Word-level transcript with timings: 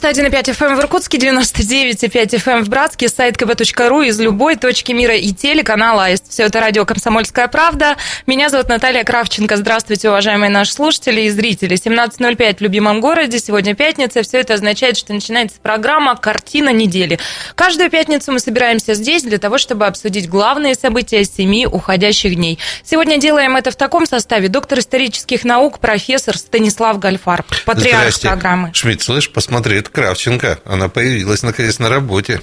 91,5 0.00 0.56
FM 0.56 0.76
в 0.76 0.80
Иркутске, 0.80 1.18
99,5 1.18 2.42
FM 2.42 2.64
в 2.64 2.70
Братске, 2.70 3.08
сайт 3.10 3.36
kb.ru 3.36 4.06
из 4.06 4.18
любой 4.18 4.56
точки 4.56 4.92
мира 4.92 5.14
и 5.14 5.30
телеканал 5.32 6.00
АИСТ. 6.00 6.30
Все 6.30 6.44
это 6.44 6.58
радио 6.58 6.86
«Комсомольская 6.86 7.48
правда». 7.48 7.96
Меня 8.26 8.48
зовут 8.48 8.70
Наталья 8.70 9.04
Кравченко. 9.04 9.58
Здравствуйте, 9.58 10.08
уважаемые 10.08 10.48
наши 10.48 10.72
слушатели 10.72 11.22
и 11.22 11.30
зрители. 11.30 11.76
17.05 11.76 12.56
в 12.56 12.60
любимом 12.62 13.02
городе, 13.02 13.38
сегодня 13.38 13.74
пятница. 13.74 14.22
Все 14.22 14.38
это 14.38 14.54
означает, 14.54 14.96
что 14.96 15.12
начинается 15.12 15.58
программа 15.62 16.16
«Картина 16.16 16.70
недели». 16.70 17.18
Каждую 17.54 17.90
пятницу 17.90 18.32
мы 18.32 18.38
собираемся 18.38 18.94
здесь 18.94 19.22
для 19.22 19.36
того, 19.36 19.58
чтобы 19.58 19.84
обсудить 19.84 20.30
главные 20.30 20.76
события 20.76 21.22
семи 21.24 21.66
уходящих 21.66 22.36
дней. 22.36 22.58
Сегодня 22.82 23.18
делаем 23.18 23.54
это 23.54 23.70
в 23.70 23.76
таком 23.76 24.06
составе. 24.06 24.48
Доктор 24.48 24.78
исторических 24.78 25.44
наук, 25.44 25.78
профессор 25.78 26.38
Станислав 26.38 26.98
Гальфар, 26.98 27.44
патриарх 27.66 28.00
Здрасте. 28.00 28.28
программы. 28.28 28.70
Шмидт, 28.72 29.02
слышь, 29.02 29.30
посмотри, 29.30 29.78
это 29.78 29.89
Кравченко. 29.92 30.60
Она 30.64 30.88
появилась, 30.88 31.42
наконец, 31.42 31.78
на 31.78 31.88
работе. 31.88 32.40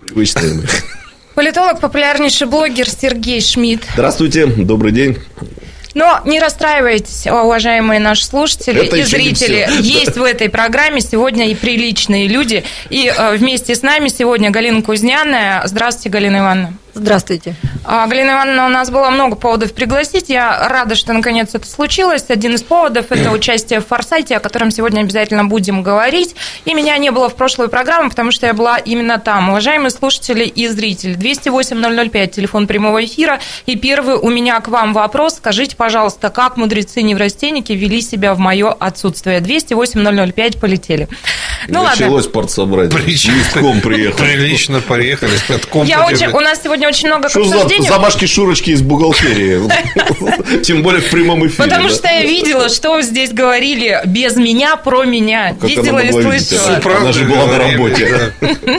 Привычные. 0.00 0.62
Политолог, 1.34 1.80
популярнейший 1.80 2.46
блогер 2.46 2.88
Сергей 2.88 3.40
Шмидт. 3.40 3.84
Здравствуйте, 3.94 4.46
добрый 4.46 4.92
день. 4.92 5.18
Но 5.94 6.20
не 6.24 6.40
расстраивайтесь, 6.40 7.26
уважаемые 7.26 8.00
наши 8.00 8.24
слушатели 8.24 8.86
Это 8.86 8.96
и 8.96 9.02
зрители. 9.02 9.68
Есть 9.80 10.16
в 10.16 10.22
этой 10.22 10.48
программе 10.48 11.00
сегодня 11.00 11.50
и 11.50 11.54
приличные 11.54 12.28
люди. 12.28 12.64
И 12.88 13.12
э, 13.14 13.36
вместе 13.36 13.74
с 13.74 13.82
нами 13.82 14.08
сегодня 14.08 14.50
Галина 14.50 14.82
Кузняная. 14.82 15.62
Здравствуйте, 15.66 16.08
Галина 16.08 16.38
Ивановна. 16.38 16.78
Здравствуйте. 16.94 17.54
А, 17.84 18.06
Галина 18.06 18.32
Ивановна, 18.32 18.66
у 18.66 18.68
нас 18.68 18.90
было 18.90 19.08
много 19.08 19.34
поводов 19.34 19.72
пригласить. 19.72 20.28
Я 20.28 20.68
рада, 20.68 20.94
что 20.94 21.14
наконец 21.14 21.54
это 21.54 21.66
случилось. 21.66 22.24
Один 22.28 22.54
из 22.54 22.62
поводов– 22.62 23.06
это 23.10 23.30
участие 23.32 23.80
в 23.80 23.86
«Форсайте», 23.86 24.36
о 24.36 24.40
котором 24.40 24.70
сегодня 24.70 25.00
обязательно 25.00 25.44
будем 25.44 25.82
говорить. 25.82 26.36
И 26.66 26.74
меня 26.74 26.98
не 26.98 27.10
было 27.10 27.30
в 27.30 27.34
прошлой 27.34 27.68
программе, 27.68 28.10
потому 28.10 28.30
что 28.30 28.46
я 28.46 28.52
была 28.52 28.76
именно 28.76 29.18
там. 29.18 29.48
Уважаемые 29.48 29.90
слушатели 29.90 30.44
и 30.44 30.68
зрители, 30.68 31.16
208-005, 31.16 32.26
телефон 32.28 32.66
прямого 32.66 33.02
эфира. 33.02 33.40
И 33.64 33.76
первый 33.76 34.16
у 34.16 34.28
меня 34.28 34.60
к 34.60 34.68
вам 34.68 34.92
вопрос. 34.92 35.36
Скажите, 35.36 35.76
пожалуйста, 35.76 36.28
как 36.28 36.58
мудрецы-неврастенники 36.58 37.72
вели 37.72 38.02
себя 38.02 38.34
в 38.34 38.38
мое 38.38 38.70
отсутствие? 38.70 39.40
208-005, 39.40 40.58
полетели. 40.58 41.08
Ну 41.68 41.80
ладно. 41.80 41.96
Началось 41.96 42.26
партсобрание. 42.26 42.90
Прилично. 42.90 43.32
Листком 43.32 43.80
приехал. 43.80 44.18
Прилично 44.18 44.80
поехали. 44.80 45.32
катком 45.48 45.86
Я 45.86 46.04
очень, 46.04 46.26
у 46.28 46.40
нас 46.40 46.60
сегодня 46.62 46.81
очень 46.86 47.08
много 47.08 47.28
Что 47.28 47.44
за 47.44 47.68
замашки 47.82 48.26
Шурочки 48.26 48.70
из 48.70 48.82
бухгалтерии? 48.82 49.60
Тем 50.62 50.82
более 50.82 51.00
в 51.00 51.10
прямом 51.10 51.46
эфире. 51.46 51.64
Потому 51.64 51.88
что 51.88 52.08
я 52.08 52.22
видела, 52.22 52.68
что 52.68 53.00
здесь 53.02 53.32
говорили 53.32 54.00
без 54.06 54.36
меня, 54.36 54.76
про 54.76 55.04
меня. 55.04 55.56
Видела 55.60 55.98
и 55.98 56.12
слышала. 56.12 56.80
Она 56.98 57.12
же 57.12 57.24
была 57.24 57.46
на 57.46 57.58
работе. 57.58 58.34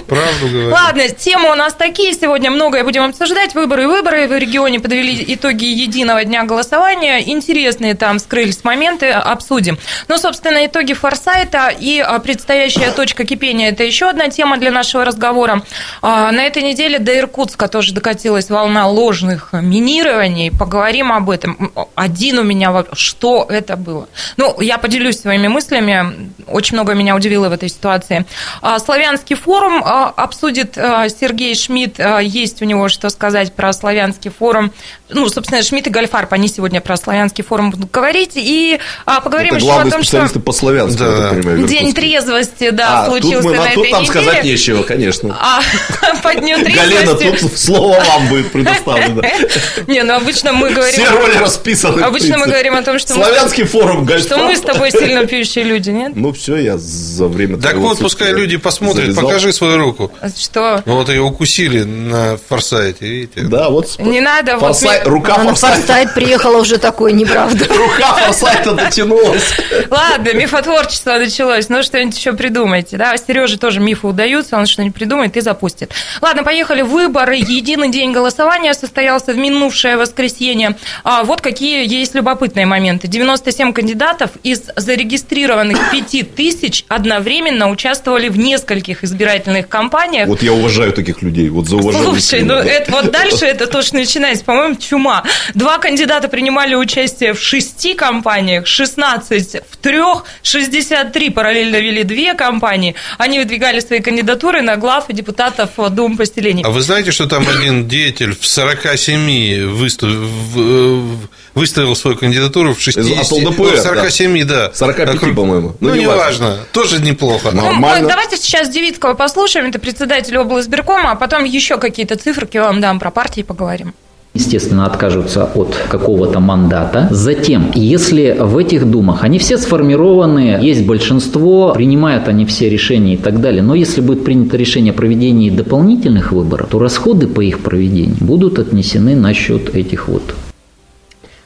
Правду 0.08 0.48
говорили. 0.48 0.72
Ладно, 0.72 1.10
темы 1.10 1.52
у 1.52 1.56
нас 1.56 1.74
такие. 1.74 2.14
Сегодня 2.14 2.52
многое 2.52 2.84
будем 2.84 3.04
обсуждать. 3.04 3.56
Выборы 3.56 3.84
и 3.84 3.86
выборы. 3.86 4.28
В 4.28 4.38
регионе 4.38 4.80
подвели 4.80 5.24
итоги 5.28 5.66
единого 5.66 6.24
дня 6.24 6.44
голосования. 6.44 7.20
Интересные 7.20 7.96
там 7.96 8.20
скрылись 8.20 8.64
моменты. 8.64 9.10
Обсудим. 9.10 9.78
Ну, 10.08 10.18
собственно, 10.18 10.66
итоги 10.66 10.94
форсайта 10.94 11.72
и 11.78 12.00
а, 12.00 12.20
предстоящая 12.20 12.92
точка 12.92 13.26
кипения– 13.26 13.70
это 13.72 13.84
еще 13.84 14.10
одна 14.10 14.30
тема 14.30 14.58
для 14.58 14.72
нашего 14.72 15.06
разговора. 15.06 15.64
А, 16.02 16.32
На 16.32 16.44
этой 16.46 16.64
неделе 16.64 17.00
до 17.00 17.18
Иркутска 17.18 17.68
тоже 17.68 17.93
докатилась 17.94 18.50
волна 18.50 18.88
ложных 18.88 19.50
минирований. 19.54 20.52
Поговорим 20.52 21.12
об 21.12 21.30
этом. 21.30 21.72
Один 21.96 22.40
у 22.40 22.44
меня 22.44 22.72
вопрос. 22.72 22.98
Что 23.00 23.46
это 23.50 23.76
было? 23.78 24.08
Ну, 24.38 24.60
я 24.62 24.78
поделюсь 24.78 25.20
своими 25.20 25.48
мыслями. 25.48 26.32
Очень 26.48 26.76
много 26.76 26.94
меня 26.94 27.16
удивило 27.16 27.50
в 27.50 27.54
этой 27.54 27.70
ситуации. 27.70 28.26
А, 28.62 28.80
Славянский 28.80 29.36
форум 29.36 29.82
а, 29.86 30.10
обсудит 30.16 30.78
а, 30.78 31.08
Сергей 31.10 31.56
Шмидт. 31.56 32.00
Есть 32.22 32.62
у 32.62 32.66
него 32.66 32.90
что 32.90 33.10
сказать 33.10 33.54
про 33.54 33.72
Славянский 33.74 34.32
форум. 34.32 34.72
Ну, 35.10 35.30
собственно, 35.30 35.62
Шмидт 35.62 35.88
и 35.88 35.90
Гальфарб, 35.92 36.34
они 36.34 36.48
сегодня 36.48 36.82
про 36.82 36.98
Славянский 36.98 37.44
форум 37.44 37.70
будут 37.72 37.92
говорить. 37.92 38.32
И 38.36 38.80
поговорим 39.06 39.56
Это 39.56 39.64
еще 39.64 39.74
о 39.74 39.82
том, 39.90 40.04
специалисты 40.04 40.40
что 40.40 40.46
по 40.46 40.52
славянскому, 40.52 41.10
Да. 41.12 41.30
понимаю, 41.30 41.68
День 41.68 41.94
трезвости, 41.94 42.70
да, 42.72 43.04
А, 43.04 43.06
случился 43.08 43.42
тут, 43.42 43.46
мы, 43.46 43.52
на 43.58 43.64
на- 43.64 43.68
этой 43.68 43.76
тут 43.76 43.92
нам 43.92 44.02
неделе. 44.04 44.22
сказать 44.24 44.44
нечего, 44.44 44.84
конечно. 44.84 45.38
А 45.40 45.62
по 46.24 46.34
дню 46.34 46.58
Галена, 46.58 47.16
трезвости... 47.16 47.42
тут 47.48 47.58
слово 47.60 47.83
вам 47.90 48.28
будет 48.28 48.52
предоставлено. 48.52 49.22
Не, 49.88 50.04
ну 50.04 50.16
обычно 50.16 50.54
мы 50.54 50.70
говорим... 50.72 50.94
Все 50.94 51.10
роли 51.10 51.38
расписаны. 51.38 52.02
Обычно 52.02 52.38
мы 52.38 52.46
говорим 52.46 52.76
о 52.76 52.82
том, 52.82 53.00
что 53.00 53.16
мы- 53.16 53.24
Славянский 53.24 53.64
форум, 53.66 54.08
Что 54.20 54.38
мы 54.38 54.56
с 54.56 54.62
тобой 54.62 54.92
сильно 54.92 55.26
пьющие 55.26 55.64
люди, 55.64 55.90
нет? 55.90 56.14
Ну, 56.16 56.34
все, 56.34 56.58
я 56.58 56.78
за 56.78 57.28
время 57.28 57.58
Так 57.58 57.76
вот, 57.76 58.00
пускай 58.00 58.34
люди 58.34 58.58
посмотрят. 58.58 59.16
Покажи 59.16 59.52
свою 59.54 59.78
руку. 59.78 60.12
Что? 60.38 60.82
Ну, 60.86 60.98
Вот 60.98 61.10
ее 61.10 61.22
укусили 61.22 61.84
на 61.84 62.38
форсайте, 62.50 63.06
видите? 63.06 63.42
Да, 63.42 63.70
вот. 63.70 64.00
Не 64.00 64.22
надо, 64.22 64.58
вот 64.58 64.78
Рука 65.06 65.36
А 65.36 65.44
на 65.44 65.50
форсайта. 65.50 65.78
форсайт 65.78 66.14
приехала 66.14 66.58
уже 66.58 66.78
такой, 66.78 67.14
неправда. 67.14 67.66
Рука 67.70 68.14
форсайта 68.16 68.74
дотянулась. 68.74 69.54
Ладно, 69.90 70.34
мифотворчество 70.34 71.14
началось. 71.14 71.70
Ну, 71.70 71.84
что-нибудь 71.84 72.18
еще 72.18 72.34
придумайте. 72.34 72.98
Да, 72.98 73.16
Сереже 73.18 73.58
тоже 73.58 73.80
мифы 73.80 74.08
удаются, 74.08 74.58
он 74.58 74.66
что-нибудь 74.66 74.96
придумает 74.96 75.36
и 75.38 75.42
запустит. 75.42 75.92
Ладно, 76.22 76.44
поехали. 76.44 76.82
Выборы. 76.82 77.36
Единый 77.36 77.73
день 77.92 78.12
голосования 78.12 78.74
состоялся 78.74 79.34
в 79.34 79.38
минувшее 79.38 79.98
воскресенье. 79.98 80.78
А 81.04 81.24
вот 81.24 81.42
какие 81.42 81.88
есть 81.88 82.16
любопытные 82.16 82.66
моменты. 82.66 83.08
97 83.08 83.74
кандидатов 83.74 84.32
из 84.44 84.70
зарегистрированных 84.76 85.78
5 85.92 86.36
тысяч 86.36 86.86
одновременно 86.88 87.70
участвовали 87.70 88.30
в 88.30 88.38
нескольких 88.38 89.04
избирательных 89.04 89.68
кампаниях. 89.68 90.28
Вот 90.28 90.44
я 90.44 90.54
уважаю 90.54 90.94
таких 90.94 91.22
людей. 91.22 91.50
Вот 91.50 91.68
за 91.68 91.78
уважение. 91.78 92.08
Слушай, 92.08 92.44
ну 92.44 92.56
это 92.56 92.92
вот 92.92 93.12
дальше 93.12 93.46
это 93.46 93.68
то, 93.68 93.82
что 93.82 93.96
начинается, 93.96 94.46
по-моему, 94.46 94.76
чума. 94.76 95.24
Два 95.54 95.78
кандидата 95.78 96.28
принимали 96.28 96.76
участие 96.76 97.34
в 97.34 97.40
шести 97.40 97.94
компаниях, 97.94 98.68
16 98.68 99.62
в 99.70 99.78
трех, 99.78 100.26
63 100.44 101.30
параллельно 101.30 101.78
вели 101.78 102.04
две 102.04 102.34
компании. 102.34 102.96
Они 103.18 103.40
выдвигали 103.40 103.80
свои 103.80 104.00
кандидатуры 104.00 104.62
на 104.62 104.78
глав 104.78 105.10
и 105.10 105.14
депутатов 105.14 105.72
Дум 105.92 106.18
поселений. 106.18 106.64
А 106.64 106.70
вы 106.70 106.82
знаете, 106.82 107.12
что 107.12 107.28
там 107.28 107.46
один 107.64 107.88
деятель 107.88 108.36
в 108.40 108.46
47 108.46 109.68
выстав... 109.68 110.10
в- 110.10 111.28
выставил 111.56 111.96
свою 111.96 112.18
кандидатуру 112.18 112.74
в 112.74 112.82
60... 112.82 113.06
Из- 113.24 113.32
от 113.32 113.32
ЛДПР, 113.32 113.58
Ну, 113.64 113.72
в 113.76 113.78
47, 113.80 114.44
да. 114.46 114.72
45, 114.74 115.10
Округ- 115.16 115.36
по-моему. 115.36 115.76
Ну, 115.80 115.90
Ну, 115.90 115.96
неважно. 115.96 116.58
Тоже 116.72 117.00
неплохо. 117.02 117.50
Ну, 117.52 117.62
Ну, 117.62 117.68
Нормально. 117.72 118.04
мы- 118.04 118.10
давайте 118.10 118.38
сейчас 118.38 118.70
Девицкого 118.70 119.14
послушаем, 119.14 119.68
это 119.68 119.80
председатель 119.80 120.36
облсберкома, 120.38 121.12
а 121.12 121.16
потом 121.16 121.44
еще 121.44 121.78
какие-то 121.78 122.16
циферки 122.16 122.58
вам 122.58 122.82
дам 122.82 123.00
про 123.00 123.12
партии 123.12 123.42
поговорим. 123.44 123.94
Естественно, 124.34 124.86
откажутся 124.86 125.46
от 125.46 125.76
какого-то 125.90 126.40
мандата. 126.40 127.08
Затем, 127.12 127.72
если 127.74 128.36
в 128.40 128.58
этих 128.58 128.90
думах, 128.90 129.24
они 129.24 129.38
все 129.40 129.58
сформированы, 129.58 130.58
есть 130.62 130.86
большинство, 130.86 131.74
принимают 131.74 132.28
они 132.28 132.46
все 132.46 132.70
решения 132.70 133.14
и 133.14 133.18
так 133.18 133.42
далее, 133.42 133.62
но 133.62 133.76
если 133.76 134.02
будет 134.02 134.24
принято 134.24 134.58
решение 134.58 134.92
о 134.92 134.96
проведении 134.96 135.50
дополнительных 135.50 136.32
выборов, 136.32 136.70
то 136.70 136.80
расходы 136.80 137.28
по 137.28 137.42
их 137.42 137.60
проведению 137.60 138.18
будут 138.20 138.60
отнесены 138.60 139.16
на 139.16 139.34
счет 139.34 139.76
этих 139.76 140.08
вот 140.08 140.24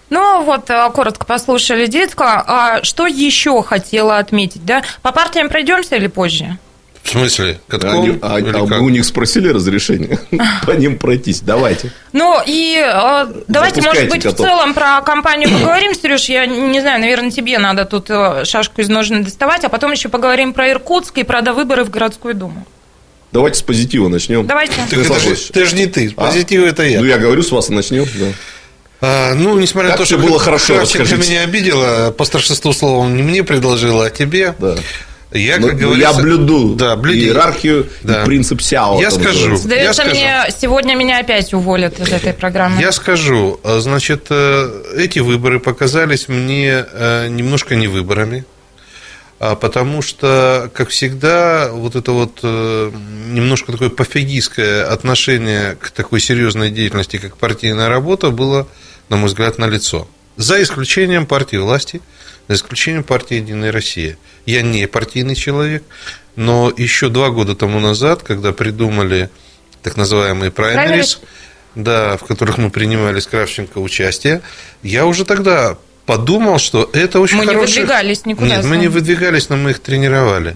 Ну 0.10 0.44
вот, 0.44 0.70
э, 0.70 0.90
коротко 0.94 1.26
послушали 1.26 1.88
Девицкого. 1.88 2.44
А 2.48 2.84
что 2.84 3.08
еще 3.08 3.62
хотела 3.64 4.20
отметить? 4.20 4.66
Да? 4.66 4.84
По 5.02 5.12
партиям 5.12 5.50
пройдемся 5.50 5.98
или 5.98 6.08
позже? 6.08 6.58
В 7.08 7.12
смысле? 7.12 7.58
Катком? 7.70 8.02
Они- 8.04 8.20
а, 8.22 8.36
а 8.36 8.68
как? 8.68 8.82
у 8.82 8.90
них 8.90 9.06
спросили 9.06 9.48
разрешение 9.48 10.20
по 10.66 10.72
ним 10.72 10.98
пройтись? 10.98 11.40
Давайте. 11.40 11.92
Ну 12.12 12.42
и 12.46 12.76
э, 12.76 13.28
давайте, 13.48 13.82
может 13.82 13.98
Запускайте 14.00 14.10
быть, 14.10 14.26
в 14.26 14.30
котов. 14.32 14.46
целом 14.46 14.74
про 14.74 15.02
компанию 15.02 15.50
поговорим, 15.50 15.94
Сереж. 15.96 16.26
Я 16.26 16.46
не 16.46 16.82
знаю, 16.82 17.00
наверное, 17.00 17.32
тебе 17.32 17.60
надо 17.60 17.86
тут 17.86 18.10
э, 18.10 18.44
шашку 18.44 18.82
из 18.82 18.90
ножны 18.90 19.24
доставать, 19.24 19.64
а 19.64 19.70
потом 19.70 19.94
еще 19.94 20.10
поговорим 20.10 20.52
про 20.52 20.70
Иркутск 20.70 21.18
и 21.18 21.24
про 21.24 21.42
довыборы 21.42 21.86
в 21.86 21.90
городскую 21.90 22.36
думу. 22.36 22.68
Давайте 23.32 23.60
с 23.60 23.62
позитива 23.62 24.10
начнем. 24.10 24.46
Давайте. 24.46 24.74
Так 24.90 25.00
это 25.00 25.20
же, 25.20 25.30
это 25.50 25.66
же 25.66 25.76
не 25.78 25.86
ты. 25.86 26.14
А? 26.18 26.26
Позитив 26.26 26.64
это 26.64 26.84
я. 26.84 27.00
Ну, 27.00 27.06
я 27.06 27.18
говорю, 27.18 27.42
с 27.42 27.52
вас 27.52 27.70
и 27.70 27.74
начнем. 27.74 28.06
да. 28.16 28.26
А, 29.00 29.34
ну, 29.34 29.58
несмотря 29.58 29.92
Как 29.92 30.00
на 30.00 30.06
то, 30.06 30.08
что 30.08 30.18
было 30.18 30.40
хорошо, 30.40 30.76
Кравченко 30.76 31.16
меня 31.16 31.42
обидела, 31.44 32.12
по 32.12 32.26
старшеству 32.26 32.74
словом 32.74 33.16
не 33.16 33.24
мне 33.24 33.44
предложила, 33.44 34.08
а 34.08 34.10
тебе. 34.10 34.56
Да. 34.60 34.76
Я, 35.34 35.58
Ну, 35.58 35.68
как 35.68 35.76
ну, 35.82 35.88
говорится, 35.90 36.12
я 36.16 36.22
блюду 36.22 36.76
да, 36.76 36.96
блюди. 36.96 37.26
иерархию 37.26 37.88
Да. 38.02 38.22
и 38.24 38.26
принцип 38.26 38.62
Сяо. 38.62 39.02
Я 39.02 39.12
скажу. 39.12 39.52
Я 39.52 39.58
Сдается 39.58 40.02
скажу. 40.04 40.12
мне, 40.16 40.46
сегодня 40.58 40.96
меня 40.96 41.20
опять 41.20 41.54
уволят 41.54 42.00
из 42.00 42.08
этой 42.12 42.34
программы. 42.34 42.82
Я 42.82 42.92
скажу, 42.94 43.60
а, 43.64 43.80
значит, 43.82 44.28
э, 44.30 44.84
эти 44.96 45.20
выборы 45.20 45.60
показались 45.60 46.30
мне 46.30 46.86
э, 46.92 47.28
немножко 47.28 47.76
не 47.76 47.88
выборами. 47.88 48.46
а 49.40 49.56
потому 49.56 50.02
что, 50.02 50.72
как 50.74 50.90
всегда, 50.90 51.70
вот 51.72 51.96
это 51.96 52.12
вот 52.14 52.40
э, 52.42 52.92
немножко 53.30 53.72
такое 53.74 53.90
пофигистское 53.90 54.86
отношение 54.92 55.76
к 55.76 55.92
такой 55.92 56.20
серьезной 56.22 56.72
деятельности, 56.72 57.18
как 57.18 57.38
партийная 57.38 57.90
работа, 57.90 58.32
было, 58.32 58.68
на 59.10 59.18
мой 59.18 59.28
взгляд, 59.28 59.58
налицо. 59.60 60.08
За 60.38 60.60
исключением 60.62 61.26
партии 61.28 61.58
власти, 61.58 62.02
за 62.48 62.56
исключением 62.56 63.04
партии 63.04 63.36
«Единая 63.36 63.72
Россия». 63.72 64.18
Я 64.46 64.62
не 64.62 64.88
партийный 64.88 65.36
человек, 65.36 65.84
но 66.36 66.72
еще 66.76 67.10
два 67.10 67.30
года 67.30 67.56
тому 67.56 67.80
назад, 67.80 68.24
когда 68.24 68.54
придумали 68.54 69.30
так 69.84 69.98
называемые 69.98 70.52
праймерис, 70.52 71.20
да, 71.76 72.18
в 72.18 72.24
которых 72.26 72.58
мы 72.58 72.70
принимали 72.70 73.20
с 73.20 73.28
Кравченко 73.28 73.78
участие, 73.80 74.42
я 74.84 75.06
уже 75.06 75.26
тогда 75.26 75.78
подумал, 76.08 76.58
что 76.58 76.90
это 76.94 77.20
очень 77.20 77.38
мы 77.38 77.46
хороший... 77.46 77.76
не 77.76 77.82
выдвигались 77.82 78.26
никуда. 78.26 78.48
Нет, 78.48 78.66
мы 78.66 78.78
не 78.78 78.88
выдвигались, 78.88 79.50
но 79.50 79.58
мы 79.58 79.72
их 79.72 79.80
тренировали. 79.80 80.56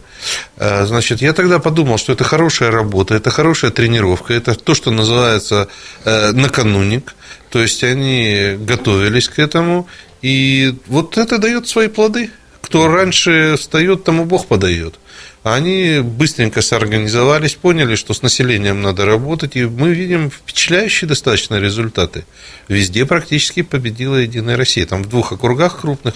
А, 0.57 0.85
значит, 0.85 1.21
я 1.21 1.33
тогда 1.33 1.59
подумал, 1.59 1.97
что 1.97 2.13
это 2.13 2.23
хорошая 2.23 2.71
работа, 2.71 3.15
это 3.15 3.29
хорошая 3.29 3.69
тренировка, 3.71 4.33
это 4.33 4.55
то, 4.55 4.73
что 4.73 4.91
называется 4.91 5.67
э, 6.05 6.31
накануник, 6.31 7.13
то 7.49 7.61
есть 7.61 7.83
они 7.83 8.55
готовились 8.59 9.27
к 9.27 9.39
этому, 9.39 9.87
и 10.21 10.73
вот 10.87 11.17
это 11.17 11.37
дает 11.37 11.67
свои 11.67 11.87
плоды. 11.87 12.29
Кто 12.61 12.87
раньше 12.87 13.55
встает, 13.57 14.03
тому 14.03 14.25
Бог 14.25 14.47
подает. 14.47 14.99
Они 15.43 16.01
быстренько 16.03 16.61
соорганизовались, 16.61 17.55
поняли, 17.55 17.95
что 17.95 18.13
с 18.13 18.21
населением 18.21 18.83
надо 18.83 19.05
работать, 19.05 19.55
и 19.55 19.65
мы 19.65 19.89
видим 19.89 20.29
впечатляющие 20.29 21.07
достаточно 21.07 21.59
результаты. 21.59 22.25
Везде 22.67 23.07
практически 23.07 23.63
победила 23.63 24.17
Единая 24.17 24.55
Россия. 24.55 24.85
Там 24.85 25.03
в 25.03 25.09
двух 25.09 25.31
округах 25.31 25.81
крупных, 25.81 26.13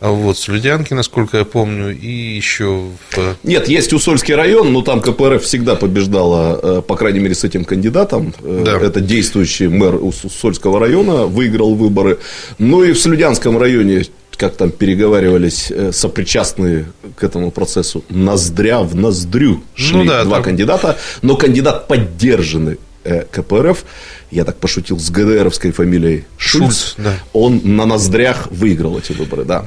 а 0.00 0.08
вот, 0.10 0.38
с 0.38 0.48
Людянки, 0.48 0.94
насколько 0.94 1.36
я 1.36 1.44
помню, 1.44 1.94
и 1.94 2.08
еще 2.08 2.88
в... 3.10 3.36
Нет, 3.42 3.68
есть 3.68 3.92
Усольский 3.92 4.34
район, 4.34 4.72
но 4.72 4.80
там 4.80 5.02
КПРФ 5.02 5.42
всегда 5.42 5.74
побеждала, 5.74 6.58
э, 6.62 6.82
по 6.82 6.96
крайней 6.96 7.20
мере, 7.20 7.34
с 7.34 7.44
этим 7.44 7.66
кандидатом. 7.66 8.32
Э, 8.42 8.62
Да. 8.64 8.78
Это 8.78 9.02
действующий 9.02 9.68
мэр 9.68 9.96
Усольского 9.96 10.80
района, 10.80 11.26
выиграл 11.26 11.74
выборы. 11.74 12.18
Ну 12.58 12.82
и 12.82 12.92
в 12.92 12.98
Слюдянском 12.98 13.58
районе 13.58 14.06
как 14.36 14.56
там 14.56 14.70
переговаривались 14.70 15.70
э, 15.70 15.92
сопричастные 15.92 16.86
к 17.16 17.24
этому 17.24 17.50
процессу, 17.50 18.04
ноздря 18.08 18.80
в 18.80 18.94
ноздрю 18.94 19.62
шли 19.74 19.98
Ну 19.98 20.04
да, 20.04 20.24
два 20.24 20.36
там- 20.36 20.44
кандидата, 20.44 20.98
но 21.22 21.36
кандидат 21.36 21.88
поддержанный 21.88 22.78
э, 23.04 23.24
КПРФ, 23.30 23.84
я 24.30 24.44
так 24.44 24.56
пошутил, 24.56 24.98
с 24.98 25.10
ГДРовской 25.10 25.70
фамилией 25.72 26.24
Шульц, 26.38 26.64
Шульц, 26.64 26.94
да. 26.98 27.14
он 27.32 27.60
на 27.64 27.84
ноздрях 27.86 28.48
выиграл 28.50 28.98
эти 28.98 29.12
выборы, 29.12 29.44
да. 29.44 29.64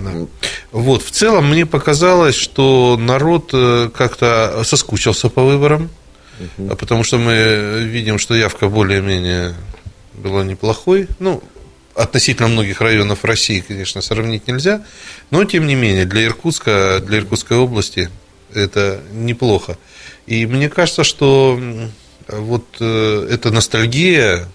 Вот, 0.72 1.04
в 1.04 1.12
целом 1.12 1.50
мне 1.50 1.66
показалось, 1.66 2.36
что 2.36 2.98
народ 3.00 3.52
э, 3.54 3.90
как-то 3.96 4.62
соскучился 4.64 5.30
по 5.30 5.44
выборам, 5.44 5.90
а 6.70 6.76
потому 6.76 7.04
что 7.04 7.18
мы 7.18 7.84
видим, 7.84 8.20
что 8.20 8.36
явка 8.36 8.68
более-менее 8.68 9.54
была 10.16 10.44
неплохой. 10.44 11.08
Ну, 11.20 11.42
относительно 11.98 12.48
многих 12.48 12.80
районов 12.82 13.26
России, 13.26 13.60
конечно, 13.60 14.02
сравнить 14.02 14.48
нельзя, 14.48 14.84
но 15.32 15.44
тем 15.46 15.68
не 15.68 15.76
менее 15.76 16.06
для 16.06 16.26
Иркутска, 16.26 17.02
для 17.06 17.18
Иркутской 17.20 17.58
области 17.58 18.10
это 18.54 19.02
неплохо. 19.12 19.78
И 20.28 20.46
мне 20.46 20.70
кажется, 20.70 21.04
что 21.04 21.60
вот 22.28 22.66
э, 22.80 23.28
эта 23.32 23.52
ностальгия 23.52 24.48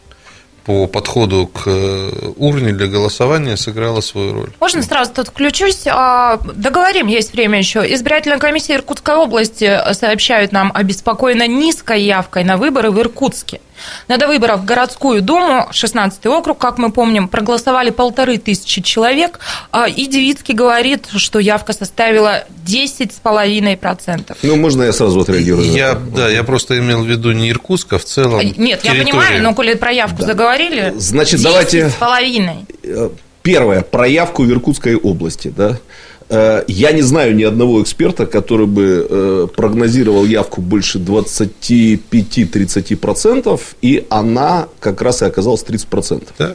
по 0.65 0.87
подходу 0.87 1.49
к 1.49 1.62
э, 1.67 2.33
урне 2.37 2.73
для 2.73 2.87
голосования 2.87 3.56
сыграла 3.56 4.00
свою 4.00 4.33
роль. 4.33 4.50
Можно 4.61 4.83
сразу 4.83 5.12
тут 5.12 5.29
включусь? 5.29 5.87
А, 5.87 6.39
Договорим, 6.55 7.09
есть 7.09 7.33
время 7.33 7.59
еще. 7.59 7.81
Избирательная 7.94 8.39
комиссия 8.39 8.75
Иркутской 8.75 9.17
области 9.17 9.81
сообщают 9.93 10.53
нам 10.53 10.71
о 10.73 10.83
беспокойно 10.85 11.49
низкой 11.49 12.03
явкой 12.03 12.44
на 12.44 12.56
выборы 12.56 12.91
в 12.91 13.00
Иркутске. 13.00 13.61
На 14.08 14.17
до 14.19 14.26
выборов 14.26 14.61
в 14.61 14.64
городскую 14.64 15.23
думу, 15.23 15.69
16 15.70 16.26
округ, 16.26 16.58
как 16.58 16.79
мы 16.79 16.90
помним, 16.93 17.29
проголосовали 17.29 17.90
полторы 17.90 18.38
тысячи 18.38 18.81
человек, 18.82 19.38
а, 19.70 19.88
и 19.88 20.06
Девицкий 20.06 20.55
говорит, 20.55 21.08
что 21.17 21.38
явка 21.38 21.73
составила 21.73 22.44
10,5%. 22.67 24.37
Ну, 24.43 24.56
можно 24.56 24.82
я 24.84 24.93
сразу 24.93 25.20
отреагирую? 25.20 25.64
Я, 25.73 25.94
да, 25.94 26.29
я 26.29 26.43
просто 26.44 26.79
имел 26.79 27.02
в 27.05 27.06
виду 27.06 27.32
не 27.32 27.50
Иркутск, 27.50 27.93
а 27.94 27.99
в 27.99 28.05
целом 28.05 28.40
Нет, 28.40 28.56
я 28.56 28.93
территорию. 28.93 29.05
понимаю, 29.05 29.43
но 29.43 29.55
коли 29.55 29.75
про 29.75 29.90
явку 29.93 30.23
заговорили, 30.23 30.94
Значит, 30.99 31.43
давайте- 31.43 31.90
10,5%. 32.00 32.67
Э, 32.84 33.11
Первое, 33.43 33.82
про 33.82 34.06
явку 34.06 34.44
в 34.44 34.50
Иркутской 34.50 34.94
области, 34.94 35.49
да. 35.49 35.79
Э, 36.28 36.64
Я 36.69 36.92
не 36.92 37.02
знаю 37.02 37.34
ни 37.34 37.42
одного 37.44 37.82
эксперта, 37.82 38.26
который 38.26 38.66
бы 38.66 39.06
э, 39.08 39.46
прогнозировал 39.54 40.24
явку 40.24 40.60
больше 40.60 40.98
25-30%, 40.98 43.60
и 43.82 44.06
она 44.10 44.69
как 44.80 45.02
раз 45.02 45.22
и 45.22 45.24
оказалась 45.24 45.64
30%. 45.64 46.22
Да. 46.38 46.54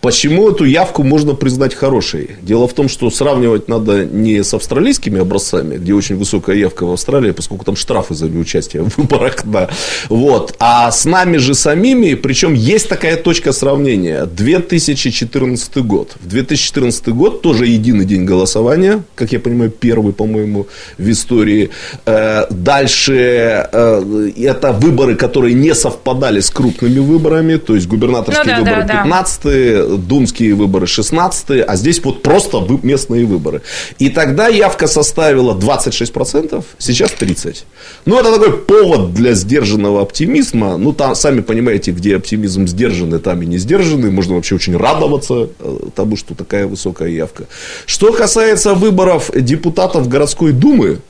Почему 0.00 0.50
эту 0.50 0.64
явку 0.64 1.02
можно 1.02 1.34
признать 1.34 1.74
хорошей? 1.74 2.30
Дело 2.40 2.66
в 2.66 2.72
том, 2.72 2.88
что 2.88 3.10
сравнивать 3.10 3.68
надо 3.68 4.06
не 4.06 4.42
с 4.42 4.54
австралийскими 4.54 5.20
образцами, 5.20 5.76
где 5.76 5.92
очень 5.92 6.16
высокая 6.16 6.56
явка 6.56 6.86
в 6.86 6.92
Австралии, 6.92 7.32
поскольку 7.32 7.66
там 7.66 7.76
штрафы 7.76 8.14
за 8.14 8.26
неучастие 8.28 8.82
в 8.82 8.96
выборах, 8.96 9.36
да. 9.44 9.68
Вот. 10.08 10.54
А 10.58 10.90
с 10.90 11.04
нами 11.04 11.36
же 11.36 11.54
самими, 11.54 12.14
причем 12.14 12.54
есть 12.54 12.88
такая 12.88 13.16
точка 13.16 13.52
сравнения. 13.52 14.24
2014 14.24 15.76
год. 15.78 16.16
В 16.18 16.28
2014 16.28 17.08
год 17.08 17.42
тоже 17.42 17.66
единый 17.66 18.06
день 18.06 18.24
голосования, 18.24 19.02
как 19.14 19.32
я 19.32 19.40
понимаю, 19.40 19.70
первый, 19.70 20.14
по-моему, 20.14 20.66
в 20.96 21.10
истории. 21.10 21.70
Э, 22.06 22.46
Дальше 22.50 23.68
э, 23.70 24.30
это 24.36 24.72
выборы, 24.72 25.14
которые 25.14 25.54
не 25.54 25.74
совпадали 25.74 26.40
с 26.40 26.48
крупными 26.50 27.00
выборами, 27.00 27.56
то 27.56 27.74
есть 27.74 27.86
губернаторские 27.86 28.56
Ну 28.56 28.64
да, 28.64 28.70
выборы 28.70 28.86
да, 28.86 28.94
да. 28.94 29.02
15 29.04 29.89
думские 29.96 30.54
выборы 30.54 30.86
16 30.86 31.64
а 31.66 31.76
здесь 31.76 32.02
вот 32.04 32.22
просто 32.22 32.66
местные 32.82 33.24
выборы. 33.24 33.62
И 33.98 34.08
тогда 34.08 34.48
явка 34.48 34.86
составила 34.86 35.54
26%, 35.54 36.64
сейчас 36.78 37.12
30%. 37.18 37.56
Ну, 38.06 38.18
это 38.18 38.32
такой 38.32 38.58
повод 38.58 39.14
для 39.14 39.34
сдержанного 39.34 40.02
оптимизма. 40.02 40.76
Ну, 40.76 40.92
там, 40.92 41.14
сами 41.14 41.40
понимаете, 41.40 41.92
где 41.92 42.16
оптимизм 42.16 42.66
сдержанный, 42.66 43.18
там 43.18 43.42
и 43.42 43.46
не 43.46 43.58
сдержанный. 43.58 44.10
Можно 44.10 44.34
вообще 44.34 44.54
очень 44.54 44.76
радоваться 44.76 45.48
э, 45.58 45.78
тому, 45.94 46.16
что 46.16 46.34
такая 46.34 46.66
высокая 46.66 47.08
явка. 47.08 47.44
Что 47.86 48.12
касается 48.12 48.74
выборов 48.74 49.30
депутатов 49.34 50.08
городской 50.08 50.52
думы, 50.52 51.00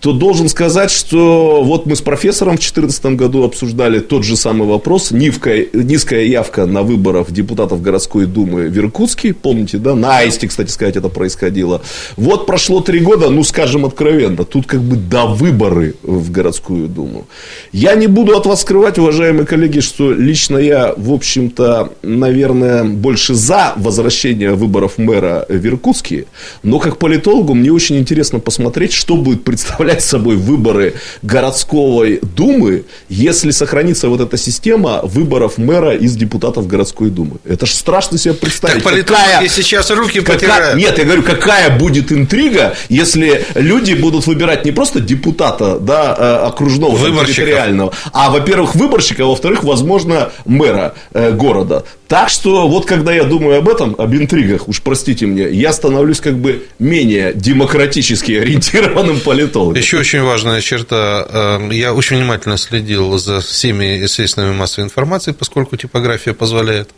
то 0.00 0.12
должен 0.12 0.48
сказать, 0.48 0.90
что 0.90 1.62
вот 1.62 1.84
мы 1.84 1.94
с 1.94 2.00
профессором 2.00 2.54
в 2.54 2.60
2014 2.60 3.04
году 3.16 3.44
обсуждали 3.44 4.00
тот 4.00 4.24
же 4.24 4.34
самый 4.34 4.66
вопрос. 4.66 5.10
Низкая, 5.10 6.24
явка 6.24 6.64
на 6.64 6.82
выборах 6.82 7.30
депутатов 7.30 7.82
городской 7.82 8.24
думы 8.24 8.68
в 8.68 8.78
Иркутске. 8.78 9.34
Помните, 9.34 9.76
да? 9.76 9.94
На 9.94 10.18
Аисте, 10.18 10.48
кстати 10.48 10.70
сказать, 10.70 10.96
это 10.96 11.10
происходило. 11.10 11.82
Вот 12.16 12.46
прошло 12.46 12.80
три 12.80 13.00
года, 13.00 13.28
ну, 13.28 13.44
скажем 13.44 13.84
откровенно, 13.84 14.44
тут 14.44 14.66
как 14.66 14.80
бы 14.80 14.96
до 14.96 15.26
выборы 15.26 15.94
в 16.02 16.30
городскую 16.30 16.88
думу. 16.88 17.26
Я 17.72 17.94
не 17.94 18.06
буду 18.06 18.34
от 18.34 18.46
вас 18.46 18.62
скрывать, 18.62 18.98
уважаемые 18.98 19.44
коллеги, 19.44 19.80
что 19.80 20.12
лично 20.12 20.56
я, 20.56 20.94
в 20.96 21.12
общем-то, 21.12 21.92
наверное, 22.02 22.84
больше 22.84 23.34
за 23.34 23.74
возвращение 23.76 24.54
выборов 24.54 24.96
мэра 24.96 25.44
в 25.48 25.66
Иркутске. 25.66 26.24
Но 26.62 26.78
как 26.78 26.96
политологу 26.96 27.52
мне 27.52 27.70
очень 27.70 27.98
интересно 27.98 28.38
посмотреть, 28.38 28.92
что 28.94 29.16
будет 29.16 29.44
представлять 29.44 29.89
собой 29.98 30.36
выборы 30.36 30.94
городской 31.22 32.20
думы, 32.22 32.84
если 33.08 33.50
сохранится 33.50 34.08
вот 34.08 34.20
эта 34.20 34.36
система 34.36 35.00
выборов 35.02 35.58
мэра 35.58 35.94
из 35.94 36.16
депутатов 36.16 36.66
городской 36.66 37.10
думы. 37.10 37.38
Это 37.44 37.66
ж 37.66 37.70
страшно 37.70 38.18
себе 38.18 38.34
представить. 38.34 38.76
Так 38.76 38.84
политологи 38.84 39.48
сейчас 39.48 39.90
руки 39.90 40.20
какая- 40.20 40.38
потирают. 40.38 40.78
Нет, 40.78 40.98
я 40.98 41.04
говорю, 41.04 41.22
какая 41.22 41.78
будет 41.78 42.12
интрига, 42.12 42.74
если 42.88 43.44
люди 43.54 43.94
будут 43.94 44.26
выбирать 44.26 44.64
не 44.64 44.72
просто 44.72 45.00
депутата, 45.00 45.78
да, 45.78 46.14
э, 46.18 46.46
окружного, 46.46 46.96
территориального, 47.24 47.92
а, 48.12 48.30
во-первых, 48.30 48.74
выборщика, 48.74 49.24
а 49.24 49.26
во-вторых, 49.26 49.64
возможно, 49.64 50.30
мэра 50.44 50.94
э, 51.12 51.32
города. 51.32 51.84
Так 52.08 52.28
что 52.28 52.66
вот 52.66 52.86
когда 52.86 53.12
я 53.12 53.22
думаю 53.22 53.58
об 53.58 53.68
этом, 53.68 53.94
об 53.96 54.14
интригах, 54.14 54.68
уж 54.68 54.82
простите 54.82 55.26
мне, 55.26 55.48
я 55.48 55.72
становлюсь 55.72 56.20
как 56.20 56.36
бы 56.36 56.64
менее 56.80 57.32
демократически 57.34 58.32
ориентированным 58.32 59.20
политологом. 59.20 59.74
Еще 59.80 59.98
очень 59.98 60.20
важная 60.22 60.60
черта. 60.60 61.26
э, 61.26 61.68
Я 61.72 61.94
очень 61.94 62.16
внимательно 62.18 62.58
следил 62.58 63.16
за 63.16 63.40
всеми 63.40 64.04
средствами 64.06 64.52
массовой 64.52 64.84
информации, 64.84 65.32
поскольку 65.32 65.76
типография 65.78 66.34
позволяет. 66.34 66.90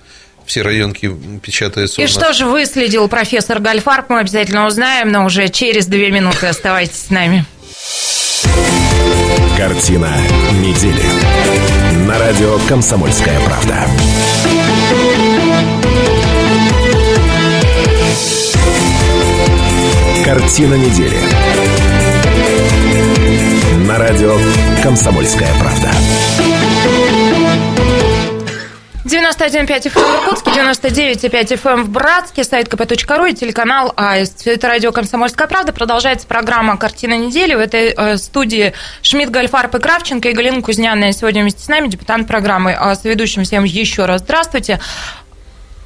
Все 0.47 0.63
районки 0.63 1.09
печатаются 1.41 2.01
у 2.01 2.03
И 2.03 2.07
нас. 2.09 2.13
что 2.13 2.33
же 2.33 2.47
выследил 2.47 3.07
профессор 3.07 3.61
Гальфарб, 3.61 4.11
мы 4.11 4.19
обязательно 4.19 4.67
узнаем, 4.67 5.13
но 5.13 5.25
уже 5.25 5.49
через 5.49 5.87
две 5.87 6.11
минуты 6.11 6.49
оставайтесь 6.49 7.05
с 7.07 7.11
нами. 7.11 7.45
Картина 9.57 10.11
недели. 10.55 11.05
На 12.09 12.19
радио 12.19 12.59
«Комсомольская 12.69 13.39
правда». 13.43 13.87
Картина 20.25 20.75
недели. 20.75 21.19
На 23.73 23.99
радио 23.99 24.37
«Комсомольская 24.83 25.49
правда». 25.59 25.89
91,5 29.05 29.67
FM 29.67 29.91
в 29.93 30.25
Иркутске, 30.25 30.51
99,5 30.51 31.63
FM 31.63 31.83
в 31.85 31.89
Братске, 31.89 32.45
сайт 32.45 32.69
kp.ру 32.69 33.25
и 33.25 33.35
телеканал 33.35 33.95
АИС. 33.97 34.47
Это 34.47 34.69
радио 34.69 34.93
«Комсомольская 34.93 35.47
правда». 35.47 35.73
Продолжается 35.73 36.27
программа 36.27 36.77
«Картина 36.77 37.17
недели». 37.17 37.55
В 37.55 37.61
этой 37.61 37.95
э, 37.97 38.17
студии 38.19 38.75
Шмидт, 39.01 39.31
Гальфарб 39.31 39.75
и 39.75 39.79
Кравченко 39.79 40.29
и 40.29 40.33
Галина 40.33 40.61
Кузняная 40.61 41.13
сегодня 41.13 41.41
вместе 41.41 41.65
с 41.65 41.69
нами, 41.69 41.89
депутат 41.89 42.27
программы. 42.27 42.75
А 42.75 42.95
с 42.95 43.05
ведущим 43.05 43.45
всем 43.45 43.65
еще 43.65 44.05
раз 44.05 44.21
здравствуйте. 44.21 44.81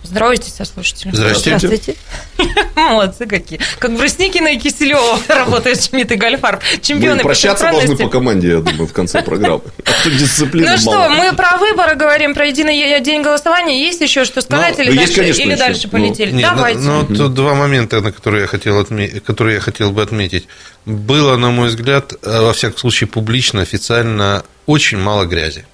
Здравствуйте, 0.07 0.51
со 0.51 0.65
слушателями. 0.65 1.15
Здравствуйте. 1.17 1.59
Здравствуйте. 1.59 1.99
Молодцы 2.77 3.27
какие. 3.27 3.61
Как 3.79 3.97
Брусникина 3.97 4.49
и 4.49 4.59
Киселева 4.59 5.19
работают 5.29 5.83
Шмидт 5.83 6.13
и 6.13 6.17
Гальфарб. 6.17 6.63
Мы 6.73 6.81
Чемпионы 6.81 7.23
прощаться 7.23 7.71
должны 7.71 7.97
по 7.97 8.09
команде, 8.09 8.49
я 8.49 8.59
думаю, 8.61 8.87
в 8.87 8.93
конце 8.93 9.23
программы. 9.23 9.63
А 9.85 10.03
то 10.05 10.11
дисциплины 10.11 10.71
Ну 10.71 10.79
что, 10.79 10.91
мало. 10.91 11.09
мы 11.11 11.33
про 11.35 11.57
выборы 11.59 11.95
говорим, 11.95 12.35
про 12.35 12.47
единый 12.47 13.01
день 13.01 13.23
голосования. 13.23 13.81
Есть 13.83 14.01
еще 14.01 14.25
что 14.25 14.41
сказать 14.41 14.79
Ну, 14.79 14.85
или, 14.85 14.93
есть, 14.93 14.99
дальше, 15.07 15.21
конечно, 15.21 15.43
или 15.43 15.55
дальше 15.55 15.81
Ну, 15.85 15.91
полетели? 15.91 16.43
Давайте. 16.43 16.81
Ну, 16.81 17.07
ну, 17.09 17.17
тут 17.17 17.35
два 17.35 17.55
момента, 17.55 18.01
на 18.01 18.13
которые 18.13 18.43
я 18.43 18.47
хотел 18.47 18.81
отме- 18.83 19.21
которые 19.21 19.55
я 19.57 19.61
хотел 19.61 19.91
бы 19.93 20.03
отметить. 20.03 20.47
Было, 20.85 21.37
на 21.37 21.51
мой 21.51 21.69
взгляд, 21.69 22.13
э, 22.23 22.41
во 22.41 22.53
всяком 22.53 22.79
случае, 22.79 23.09
публично, 23.09 23.63
официально 23.63 24.45
очень 24.67 24.99
мало 24.99 25.25
грязи. 25.25 25.65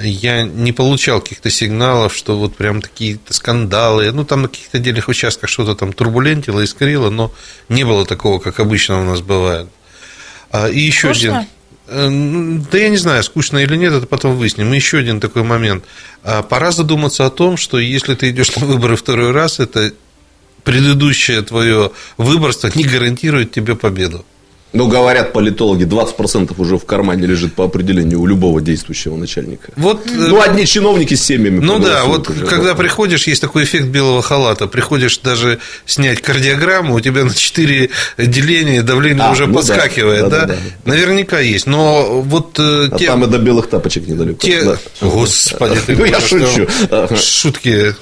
Я 0.00 0.42
не 0.42 0.72
получал 0.72 1.20
каких-то 1.20 1.50
сигналов, 1.50 2.14
что 2.14 2.36
вот 2.38 2.56
прям 2.56 2.80
такие-то 2.80 3.32
скандалы. 3.34 4.12
Ну, 4.12 4.24
там 4.24 4.42
на 4.42 4.48
каких-то 4.48 4.78
отдельных 4.78 5.08
участках 5.08 5.50
что-то 5.50 5.74
там 5.74 5.92
турбулентило, 5.92 6.60
искрило, 6.60 7.10
но 7.10 7.32
не 7.68 7.84
было 7.84 8.06
такого, 8.06 8.38
как 8.38 8.60
обычно 8.60 9.00
у 9.00 9.04
нас 9.04 9.20
бывает. 9.20 9.68
А, 10.50 10.68
И 10.68 10.78
еще 10.78 11.12
Скучно? 11.12 11.38
один. 11.38 11.48
Э, 11.88 12.08
ну, 12.08 12.64
Да 12.70 12.78
я 12.78 12.88
не 12.88 12.96
знаю, 12.96 13.22
скучно 13.24 13.58
или 13.58 13.76
нет, 13.76 13.92
это 13.92 14.06
потом 14.06 14.36
выясним. 14.36 14.72
И 14.72 14.76
еще 14.76 14.98
один 14.98 15.20
такой 15.20 15.42
момент. 15.42 15.84
А, 16.22 16.42
Пора 16.42 16.70
задуматься 16.70 17.26
о 17.26 17.30
том, 17.30 17.56
что 17.56 17.78
если 17.78 18.14
ты 18.14 18.30
идешь 18.30 18.54
на 18.56 18.66
выборы 18.66 18.96
второй 18.96 19.32
раз, 19.32 19.58
это 19.60 19.92
предыдущее 20.62 21.42
твое 21.42 21.90
выборство 22.16 22.70
не 22.74 22.84
гарантирует 22.84 23.52
тебе 23.52 23.74
победу. 23.74 24.24
Ну, 24.74 24.88
говорят 24.88 25.32
политологи, 25.32 25.84
20% 25.84 26.52
уже 26.58 26.78
в 26.78 26.84
кармане 26.84 27.26
лежит 27.26 27.54
по 27.54 27.64
определению 27.64 28.20
у 28.20 28.26
любого 28.26 28.60
действующего 28.60 29.16
начальника. 29.16 29.70
Вот, 29.76 30.04
э, 30.06 30.10
Ну, 30.12 30.40
одни 30.40 30.66
чиновники 30.66 31.14
с 31.14 31.24
семьями 31.24 31.60
Ну 31.60 31.78
да, 31.78 32.04
вот 32.04 32.28
уже, 32.28 32.44
когда 32.44 32.70
да. 32.70 32.74
приходишь, 32.74 33.26
есть 33.28 33.40
такой 33.40 33.62
эффект 33.64 33.86
белого 33.86 34.20
халата. 34.20 34.66
Приходишь 34.66 35.18
даже 35.18 35.60
снять 35.86 36.20
кардиограмму, 36.20 36.94
у 36.94 37.00
тебя 37.00 37.24
на 37.24 37.32
4 37.32 37.88
деления 38.18 38.82
давление 38.82 39.24
А, 39.24 39.30
уже 39.30 39.46
ну 39.46 39.52
да. 39.52 39.58
подскакивает, 39.58 40.28
да? 40.28 40.40
Да-да-да. 40.40 40.56
Наверняка 40.84 41.38
есть. 41.38 41.66
Но 41.66 42.20
вот 42.22 42.58
э, 42.58 42.88
А 42.90 42.98
те, 42.98 43.06
там 43.06 43.22
и 43.24 43.28
до 43.28 43.38
белых 43.38 43.68
тапочек 43.68 44.08
недалеко. 44.08 44.40
те... 44.40 44.64
Да. 44.64 44.76
Господи, 45.00 45.78
ты 45.86 45.94
Ну, 45.96 46.04
я 46.04 46.20
шучу. 46.20 46.66
Шутки. 47.16 47.94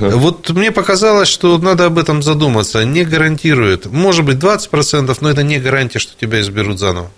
Вот 0.00 0.50
мне 0.50 0.72
показалось, 0.72 1.28
что 1.28 1.56
надо 1.58 1.84
об 1.86 1.98
этом 1.98 2.22
задуматься. 2.22 2.84
Не 2.84 3.04
гарантирует. 3.04 3.86
Может 3.86 4.24
быть, 4.24 4.38
20%, 4.38 5.16
но 5.20 5.30
это 5.30 5.42
не 5.44 5.58
гарантия, 5.58 6.00
что 6.00 6.15
тебя 6.20 6.40
изберут 6.40 6.78
заново. 6.78 7.10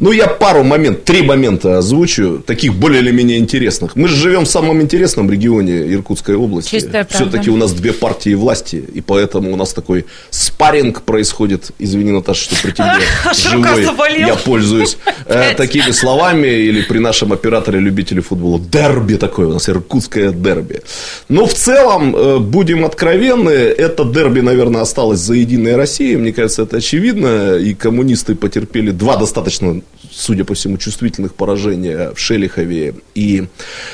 Ну, 0.00 0.12
я 0.12 0.28
пару 0.28 0.64
моментов, 0.64 1.04
три 1.04 1.20
момента 1.20 1.76
озвучу, 1.76 2.42
таких 2.46 2.74
более 2.74 3.02
или 3.02 3.10
менее 3.10 3.38
интересных. 3.38 3.96
Мы 3.96 4.08
же 4.08 4.16
живем 4.16 4.44
в 4.46 4.48
самом 4.48 4.80
интересном 4.80 5.30
регионе 5.30 5.92
Иркутской 5.92 6.36
области. 6.36 6.70
Чистая 6.70 7.04
правда. 7.04 7.14
Все-таки 7.14 7.50
у 7.50 7.56
нас 7.56 7.72
две 7.72 7.92
партии 7.92 8.34
власти, 8.34 8.82
и 8.94 9.02
поэтому 9.02 9.52
у 9.52 9.56
нас 9.56 9.74
такой 9.74 10.06
спарринг 10.30 11.02
происходит. 11.02 11.72
Извини, 11.78 12.12
Наташа, 12.12 12.44
что 12.44 12.56
при 12.62 12.70
тебе 12.70 12.86
живой 13.34 14.18
я 14.20 14.36
пользуюсь 14.36 14.96
э, 15.26 15.54
такими 15.56 15.90
словами, 15.90 16.48
или 16.48 16.80
при 16.80 16.98
нашем 16.98 17.34
операторе 17.34 17.78
любителе 17.78 18.22
футбола. 18.22 18.58
Дерби 18.58 19.16
такое 19.16 19.48
у 19.48 19.52
нас, 19.52 19.68
иркутское 19.68 20.32
дерби. 20.32 20.80
Но 21.28 21.44
в 21.44 21.52
целом, 21.52 22.16
э, 22.16 22.38
будем 22.38 22.86
откровенны, 22.86 23.50
это 23.50 24.06
дерби, 24.06 24.40
наверное, 24.40 24.80
осталось 24.80 25.20
за 25.20 25.34
Единой 25.34 25.76
Россией. 25.76 26.16
Мне 26.16 26.32
кажется, 26.32 26.62
это 26.62 26.78
очевидно. 26.78 27.56
И 27.56 27.74
коммунисты 27.74 28.34
потерпели 28.34 28.92
два 28.92 29.16
достаточно, 29.16 29.82
судя 30.10 30.44
по 30.44 30.54
всему, 30.54 30.76
чувствительных 30.76 31.34
поражения 31.34 32.12
в 32.14 32.18
Шелихове 32.18 32.94
и 33.14 33.44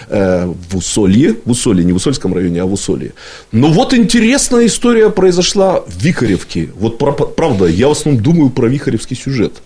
э, 0.09 0.47
в 0.71 0.76
Усолье. 0.76 1.37
В 1.45 1.50
Усолье, 1.50 1.85
не 1.85 1.93
в 1.93 1.97
Усольском 1.97 2.35
районе, 2.35 2.62
а 2.62 2.67
в 2.67 2.73
Усолье. 2.73 3.12
Но 3.53 3.69
вот 3.69 3.93
интересная 3.95 4.67
история 4.67 5.11
произошла 5.11 5.81
в 5.81 5.97
Викаревке. 6.03 6.71
Вот 6.79 6.99
про- 6.99 7.12
правда, 7.12 7.67
я 7.67 7.88
в 7.88 7.93
основном 7.93 8.23
думаю 8.23 8.50
про 8.50 8.69
Вихаревский 8.69 9.17
сюжет. 9.17 9.62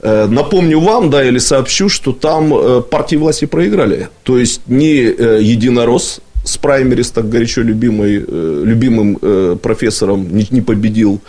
Э, 0.00 0.26
Напомню 0.26 0.80
вам, 0.80 1.10
да, 1.10 1.24
или 1.24 1.38
сообщу, 1.38 1.88
что 1.88 2.12
там 2.12 2.54
э, 2.54 2.80
партии 2.82 3.16
власти 3.16 3.44
проиграли. 3.46 4.08
То 4.22 4.38
есть 4.38 4.60
не 4.66 4.96
э, 5.02 5.40
единорос 5.42 6.20
с 6.44 6.58
праймерис, 6.58 7.10
так 7.10 7.28
горячо 7.28 7.62
любимой, 7.62 8.24
э, 8.26 8.62
любимым 8.64 9.18
э, 9.20 9.56
профессором, 9.60 10.28
не, 10.30 10.46
не 10.50 10.60
победил. 10.60 11.20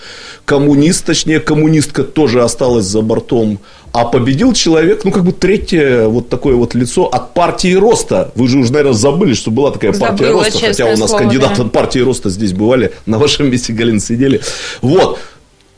Коммунист, 0.43 1.05
точнее, 1.05 1.39
коммунистка 1.39 2.03
тоже 2.03 2.43
осталась 2.43 2.85
за 2.85 3.01
бортом. 3.01 3.59
А 3.93 4.03
победил 4.03 4.51
человек, 4.51 5.05
ну, 5.05 5.11
как 5.11 5.23
бы 5.23 5.31
третье 5.31 6.07
вот 6.07 6.27
такое 6.27 6.55
вот 6.55 6.75
лицо 6.75 7.05
от 7.05 7.33
партии 7.33 7.73
роста. 7.73 8.33
Вы 8.35 8.49
же 8.49 8.59
уже, 8.59 8.73
наверное, 8.73 8.93
забыли, 8.93 9.33
что 9.33 9.51
была 9.51 9.71
такая 9.71 9.93
партия 9.93 10.25
Забыла, 10.25 10.43
роста. 10.43 10.67
Хотя 10.67 10.85
у 10.87 10.97
нас 10.97 11.09
слово, 11.09 11.21
кандидаты 11.21 11.55
да. 11.55 11.63
от 11.63 11.71
партии 11.71 11.99
роста 11.99 12.29
здесь 12.29 12.51
бывали. 12.51 12.91
На 13.05 13.17
вашем 13.17 13.49
месте, 13.49 13.71
Галин, 13.71 14.01
сидели. 14.01 14.41
Вот. 14.81 15.19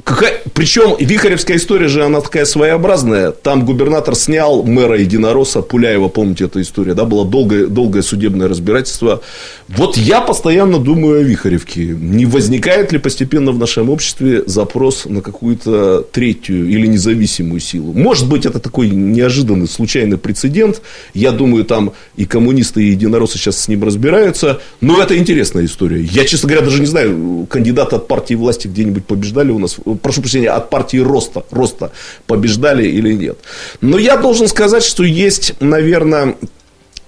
Какая- 0.07 0.41
причем 0.53 0.95
Вихаревская 0.97 1.57
история 1.57 1.89
же, 1.89 2.01
она 2.05 2.21
такая 2.21 2.45
своеобразная. 2.45 3.31
Там 3.31 3.65
губернатор 3.65 4.15
снял 4.15 4.63
мэра 4.63 4.97
Единороса, 4.97 5.61
Пуляева, 5.61 6.07
помните 6.07 6.45
эту 6.45 6.61
историю, 6.61 6.95
да, 6.95 7.03
было 7.03 7.25
долгое, 7.25 7.67
долгое 7.67 8.01
судебное 8.01 8.47
разбирательство. 8.47 9.21
Вот 9.67 9.97
я 9.97 10.21
постоянно 10.21 10.79
думаю 10.79 11.19
о 11.19 11.23
Вихаревке. 11.23 11.87
Не 11.87 12.25
возникает 12.25 12.93
ли 12.93 12.99
постепенно 12.99 13.51
в 13.51 13.59
нашем 13.59 13.89
обществе 13.89 14.43
запрос 14.45 15.03
на 15.03 15.19
какую-то 15.19 16.03
третью 16.09 16.69
или 16.69 16.87
независимую 16.87 17.59
силу? 17.59 17.91
Может 17.91 18.29
быть, 18.29 18.45
это 18.45 18.59
такой 18.59 18.89
неожиданный, 18.89 19.67
случайный 19.67 20.17
прецедент. 20.17 20.81
Я 21.13 21.33
думаю, 21.33 21.65
там 21.65 21.91
и 22.15 22.23
коммунисты, 22.23 22.81
и 22.81 22.91
единороссы 22.91 23.37
сейчас 23.37 23.57
с 23.61 23.67
ним 23.67 23.83
разбираются. 23.83 24.61
Но 24.79 25.01
это 25.01 25.17
интересная 25.17 25.65
история. 25.65 26.01
Я, 26.01 26.23
честно 26.23 26.47
говоря, 26.47 26.63
даже 26.65 26.79
не 26.79 26.85
знаю, 26.85 27.45
кандидаты 27.49 27.97
от 27.97 28.07
партии 28.07 28.35
власти 28.35 28.69
где-нибудь 28.69 29.03
побеждали 29.05 29.51
у 29.51 29.59
нас. 29.59 29.75
Прошу 30.01 30.21
прощения, 30.21 30.49
от 30.49 30.69
партии 30.69 30.97
роста, 30.97 31.43
роста 31.51 31.91
побеждали 32.25 32.87
или 32.87 33.13
нет. 33.13 33.37
Но 33.81 33.97
я 33.97 34.17
должен 34.17 34.47
сказать, 34.47 34.83
что 34.83 35.03
есть, 35.03 35.53
наверное, 35.59 36.35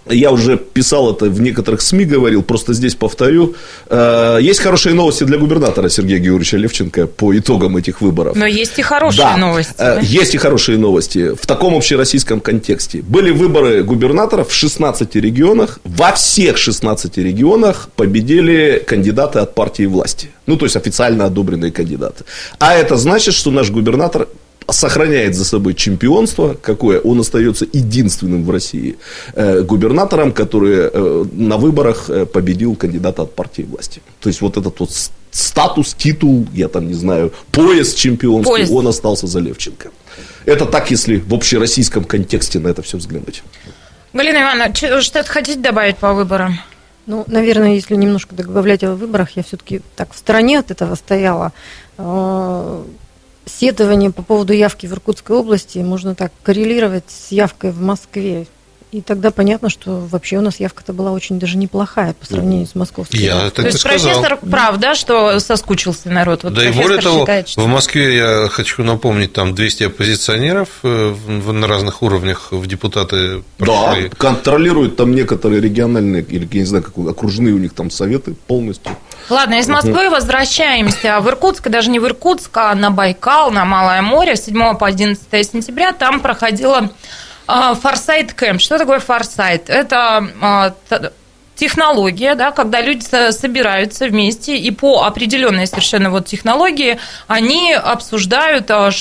я 0.09 0.31
уже 0.31 0.57
писал 0.57 1.13
это 1.13 1.25
в 1.25 1.41
некоторых 1.41 1.81
СМИ, 1.81 2.05
говорил, 2.05 2.43
просто 2.43 2.73
здесь 2.73 2.95
повторю. 2.95 3.55
Э, 3.89 4.37
Есть 4.41 4.59
хорошие 4.59 4.93
новости 4.95 5.23
для 5.23 5.37
губернатора 5.37 5.89
Сергея 5.89 6.19
Георгиевича 6.19 6.57
Левченко 6.57 7.07
по 7.07 7.37
итогам 7.37 7.77
этих 7.77 8.01
выборов. 8.01 8.35
Но 8.35 8.45
есть 8.45 8.79
и 8.79 8.81
хорошие 8.81 9.23
Да, 9.23 9.37
новости. 9.37 9.73
э, 9.77 9.95
да? 9.95 9.99
Есть 10.01 10.35
и 10.35 10.37
хорошие 10.37 10.77
новости 10.77 11.33
в 11.35 11.45
таком 11.45 11.75
общероссийском 11.75 12.39
контексте. 12.39 13.01
Были 13.01 13.31
выборы 13.31 13.83
губернаторов 13.83 14.49
в 14.49 14.53
16 14.53 15.15
регионах. 15.15 15.79
Во 15.83 16.11
всех 16.13 16.57
16 16.57 17.17
регионах 17.17 17.89
победили 17.95 18.83
кандидаты 18.85 19.39
от 19.39 19.55
партии 19.55 19.85
власти. 19.85 20.29
Ну, 20.47 20.55
то 20.57 20.65
есть 20.65 20.75
официально 20.75 21.25
одобренные 21.25 21.71
кандидаты. 21.71 22.23
А 22.59 22.73
это 22.73 22.97
значит, 22.97 23.33
что 23.33 23.51
наш 23.51 23.69
губернатор 23.69 24.27
сохраняет 24.71 25.35
за 25.35 25.45
собой 25.45 25.73
чемпионство, 25.73 26.55
какое 26.61 26.99
он 26.99 27.19
остается 27.19 27.65
единственным 27.71 28.45
в 28.45 28.51
России 28.51 28.97
э, 29.33 29.61
губернатором, 29.61 30.31
который 30.31 30.89
э, 30.91 31.25
на 31.33 31.57
выборах 31.57 32.09
э, 32.09 32.25
победил 32.25 32.75
кандидата 32.75 33.23
от 33.23 33.35
партии 33.35 33.63
власти. 33.63 34.01
То 34.19 34.29
есть 34.29 34.41
вот 34.41 34.57
этот 34.57 34.79
вот 34.79 34.91
статус, 35.31 35.93
титул, 35.93 36.47
я 36.53 36.67
там 36.67 36.87
не 36.87 36.93
знаю, 36.93 37.31
пояс 37.51 37.93
чемпионский, 37.93 38.51
Пояс. 38.51 38.69
он 38.69 38.87
остался 38.87 39.27
за 39.27 39.39
Левченко. 39.39 39.91
Это 40.45 40.65
так, 40.65 40.91
если 40.91 41.17
в 41.17 41.33
общероссийском 41.33 42.03
контексте 42.03 42.59
на 42.59 42.69
это 42.69 42.81
все 42.81 42.97
взглянуть. 42.97 43.43
Галина 44.13 44.41
Ивановна, 44.41 45.01
что-то 45.01 45.29
хотите 45.29 45.59
добавить 45.59 45.97
по 45.97 46.13
выборам? 46.13 46.59
Ну, 47.05 47.23
наверное, 47.27 47.75
если 47.75 47.95
немножко 47.95 48.35
добавлять 48.35 48.83
о 48.83 48.95
выборах, 48.95 49.31
я 49.35 49.43
все-таки 49.43 49.81
так 49.95 50.13
в 50.13 50.17
стороне 50.17 50.59
от 50.59 50.71
этого 50.71 50.95
стояла. 50.95 51.53
Сетование 53.57 54.11
по 54.11 54.21
поводу 54.21 54.53
явки 54.53 54.85
в 54.85 54.93
Иркутской 54.93 55.35
области 55.35 55.79
можно 55.79 56.15
так 56.15 56.31
коррелировать 56.43 57.05
с 57.07 57.31
явкой 57.31 57.71
в 57.71 57.81
Москве. 57.81 58.47
И 58.91 59.01
тогда 59.01 59.29
понятно, 59.29 59.69
что 59.69 59.99
вообще 59.99 60.37
у 60.37 60.41
нас 60.41 60.59
явка-то 60.59 60.93
была 60.93 61.11
очень 61.11 61.37
даже 61.37 61.57
неплохая 61.57 62.13
по 62.15 62.25
сравнению 62.25 62.65
с 62.65 62.73
московской. 62.73 63.19
Я 63.19 63.35
так 63.51 63.53
То 63.53 63.61
есть 63.67 63.79
сказал. 63.81 63.99
профессор 64.13 64.37
прав, 64.37 64.77
да, 64.77 64.95
что 64.95 65.39
соскучился 65.39 66.09
народ. 66.09 66.43
Вот 66.43 66.53
Да 66.55 66.61
и 66.63 66.65
профессор 66.65 66.83
более 66.87 67.01
того, 67.03 67.19
считает, 67.19 67.47
что- 67.49 67.61
в 67.61 67.67
Москве, 67.67 68.17
я 68.17 68.49
хочу 68.49 68.83
напомнить, 68.83 69.31
там 69.31 69.53
200 69.53 69.83
оппозиционеров 69.83 70.69
э, 70.81 71.13
на 71.27 71.67
разных 71.67 72.01
уровнях 72.01 72.47
в 72.51 72.65
депутаты 72.65 73.43
Да, 73.59 73.65
прошли. 73.65 74.09
контролируют 74.09 74.95
там 74.95 75.13
некоторые 75.13 75.61
региональные, 75.61 76.23
или, 76.23 76.49
я 76.51 76.59
не 76.61 76.65
знаю, 76.65 76.83
как 76.83 76.97
окружные 77.07 77.53
у 77.53 77.59
них 77.59 77.73
там 77.75 77.91
советы 77.91 78.33
полностью. 78.47 78.91
Ладно, 79.29 79.59
из 79.59 79.67
Москвы 79.67 80.09
возвращаемся 80.09 81.19
в 81.19 81.27
Иркутск, 81.29 81.69
даже 81.69 81.91
не 81.91 81.99
в 81.99 82.05
Иркутск, 82.07 82.57
а 82.57 82.73
на 82.73 82.89
Байкал, 82.89 83.51
на 83.51 83.65
Малое 83.65 84.01
море. 84.01 84.35
С 84.35 84.45
7 84.45 84.75
по 84.77 84.87
11 84.87 85.43
сентября 85.43 85.91
там 85.93 86.19
проходила 86.21 86.77
а, 86.79 86.89
Форсайт 87.75 88.33
Кэмп. 88.33 88.61
Что 88.61 88.77
такое 88.77 88.99
Форсайт? 88.99 89.69
Это 89.69 90.27
а, 90.41 90.73
технология, 91.55 92.35
да, 92.35 92.51
когда 92.51 92.81
люди 92.81 93.03
со- 93.03 93.31
собираются 93.31 94.07
вместе 94.07 94.57
и 94.57 94.71
по 94.71 95.03
определенной 95.03 95.67
совершенно 95.67 96.09
вот 96.09 96.25
технологии 96.25 96.99
они 97.27 97.73
обсуждают, 97.73 98.69
а, 98.71 98.91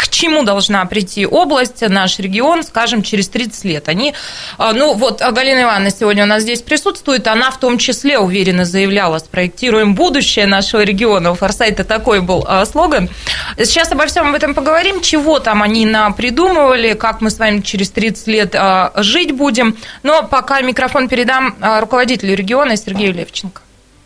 к 0.00 0.08
чему 0.08 0.44
должна 0.44 0.82
прийти 0.86 1.26
область, 1.26 1.82
наш 1.86 2.18
регион, 2.18 2.62
скажем, 2.62 3.02
через 3.02 3.28
30 3.28 3.64
лет. 3.64 3.88
Они, 3.90 4.14
а, 4.56 4.72
ну 4.72 4.94
вот 4.94 5.20
а 5.20 5.30
Галина 5.30 5.64
Ивановна 5.64 5.90
сегодня 5.90 6.24
у 6.24 6.26
нас 6.26 6.42
здесь 6.42 6.62
присутствует, 6.62 7.26
она 7.26 7.50
в 7.50 7.60
том 7.60 7.76
числе 7.76 8.18
уверенно 8.18 8.64
заявляла, 8.64 9.18
спроектируем 9.18 9.94
будущее 9.94 10.46
нашего 10.46 10.80
региона. 10.84 11.32
У 11.32 11.34
Форсайта 11.34 11.84
такой 11.84 12.22
был 12.22 12.46
а, 12.48 12.64
слоган. 12.64 13.10
Сейчас 13.58 13.92
обо 13.92 14.06
всем 14.06 14.30
об 14.30 14.34
этом 14.34 14.54
поговорим, 14.54 15.02
чего 15.02 15.38
там 15.38 15.62
они 15.62 15.86
придумывали, 16.16 16.94
как 16.94 17.20
мы 17.20 17.28
с 17.28 17.38
вами 17.38 17.60
через 17.60 17.90
30 17.90 18.26
лет 18.28 18.56
жить 18.96 19.32
будем. 19.32 19.76
Но 20.02 20.22
пока 20.22 20.62
микрофон 20.62 21.08
передам 21.08 21.56
руководителю 21.60 22.34
региона 22.34 22.76
Сергею 22.76 23.12
Левченко. 23.12 23.60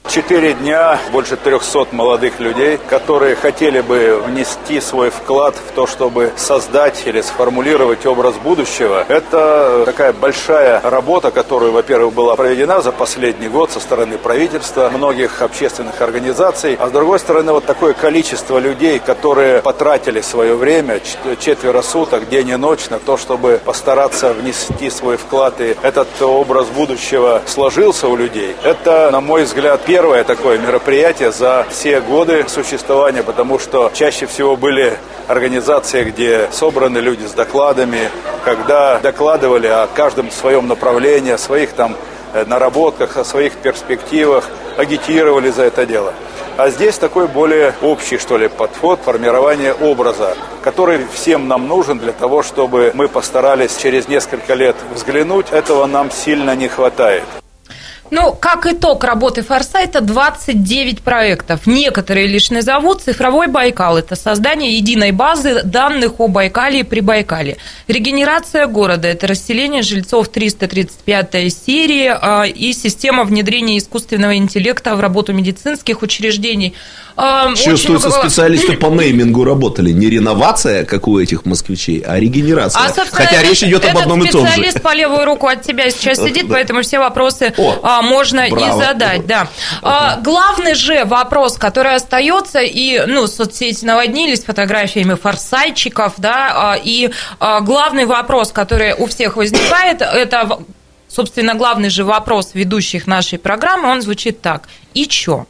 Четыре 0.09 0.53
дня, 0.53 1.01
больше 1.11 1.37
300 1.37 1.87
молодых 1.91 2.39
людей, 2.39 2.79
которые 2.89 3.35
хотели 3.35 3.81
бы 3.81 4.23
внести 4.25 4.81
свой 4.81 5.11
вклад 5.11 5.57
в 5.57 5.73
то, 5.73 5.89
чтобы 5.89 6.31
создать 6.37 7.03
или 7.07 7.21
сформулировать 7.21 8.07
образ 8.07 8.37
будущего. 8.37 9.05
Это 9.09 9.83
такая 9.87 10.13
большая 10.13 10.81
работа, 10.83 11.33
которая, 11.33 11.71
во-первых, 11.71 12.13
была 12.15 12.37
проведена 12.37 12.81
за 12.81 12.93
последний 12.93 13.49
год 13.49 13.73
со 13.73 13.81
стороны 13.81 14.17
правительства, 14.19 14.89
многих 14.91 15.43
общественных 15.43 16.01
организаций, 16.01 16.77
а 16.79 16.89
с 16.89 16.93
другой 16.93 17.19
стороны, 17.19 17.51
вот 17.53 17.65
такое 17.65 17.93
количество 17.95 18.59
людей, 18.59 19.01
которые 19.01 19.63
потратили 19.63 20.21
свое 20.21 20.55
время, 20.55 21.01
чет- 21.01 21.41
четверо 21.41 21.83
суток, 21.83 22.29
день 22.29 22.51
и 22.51 22.57
ночь, 22.57 22.89
на 22.89 23.01
то, 23.01 23.17
чтобы 23.17 23.61
постараться 23.65 24.33
внести 24.33 24.91
свой 24.91 25.17
вклад, 25.17 25.61
и 25.61 25.75
этот 25.83 26.07
образ 26.23 26.67
будущего 26.69 27.43
сложился 27.47 28.07
у 28.07 28.15
людей. 28.15 28.55
Это, 28.63 29.09
на 29.11 29.21
мой 29.21 29.43
взгляд, 29.45 29.81
первое 29.95 30.25
такое 30.25 30.59
мероприятие 30.59 31.31
за 31.31 31.65
все 31.71 32.01
годы 32.01 32.47
существования, 32.49 33.23
потому 33.23 33.61
что 33.61 33.93
чаще 33.95 34.27
всего 34.27 34.57
были 34.57 34.99
организации, 35.29 36.03
где 36.03 36.49
собраны 36.51 36.99
люди 36.99 37.25
с 37.25 37.31
докладами, 37.31 38.11
когда 38.45 38.99
докладывали 38.99 39.69
о 39.69 39.87
каждом 39.87 40.33
своем 40.33 40.67
направлении, 40.67 41.31
о 41.31 41.39
своих 41.39 41.75
там 41.75 41.95
э, 42.33 42.45
наработках, 42.45 43.17
о 43.19 43.25
своих 43.25 43.53
перспективах, 43.53 44.49
агитировали 44.77 45.51
за 45.51 45.63
это 45.63 45.87
дело. 45.87 46.13
А 46.57 46.71
здесь 46.71 46.99
такой 46.99 47.29
более 47.29 47.73
общий, 47.81 48.19
что 48.19 48.37
ли, 48.37 48.49
подход 48.49 48.99
формирования 48.99 49.75
образа, 49.75 50.37
который 50.65 51.07
всем 51.13 51.47
нам 51.47 51.69
нужен 51.69 52.01
для 52.01 52.13
того, 52.13 52.43
чтобы 52.43 52.91
мы 52.95 53.07
постарались 53.07 53.77
через 53.77 54.09
несколько 54.09 54.55
лет 54.55 54.75
взглянуть. 54.93 55.53
Этого 55.53 55.87
нам 55.87 56.11
сильно 56.11 56.57
не 56.57 56.67
хватает. 56.67 57.23
Ну, 58.17 58.33
как 58.33 58.65
итог 58.67 59.03
работы 59.03 59.43
Форсайта, 59.43 60.01
29 60.01 61.03
проектов. 61.03 61.67
Некоторые 61.67 62.29
лишь 62.29 62.51
назовут. 62.51 63.03
Цифровой 63.03 63.49
Байкал– 63.49 63.99
это 63.99 64.15
создание 64.15 64.77
единой 64.77 65.11
базы 65.11 65.65
данных 65.65 66.21
о 66.21 66.29
Байкале 66.29 66.81
и 66.81 66.83
Прибайкале. 66.85 67.57
Регенерация 67.89 68.69
города– 68.69 69.09
это 69.09 69.27
расселение 69.27 69.83
жильцов 69.83 70.29
335 70.29 71.53
серии 71.53 72.07
а, 72.07 72.45
и 72.45 72.73
система 72.73 73.25
внедрения 73.25 73.79
искусственного 73.79 74.37
интеллекта 74.37 74.95
в 74.95 75.01
работу 75.01 75.33
медицинских 75.33 76.03
учреждений. 76.03 76.75
Очень 77.17 77.71
Чувствуется, 77.71 78.09
много 78.09 78.29
специалисты 78.29 78.77
по 78.77 78.87
неймингу 78.87 79.45
работали. 79.45 79.91
Не 79.93 80.11
реновация, 80.11 80.85
как 80.85 81.07
у 81.07 81.21
этих 81.21 81.45
москвичей, 81.45 82.01
а 82.01 82.19
регенерация. 82.19 82.83
А, 82.83 82.93
Хотя 83.13 83.43
речь 83.43 83.63
идет 83.63 83.85
об 83.85 83.99
одном 83.99 84.25
и 84.25 84.31
том 84.31 84.45
же. 84.45 84.53
специалист 84.53 84.83
по 84.83 84.93
левую 84.95 85.25
руку 85.25 85.47
от 85.47 85.63
тебя 85.63 85.91
сейчас 85.91 86.19
сидит, 86.19 86.47
поэтому 86.49 86.83
все 86.83 86.99
вопросы 86.99 87.55
О, 87.57 87.79
а, 87.83 88.03
можно 88.03 88.49
браво. 88.49 88.81
и 88.81 88.85
задать. 88.85 89.27
Да. 89.27 89.49
А, 89.83 90.19
главный 90.21 90.75
же 90.75 91.05
вопрос, 91.05 91.57
который 91.57 91.95
остается, 91.95 92.61
и 92.61 93.05
ну, 93.07 93.29
соцсети 93.29 93.85
наводнились 93.85 94.43
фотографиями 94.43 95.15
форсайчиков, 95.15 96.15
да, 96.19 96.73
а, 96.73 96.79
и 96.83 97.11
а, 97.39 97.61
главный 97.61 98.07
вопрос, 98.07 98.51
который 98.51 98.93
у 98.95 99.07
всех 99.07 99.37
возникает, 99.37 100.03
это, 100.03 100.59
собственно, 101.09 101.55
главный 101.55 101.91
же 101.91 102.05
вопрос 102.05 102.51
ведущих 102.55 103.07
нашей 103.07 103.39
программы, 103.39 103.89
он 103.89 104.03
звучит 104.03 104.41
так. 104.41 104.69
И 104.95 105.07
чё? 105.07 105.47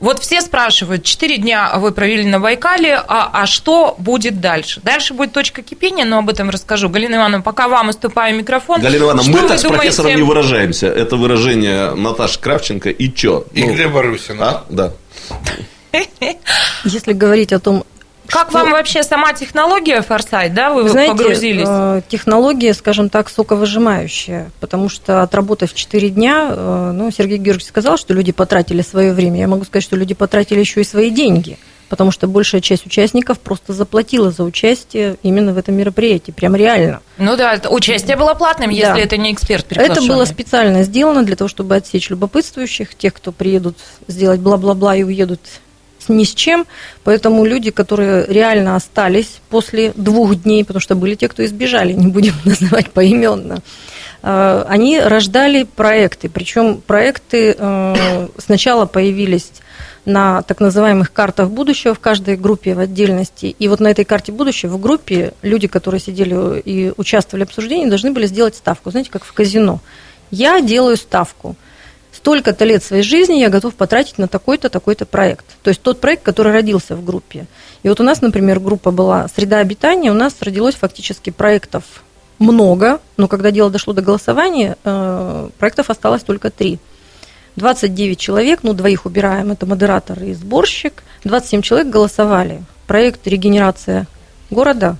Вот 0.00 0.18
все 0.18 0.40
спрашивают, 0.40 1.04
четыре 1.04 1.38
дня 1.38 1.72
вы 1.76 1.92
провели 1.92 2.24
на 2.24 2.40
Байкале, 2.40 2.94
а, 2.96 3.30
а 3.32 3.46
что 3.46 3.94
будет 3.98 4.40
дальше? 4.40 4.80
Дальше 4.82 5.14
будет 5.14 5.32
точка 5.32 5.62
кипения, 5.62 6.04
но 6.04 6.18
об 6.18 6.28
этом 6.28 6.50
расскажу. 6.50 6.88
Галина 6.88 7.14
Ивановна, 7.16 7.42
пока 7.42 7.68
вам 7.68 7.88
уступаю 7.90 8.36
микрофон. 8.36 8.80
Галина 8.80 9.04
Ивановна, 9.04 9.30
мы 9.30 9.48
так 9.48 9.58
с 9.58 9.62
профессором 9.62 10.10
думаете? 10.10 10.16
не 10.22 10.22
выражаемся. 10.28 10.86
Это 10.88 11.16
выражение 11.16 11.94
Наташи 11.94 12.40
Кравченко 12.40 12.90
и 12.90 13.14
чё? 13.14 13.44
И 13.52 13.64
Ну, 13.64 13.74
Глеба 13.74 14.02
Русина. 14.02 14.48
а? 14.48 14.64
Да. 14.68 14.92
Если 16.84 17.12
говорить 17.12 17.52
о 17.52 17.60
том, 17.60 17.84
Как 18.28 18.48
что- 18.50 18.58
вам 18.58 18.70
вообще 18.72 19.02
сама 19.02 19.32
технология 19.32 20.00
Форсайт, 20.02 20.54
да, 20.54 20.70
вы 20.70 20.88
знаете, 20.88 21.12
погрузились? 21.16 21.66
э, 21.68 22.02
технология, 22.08 22.72
скажем 22.74 23.08
так, 23.10 23.28
соковыжимающая, 23.28 24.50
потому 24.60 24.88
что 24.88 25.22
отработав 25.22 25.74
4 25.74 26.10
дня, 26.10 26.48
э, 26.50 26.92
ну, 26.94 27.10
Сергей 27.10 27.38
Георгиевич 27.38 27.66
сказал, 27.66 27.96
что 27.96 28.14
люди 28.14 28.32
потратили 28.32 28.82
свое 28.82 29.12
время. 29.12 29.40
Я 29.40 29.48
могу 29.48 29.64
сказать, 29.64 29.84
что 29.84 29.96
люди 29.96 30.14
потратили 30.14 30.60
еще 30.60 30.80
и 30.80 30.84
свои 30.84 31.10
деньги, 31.10 31.58
потому 31.88 32.10
что 32.10 32.26
большая 32.26 32.60
часть 32.60 32.86
участников 32.86 33.38
просто 33.40 33.72
заплатила 33.72 34.30
за 34.30 34.42
участие 34.44 35.16
именно 35.22 35.52
в 35.52 35.58
этом 35.58 35.74
мероприятии, 35.74 36.30
прям 36.30 36.56
реально. 36.56 37.00
Ну 37.18 37.36
да, 37.36 37.60
участие 37.70 38.16
было 38.16 38.34
платным, 38.34 38.70
если 38.70 38.94
Да. 38.94 38.98
это 38.98 39.16
не 39.16 39.32
эксперт 39.32 39.66
Это 39.70 40.00
было 40.02 40.24
специально 40.24 40.82
сделано 40.82 41.22
для 41.24 41.36
того, 41.36 41.48
чтобы 41.48 41.76
отсечь 41.76 42.10
любопытствующих, 42.10 42.94
тех, 42.94 43.14
кто 43.14 43.32
приедут 43.32 43.76
сделать 44.08 44.40
бла-бла-бла 44.40 44.96
и 44.96 45.02
уедут 45.02 45.40
ни 46.08 46.24
с 46.24 46.34
чем. 46.34 46.66
Поэтому 47.02 47.44
люди, 47.44 47.70
которые 47.70 48.26
реально 48.26 48.76
остались 48.76 49.40
после 49.50 49.92
двух 49.96 50.36
дней, 50.36 50.64
потому 50.64 50.80
что 50.80 50.94
были 50.94 51.14
те, 51.14 51.28
кто 51.28 51.44
избежали, 51.44 51.92
не 51.92 52.08
будем 52.08 52.34
называть 52.44 52.90
поименно, 52.90 53.58
э, 54.22 54.64
они 54.68 55.00
рождали 55.00 55.64
проекты. 55.64 56.28
Причем 56.28 56.80
проекты 56.80 57.54
э, 57.58 58.28
сначала 58.38 58.86
появились 58.86 59.50
на 60.04 60.42
так 60.42 60.60
называемых 60.60 61.12
картах 61.12 61.50
будущего 61.50 61.94
в 61.94 62.00
каждой 62.00 62.36
группе 62.36 62.74
в 62.74 62.78
отдельности. 62.78 63.54
И 63.58 63.68
вот 63.68 63.80
на 63.80 63.88
этой 63.88 64.04
карте 64.04 64.32
будущего 64.32 64.76
в 64.76 64.80
группе 64.80 65.32
люди, 65.42 65.66
которые 65.66 66.00
сидели 66.00 66.60
и 66.60 66.92
участвовали 66.96 67.44
в 67.44 67.48
обсуждении, 67.48 67.88
должны 67.88 68.12
были 68.12 68.26
сделать 68.26 68.54
ставку. 68.54 68.90
Знаете, 68.90 69.10
как 69.10 69.24
в 69.24 69.32
казино. 69.32 69.80
Я 70.30 70.60
делаю 70.60 70.96
ставку. 70.96 71.56
Столько-то 72.16 72.64
лет 72.64 72.82
своей 72.82 73.02
жизни 73.02 73.34
я 73.34 73.48
готов 73.48 73.74
потратить 73.74 74.18
на 74.18 74.28
такой-то, 74.28 74.68
такой-то 74.68 75.04
проект. 75.04 75.44
То 75.62 75.68
есть 75.68 75.82
тот 75.82 76.00
проект, 76.00 76.22
который 76.22 76.52
родился 76.52 76.94
в 76.94 77.04
группе. 77.04 77.46
И 77.82 77.88
вот 77.88 78.00
у 78.00 78.04
нас, 78.04 78.22
например, 78.22 78.60
группа 78.60 78.90
была 78.90 79.26
«Среда 79.34 79.58
обитания», 79.58 80.10
у 80.10 80.14
нас 80.14 80.34
родилось 80.40 80.76
фактически 80.76 81.30
проектов 81.30 81.84
много, 82.38 83.00
но 83.16 83.28
когда 83.28 83.50
дело 83.50 83.70
дошло 83.70 83.92
до 83.92 84.02
голосования, 84.02 84.76
э, 84.84 85.48
проектов 85.58 85.90
осталось 85.90 86.22
только 86.22 86.50
три. 86.50 86.78
29 87.56 88.18
человек, 88.18 88.60
ну, 88.62 88.74
двоих 88.74 89.06
убираем, 89.06 89.52
это 89.52 89.66
модератор 89.66 90.22
и 90.22 90.34
сборщик. 90.34 91.02
27 91.24 91.62
человек 91.62 91.88
голосовали. 91.88 92.62
Проект 92.86 93.26
«Регенерация 93.26 94.06
города», 94.50 94.96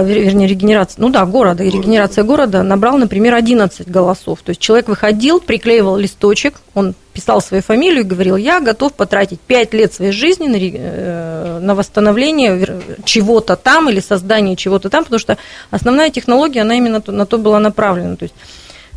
вернее, 0.00 0.46
регенерация, 0.46 1.02
ну 1.02 1.10
да, 1.10 1.26
города, 1.26 1.62
и 1.62 1.70
регенерация 1.70 2.24
города 2.24 2.62
набрал, 2.62 2.96
например, 2.96 3.34
11 3.34 3.88
голосов. 3.88 4.40
То 4.42 4.50
есть 4.50 4.60
человек 4.60 4.88
выходил, 4.88 5.40
приклеивал 5.40 5.96
листочек, 5.96 6.60
он 6.74 6.94
писал 7.12 7.42
свою 7.42 7.62
фамилию 7.62 8.00
и 8.00 8.06
говорил, 8.06 8.36
я 8.36 8.60
готов 8.60 8.94
потратить 8.94 9.40
5 9.40 9.74
лет 9.74 9.92
своей 9.92 10.12
жизни 10.12 10.46
на, 10.46 10.56
э, 10.56 11.58
на 11.60 11.74
восстановление 11.74 12.80
чего-то 13.04 13.56
там 13.56 13.90
или 13.90 14.00
создание 14.00 14.56
чего-то 14.56 14.88
там, 14.88 15.04
потому 15.04 15.18
что 15.18 15.36
основная 15.70 16.10
технология, 16.10 16.62
она 16.62 16.74
именно 16.76 17.02
на 17.06 17.26
то 17.26 17.36
была 17.36 17.58
направлена. 17.58 18.16
То 18.16 18.22
есть 18.22 18.34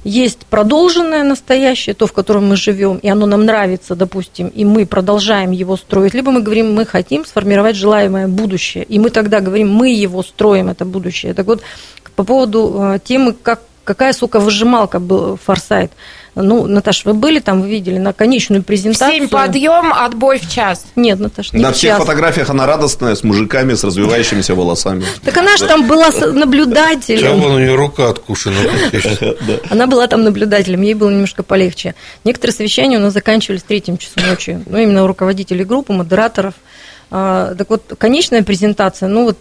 есть 0.06 0.46
продолженное 0.46 1.24
настоящее, 1.24 1.96
то, 1.96 2.06
в 2.06 2.14
котором 2.14 2.48
мы 2.48 2.56
живем, 2.56 2.98
и 2.98 3.10
оно 3.10 3.26
нам 3.26 3.44
нравится, 3.44 3.96
допустим, 3.96 4.48
и 4.48 4.64
мы 4.64 4.86
продолжаем 4.86 5.52
его 5.52 5.76
строить, 5.76 6.14
либо 6.14 6.32
мы 6.32 6.42
говорим, 6.42 6.74
мы 6.74 6.86
хотим 6.86 7.26
сформировать 7.26 7.76
желаемое 7.76 8.28
будущее, 8.28 8.84
и 8.84 9.00
мы 9.00 9.10
тогда 9.10 9.40
говорим, 9.40 9.74
мы 9.74 9.90
его 9.90 10.22
строим, 10.24 10.70
это 10.70 10.86
будущее. 10.86 11.34
Так 11.34 11.48
вот, 11.48 11.62
по 12.16 12.24
поводу 12.24 12.94
э, 12.94 13.00
темы, 13.04 13.34
как 13.34 13.62
какая, 13.86 14.14
сука, 14.14 14.40
выжималка 14.40 15.00
был 15.00 15.38
Форсайт. 15.38 15.92
Ну, 16.36 16.68
Наташ, 16.68 17.06
вы 17.06 17.14
были 17.14 17.40
там, 17.40 17.62
вы 17.62 17.70
видели 17.70 17.98
на 17.98 18.12
конечную 18.12 18.62
презентацию? 18.62 19.20
Семь 19.22 19.30
подъем, 19.30 19.94
отбой 19.94 20.38
в 20.40 20.50
час. 20.52 20.86
Нет, 20.98 21.18
Наташ, 21.20 21.54
не 21.54 21.62
На 21.62 21.72
всех 21.72 21.92
час. 21.92 22.00
фотографиях 22.02 22.50
она 22.50 22.66
радостная, 22.66 23.16
с 23.16 23.24
мужиками, 23.24 23.74
с 23.74 23.84
развивающимися 23.86 24.54
волосами. 24.54 25.06
Так 25.24 25.38
она 25.38 25.56
же 25.56 25.66
там 25.66 25.88
была 25.88 26.12
с- 26.12 26.32
наблюдателем. 26.34 27.40
Вон 27.40 27.54
у 27.54 27.60
нее 27.60 27.76
рука 27.76 28.10
откушена. 28.10 28.58
Она 29.70 29.88
была 29.88 30.08
там 30.08 30.24
наблюдателем, 30.24 30.82
ей 30.82 30.94
было 30.94 31.10
немножко 31.10 31.42
полегче. 31.44 31.96
Некоторые 32.26 32.54
совещания 32.54 32.98
у 32.98 33.02
нас 33.02 33.14
заканчивались 33.14 33.62
в 33.62 33.66
третьем 33.66 33.98
часу 33.98 34.20
ночи. 34.30 34.60
Ну, 34.66 34.78
именно 34.78 35.04
у 35.04 35.08
руководителей 35.08 35.64
группы, 35.64 35.94
модераторов. 35.94 36.54
А, 37.12 37.56
так 37.56 37.70
вот, 37.70 37.94
конечная 37.98 38.44
презентация, 38.44 39.08
ну 39.08 39.24
вот 39.26 39.38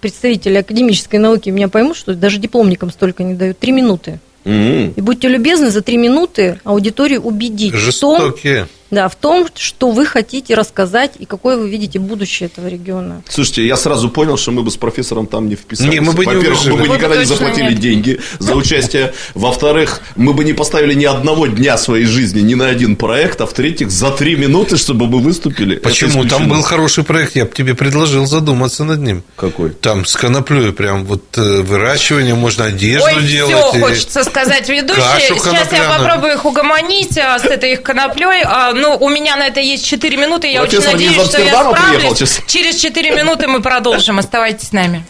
представители 0.00 0.56
академической 0.58 1.16
науки 1.16 1.50
меня 1.50 1.68
поймут, 1.68 1.96
что 1.96 2.14
даже 2.14 2.38
дипломникам 2.38 2.90
столько 2.92 3.24
не 3.24 3.34
дают. 3.34 3.58
Три 3.58 3.72
минуты. 3.72 4.20
М. 4.48 4.92
И 4.96 5.00
будьте 5.00 5.28
любезны, 5.28 5.70
за 5.70 5.82
три 5.82 5.96
минуты 5.98 6.60
аудиторию 6.64 7.20
убедить 7.22 7.74
в 7.74 8.00
том, 8.00 8.18
Жестокие. 8.20 8.66
Да, 8.90 9.08
в 9.08 9.14
том, 9.16 9.46
что 9.54 9.90
вы 9.90 10.06
хотите 10.06 10.54
рассказать 10.54 11.12
и 11.18 11.26
какое 11.26 11.56
вы 11.56 11.68
видите 11.68 11.98
будущее 11.98 12.48
этого 12.48 12.68
региона. 12.68 13.22
Слушайте, 13.28 13.66
я 13.66 13.76
сразу 13.76 14.08
понял, 14.08 14.36
что 14.36 14.50
мы 14.50 14.62
бы 14.62 14.70
с 14.70 14.76
профессором 14.76 15.26
там 15.26 15.48
не 15.48 15.56
вписались. 15.56 15.92
Не, 15.92 16.00
мы 16.00 16.12
бы 16.12 16.24
не 16.24 16.34
Во-первых, 16.34 16.64
мы 16.66 16.76
бы 16.76 16.88
никогда 16.88 17.16
не 17.16 17.24
заплатили 17.24 17.70
нет. 17.70 17.80
деньги 17.80 18.20
за 18.38 18.54
участие. 18.54 19.12
Во-вторых, 19.34 20.00
мы 20.16 20.32
бы 20.32 20.44
не 20.44 20.52
поставили 20.52 20.94
ни 20.94 21.04
одного 21.04 21.46
дня 21.46 21.76
своей 21.76 22.06
жизни 22.06 22.40
ни 22.40 22.54
на 22.54 22.68
один 22.68 22.96
проект. 22.96 23.40
А 23.40 23.46
в-третьих, 23.46 23.90
за 23.90 24.10
три 24.10 24.36
минуты, 24.36 24.76
чтобы 24.76 25.06
мы 25.06 25.18
выступили. 25.20 25.76
Почему? 25.76 26.24
Там 26.24 26.48
был 26.48 26.62
хороший 26.62 27.04
проект, 27.04 27.36
я 27.36 27.44
бы 27.44 27.52
тебе 27.54 27.74
предложил 27.74 28.26
задуматься 28.26 28.84
над 28.84 29.00
ним. 29.00 29.22
Какой? 29.36 29.70
Там 29.70 30.04
с 30.06 30.16
коноплей 30.16 30.72
прям 30.72 31.04
вот 31.04 31.36
э, 31.36 31.62
выращивание, 31.62 32.34
можно 32.34 32.64
одежду 32.66 33.06
Ой, 33.14 33.22
делать. 33.26 33.54
все, 33.54 33.78
и- 33.78 33.80
хочется 33.80 34.24
сказать 34.24 34.68
ведущие. 34.68 35.38
Сейчас 35.38 35.72
я 35.72 35.98
попробую 35.98 36.34
их 36.34 36.44
угомонить 36.44 37.16
а, 37.18 37.38
с 37.38 37.44
этой 37.44 37.72
их 37.72 37.82
коноплей. 37.82 38.42
Ну, 38.78 38.96
у 38.96 39.08
меня 39.08 39.36
на 39.36 39.48
это 39.48 39.60
есть 39.60 39.84
4 39.84 40.16
минуты. 40.16 40.46
Я 40.46 40.60
Профессор 40.60 40.94
очень 40.94 41.08
надеюсь, 41.08 41.28
что 41.28 41.42
я 41.42 41.52
справлюсь. 41.52 42.40
Через 42.46 42.76
4 42.76 43.10
минуты 43.10 43.48
мы 43.48 43.60
продолжим. 43.60 44.18
Оставайтесь 44.18 44.68
с 44.68 44.72
нами. 44.72 45.04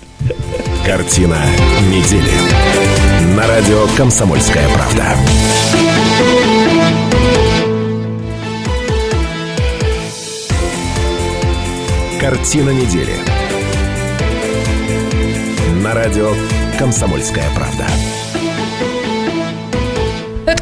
Картина 0.86 1.38
недели. 1.90 2.32
На 3.36 3.46
радио 3.46 3.86
«Комсомольская 3.96 4.66
правда». 4.70 5.16
Картина 12.18 12.70
недели. 12.70 13.14
На 15.82 15.94
радио 15.94 16.34
«Комсомольская 16.78 17.48
правда». 17.54 17.86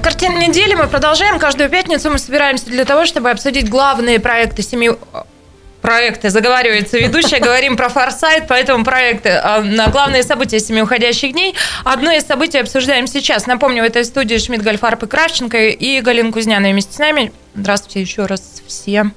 Это 0.07 0.13
картина 0.13 0.39
недели. 0.39 0.75
Мы 0.75 0.87
продолжаем. 0.87 1.41
Каждую 1.41 1.69
пятницу 1.69 2.09
мы 2.13 2.21
собираемся 2.21 2.67
для 2.67 2.85
того, 2.85 3.07
чтобы 3.07 3.29
обсудить 3.29 3.69
главные 3.69 4.21
проекты 4.21 4.63
семи 4.63 4.93
проекты, 5.83 6.31
заговаривается 6.31 6.97
ведущая, 6.97 7.41
говорим 7.41 7.77
про 7.77 7.89
форсайт, 7.89 8.45
поэтому 8.49 8.85
проекты 8.85 9.31
а, 9.31 9.63
на 9.63 9.89
главные 9.89 10.23
события 10.23 10.61
семи 10.61 10.81
уходящих 10.81 11.33
дней. 11.33 11.57
Одно 11.85 12.13
из 12.13 12.25
событий 12.25 12.59
обсуждаем 12.59 13.09
сейчас. 13.09 13.47
Напомню, 13.47 13.83
в 13.83 13.87
этой 13.87 14.05
студии 14.05 14.39
Шмидт, 14.39 14.63
Гольфарб 14.63 15.03
и 15.03 15.07
Кравченко 15.09 15.59
и 15.59 16.01
Галина 16.01 16.31
Кузнянова 16.31 16.71
вместе 16.71 16.95
с 16.95 16.99
нами. 16.99 17.33
Здравствуйте 17.57 18.01
еще 18.01 18.27
раз 18.27 18.63
всем. 18.65 19.13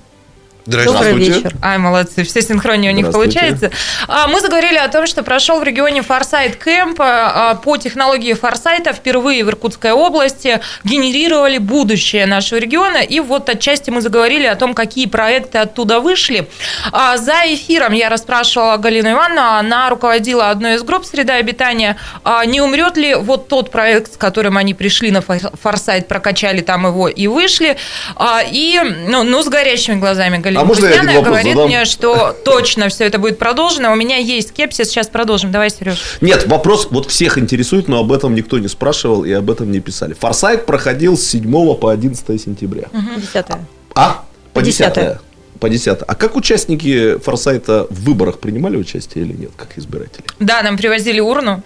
Добрый 0.65 1.13
вечер. 1.13 1.56
Ай, 1.63 1.78
молодцы, 1.80 2.24
все 2.24 2.41
синхроннее 2.43 2.91
у 2.91 2.95
них 2.95 3.06
получается. 3.12 3.72
А, 4.08 4.28
Мы 4.28 4.39
заговорили 4.39 4.76
о 4.78 4.88
том, 4.88 5.08
что 5.08 5.24
прошел 5.24 5.60
в 5.60 5.63
регионе 5.63 6.04
Форсайт 6.04 6.58
Кэмп 6.58 6.98
а, 7.02 7.56
по 7.56 7.78
технологии 7.78 8.34
Форсайта 8.34 8.93
впервые 8.93 9.43
в 9.43 9.50
Иркутской 9.50 9.93
области 9.93 10.60
генерировали 10.84 11.58
будущее 11.58 12.28
нашего 12.28 12.60
региона. 12.60 12.98
И 12.98 13.19
вот 13.19 13.50
отчасти 13.50 13.89
мы 13.89 14.02
заговорили 14.02 14.45
о 14.45 14.56
том, 14.56 14.76
какие 14.76 15.08
проекты 15.08 15.58
оттуда 15.58 16.00
вышли. 16.02 16.48
А, 16.91 17.17
За 17.17 17.34
эфиром 17.48 17.93
я 17.93 18.10
расспрашивала 18.10 18.78
Галину 18.78 19.12
Ивановну, 19.13 19.41
она 19.41 19.89
руководила 19.89 20.52
одной 20.52 20.76
из 20.76 20.84
групп 20.84 21.04
«Среда 21.06 21.36
обитания». 21.36 21.98
А 22.24 22.45
Не 22.45 22.62
умрет 22.62 22.95
ли 22.95 23.15
вот 23.15 23.48
тот 23.48 23.72
проект, 23.72 24.13
с 24.13 24.17
которым 24.17 24.56
они 24.58 24.76
пришли 24.76 25.10
на 25.10 25.22
Фор- 25.22 25.52
Форсайт, 25.63 26.08
прокачали 26.08 26.62
там 26.62 26.86
его 26.86 27.08
и 27.08 27.26
вышли. 27.26 27.78
А, 28.15 28.41
И, 28.48 28.80
ну, 29.08 29.24
ну, 29.24 29.41
с 29.41 29.48
горящими 29.48 29.95
глазами 29.95 30.38
Галина 30.38 30.59
А 30.60 30.65
можно 30.65 30.88
я 30.88 31.02
один 31.02 31.15
вопрос 31.15 31.26
говорит 31.26 31.54
задам? 31.54 31.67
мне, 31.67 31.86
что 31.86 32.36
точно 32.43 32.89
все 32.89 33.06
это 33.06 33.17
будет 33.17 33.38
продолжено. 33.39 33.91
У 33.93 33.95
меня 33.95 34.17
есть 34.17 34.50
скепсис, 34.50 34.89
сейчас 34.89 35.08
продолжим. 35.08 35.52
Давай, 35.52 35.69
Сереж. 35.69 36.00
Нет, 36.22 36.48
вопрос 36.48 36.88
вот 36.91 37.10
всех 37.10 37.38
интересует, 37.38 37.88
но 37.88 38.00
об 38.00 38.12
этом 38.12 38.36
никто 38.36 38.60
не 38.60 38.67
спрашивал 38.67 39.24
и 39.24 39.32
об 39.32 39.50
этом 39.50 39.72
не 39.72 39.80
писали. 39.80 40.13
Форсайт 40.13 40.65
проходил 40.65 41.17
с 41.17 41.24
7 41.28 41.76
по 41.76 41.89
11 41.91 42.41
сентября. 42.41 42.86
Десятое. 43.17 43.65
А? 43.95 44.24
По 44.54 44.60
По 44.60 44.65
10. 44.65 44.78
десятое. 44.80 45.22
По 45.60 45.69
10. 45.69 46.00
А 46.06 46.15
как 46.15 46.36
участники 46.36 47.17
Форсайта 47.19 47.88
в 47.89 48.04
выборах 48.04 48.39
принимали 48.39 48.76
участие 48.76 49.24
или 49.26 49.34
нет, 49.34 49.52
как 49.56 49.78
избиратели? 49.78 50.24
Да, 50.39 50.62
нам 50.62 50.78
привозили 50.78 51.19
урну. 51.19 51.63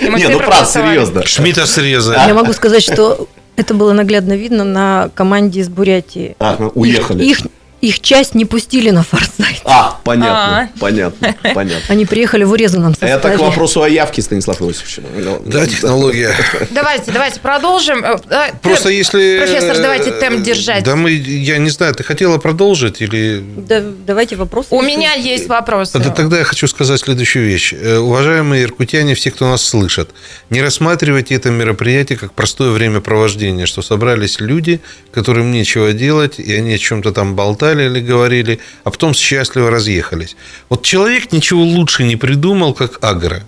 Не, 0.00 0.28
ну 0.28 0.38
правда, 0.38 0.66
серьезно. 0.66 1.26
Шмидта 1.26 1.66
срезали. 1.66 2.18
Я 2.28 2.34
могу 2.34 2.52
сказать, 2.52 2.82
что 2.82 3.28
это 3.56 3.74
было 3.74 3.92
наглядно 3.92 4.34
видно 4.34 4.64
на 4.64 5.10
команде 5.14 5.60
из 5.60 5.68
Бурятии. 5.68 6.36
А, 6.38 6.70
уехали. 6.74 7.24
Их, 7.24 7.40
их, 7.40 7.46
их 7.80 8.00
часть 8.00 8.34
не 8.34 8.44
пустили 8.44 8.90
на 8.90 9.02
форсайт. 9.02 9.62
А, 9.64 9.98
понятно, 10.04 10.70
понятно, 10.78 11.34
понятно. 11.54 11.82
Они 11.88 12.04
приехали 12.04 12.44
в 12.44 12.52
урезанном 12.52 12.92
составе. 12.92 13.12
Это 13.12 13.30
к 13.36 13.38
вопросу 13.38 13.82
о 13.82 13.88
явке, 13.88 14.22
Станислав 14.22 14.60
Иосифович. 14.60 15.00
Да, 15.46 15.66
технология. 15.66 16.34
Давайте, 16.70 17.10
давайте 17.10 17.40
продолжим. 17.40 18.04
Э, 18.04 18.18
э, 18.28 18.52
Просто 18.62 18.90
если... 18.90 19.38
Профессор, 19.38 19.76
давайте 19.78 20.10
э, 20.10 20.20
темп 20.20 20.42
держать. 20.42 20.84
Да 20.84 20.96
мы, 20.96 21.10
я 21.12 21.58
не 21.58 21.70
знаю, 21.70 21.94
ты 21.94 22.04
хотела 22.04 22.38
продолжить 22.38 23.00
или... 23.00 23.42
Да, 23.56 23.82
давайте 24.06 24.36
вопросы. 24.36 24.68
У 24.70 24.82
меня 24.82 25.14
есть 25.14 25.48
вопросы. 25.48 25.92
Тогда, 25.94 26.10
тогда 26.10 26.38
я 26.38 26.44
хочу 26.44 26.66
сказать 26.66 27.00
следующую 27.00 27.46
вещь. 27.46 27.72
Уважаемые 27.72 28.64
иркутяне, 28.64 29.14
все, 29.14 29.30
кто 29.30 29.48
нас 29.48 29.62
слышат, 29.62 30.10
не 30.50 30.60
рассматривайте 30.60 31.34
это 31.34 31.50
мероприятие 31.50 32.18
как 32.18 32.34
простое 32.34 32.70
времяпровождение, 32.72 33.66
что 33.66 33.82
собрались 33.82 34.40
люди, 34.40 34.80
которым 35.12 35.50
нечего 35.50 35.92
делать, 35.92 36.38
и 36.38 36.52
они 36.52 36.74
о 36.74 36.78
чем-то 36.78 37.12
там 37.12 37.34
болтали 37.34 37.69
или 37.78 38.00
говорили, 38.00 38.58
а 38.84 38.90
потом 38.90 39.14
счастливо 39.14 39.70
разъехались. 39.70 40.36
Вот 40.68 40.82
человек 40.82 41.32
ничего 41.32 41.62
лучше 41.62 42.04
не 42.04 42.16
придумал, 42.16 42.74
как 42.74 43.02
агро. 43.04 43.42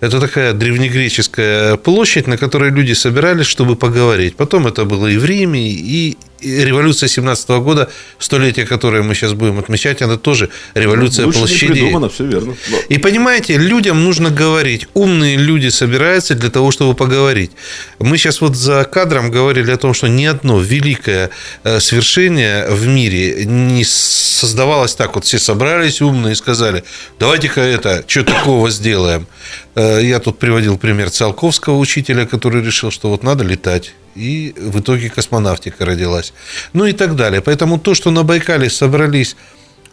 Это 0.00 0.18
такая 0.18 0.52
древнегреческая 0.54 1.76
площадь, 1.76 2.26
на 2.26 2.36
которой 2.38 2.70
люди 2.70 2.94
собирались, 2.94 3.46
чтобы 3.46 3.76
поговорить. 3.76 4.34
Потом 4.36 4.66
это 4.66 4.84
было 4.84 5.06
и 5.06 5.18
в 5.18 5.24
Риме, 5.24 5.70
и 5.70 6.16
революция 6.42 7.06
17 7.08 7.50
года, 7.60 7.90
столетие, 8.18 8.64
которое 8.66 9.02
мы 9.02 9.14
сейчас 9.14 9.34
будем 9.34 9.58
отмечать, 9.58 10.00
она 10.00 10.16
тоже 10.16 10.48
революция 10.74 11.26
Лучше 11.26 11.38
не 11.38 11.44
площадей. 11.46 11.68
придумано, 11.68 12.08
все 12.08 12.24
верно. 12.24 12.56
Но- 12.70 12.78
И 12.88 12.96
понимаете, 12.98 13.58
людям 13.58 14.02
нужно 14.02 14.30
говорить. 14.30 14.88
Умные 14.94 15.36
люди 15.36 15.68
собираются 15.68 16.34
для 16.34 16.48
того, 16.48 16.70
чтобы 16.70 16.94
поговорить. 16.94 17.50
Мы 17.98 18.16
сейчас 18.16 18.40
вот 18.40 18.56
за 18.56 18.84
кадром 18.84 19.30
говорили 19.30 19.70
о 19.70 19.76
том, 19.76 19.92
что 19.92 20.06
ни 20.08 20.24
одно 20.24 20.60
великое 20.60 21.28
э, 21.64 21.78
свершение 21.80 22.68
в 22.70 22.86
мире 22.86 23.44
не 23.44 23.84
создавалось 23.84 24.94
так. 24.94 25.14
Вот 25.16 25.24
все 25.26 25.38
собрались 25.38 26.00
умные 26.00 26.32
и 26.32 26.36
сказали, 26.36 26.84
давайте-ка 27.18 27.60
это, 27.60 28.02
что 28.06 28.24
такого 28.24 28.70
сделаем. 28.70 29.26
Э, 29.74 30.00
Я 30.02 30.18
тут 30.18 30.38
приводил 30.38 30.78
пример 30.78 31.10
Циолковского 31.10 31.78
учителя, 31.78 32.26
который 32.26 32.62
решил, 32.62 32.90
что 32.90 33.08
вот 33.08 33.22
надо 33.22 33.44
летать. 33.44 33.94
И 34.14 34.54
в 34.56 34.80
итоге 34.80 35.08
космонавтика 35.08 35.84
родилась. 35.84 36.32
Ну 36.72 36.86
и 36.86 36.92
так 36.92 37.16
далее. 37.16 37.40
Поэтому 37.40 37.78
то, 37.78 37.94
что 37.94 38.10
на 38.10 38.22
Байкале 38.22 38.68
собрались 38.68 39.36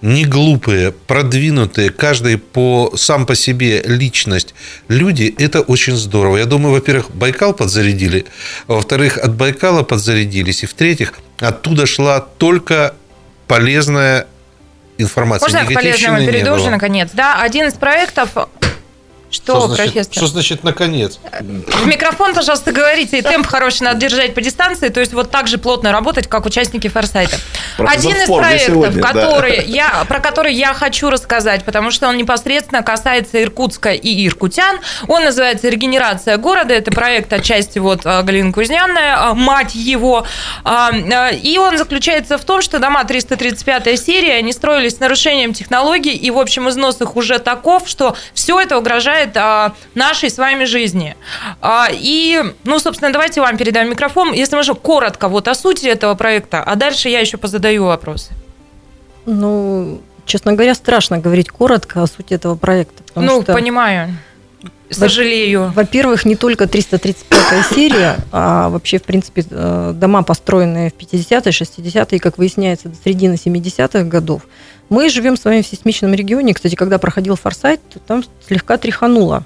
не 0.02 0.26
глупые, 0.26 0.92
продвинутые, 0.92 1.90
каждый 1.90 2.38
по, 2.38 2.94
сам 2.96 3.26
по 3.26 3.36
себе 3.36 3.82
личность 3.84 4.54
люди, 4.88 5.34
это 5.40 5.62
очень 5.62 5.96
здорово. 5.96 6.38
Я 6.38 6.46
думаю, 6.46 6.74
во-первых, 6.74 7.10
Байкал 7.12 7.54
подзарядили, 7.54 8.26
во-вторых, 8.68 9.18
от 9.18 9.34
Байкала 9.36 9.84
подзарядились, 9.84 10.64
и 10.64 10.66
в-третьих, 10.68 11.14
оттуда 11.40 11.86
шла 11.86 12.20
только 12.20 12.94
полезная 13.48 14.28
информация. 14.98 15.50
Можно 15.50 15.66
к 15.66 15.74
полезному 15.74 16.18
перейду 16.20 16.54
уже, 16.54 16.70
наконец? 16.70 17.10
Да, 17.14 17.42
один 17.42 17.68
из 17.68 17.74
проектов... 17.74 18.30
Что, 19.30 19.68
значит, 19.68 19.94
профессор? 19.94 20.14
что 20.14 20.28
значит 20.28 20.64
наконец? 20.64 21.20
В 21.42 21.86
микрофон, 21.86 22.34
пожалуйста, 22.34 22.72
говорите, 22.72 23.20
и 23.20 23.22
темп 23.22 23.46
хороший 23.48 23.84
надо 23.84 24.00
держать 24.00 24.34
по 24.34 24.42
дистанции, 24.42 24.90
то 24.90 25.00
есть 25.00 25.14
вот 25.14 25.32
так 25.32 25.48
же 25.48 25.58
плотно 25.58 25.92
работать, 25.92 26.28
как 26.28 26.46
участники 26.46 26.88
форсайта. 26.88 27.38
Профессор 27.78 28.12
Один 28.12 28.22
из 28.22 28.28
проектов, 28.28 28.68
сегодня, 28.68 29.02
да. 29.02 29.14
который 29.14 29.66
я, 29.66 30.06
про 30.08 30.20
который 30.20 30.54
я 30.54 30.74
хочу 30.74 31.10
рассказать, 31.10 31.64
потому 31.66 31.92
что 31.92 32.08
он 32.08 32.18
непосредственно 32.18 32.84
касается 32.84 33.42
Иркутска 33.44 33.92
и 33.92 34.28
иркутян. 34.28 34.80
Он 35.08 35.24
называется 35.24 35.70
«Регенерация 35.70 36.38
города». 36.38 36.74
Это 36.74 36.92
проект 36.92 37.32
отчасти 37.34 37.80
вот 37.80 38.02
а, 38.06 38.24
Галина 38.24 38.52
Кузнянная, 38.54 39.18
а, 39.18 39.34
мать 39.34 39.76
его. 39.76 40.26
А, 40.64 40.92
И 41.32 41.58
он 41.58 41.78
заключается 41.78 42.38
в 42.38 42.46
том, 42.46 42.62
что 42.62 42.80
дома 42.80 43.04
335 43.04 44.00
серии, 44.00 44.32
они 44.32 44.54
строились 44.54 44.96
с 44.96 45.00
нарушением 45.00 45.54
технологий, 45.54 46.16
и, 46.16 46.32
в 46.32 46.38
общем, 46.38 46.70
износ 46.70 47.02
их 47.02 47.16
уже 47.16 47.40
таков, 47.40 47.88
что 47.88 48.16
все 48.34 48.60
это 48.60 48.78
угрожает 48.78 49.27
а, 49.36 49.74
нашей 49.96 50.30
с 50.30 50.38
вами 50.38 50.66
жизни. 50.66 51.16
А, 51.62 51.88
И, 51.92 52.42
ну, 52.64 52.80
собственно, 52.80 53.12
давайте 53.12 53.42
вам 53.42 53.58
передам 53.58 53.90
микрофон. 53.90 54.34
Если 54.34 54.56
можно, 54.56 54.76
коротко 54.76 55.28
вот 55.28 55.48
о 55.48 55.56
сути 55.56 55.88
этого 55.88 56.16
проекта, 56.16 56.64
а 56.64 56.76
дальше 56.76 57.10
я 57.10 57.20
еще 57.20 57.38
позадаю 57.38 57.86
вопросы. 57.86 58.32
Ну, 59.26 60.02
честно 60.26 60.54
говоря, 60.54 60.76
страшно 60.76 61.18
говорить 61.18 61.50
коротко 61.50 62.04
о 62.04 62.08
сути 62.08 62.34
этого 62.34 62.56
проекта. 62.56 63.04
ну, 63.16 63.42
что, 63.42 63.54
понимаю. 63.54 64.14
Сожалею. 64.90 65.72
Во-первых, 65.76 66.26
не 66.26 66.36
только 66.36 66.68
335 66.68 67.66
серия, 67.74 68.18
а 68.32 68.70
вообще, 68.70 69.00
в 69.00 69.04
принципе, 69.04 69.44
э, 69.50 69.94
дома, 69.96 70.24
построенные 70.24 70.90
в 70.90 70.94
50-е, 70.94 71.52
60-е, 71.52 72.20
как 72.20 72.38
выясняется, 72.38 72.90
до 72.90 72.96
середины 72.96 73.34
70-х 73.34 74.04
годов. 74.04 74.44
Мы 74.90 75.10
живем 75.10 75.36
с 75.36 75.44
вами 75.44 75.62
в 75.62 75.68
сейсмичном 75.68 76.14
регионе. 76.14 76.54
Кстати, 76.54 76.76
когда 76.76 76.98
проходил 76.98 77.36
форсайт, 77.36 77.82
там 78.08 78.24
слегка 78.48 78.78
тряхануло. 78.78 79.44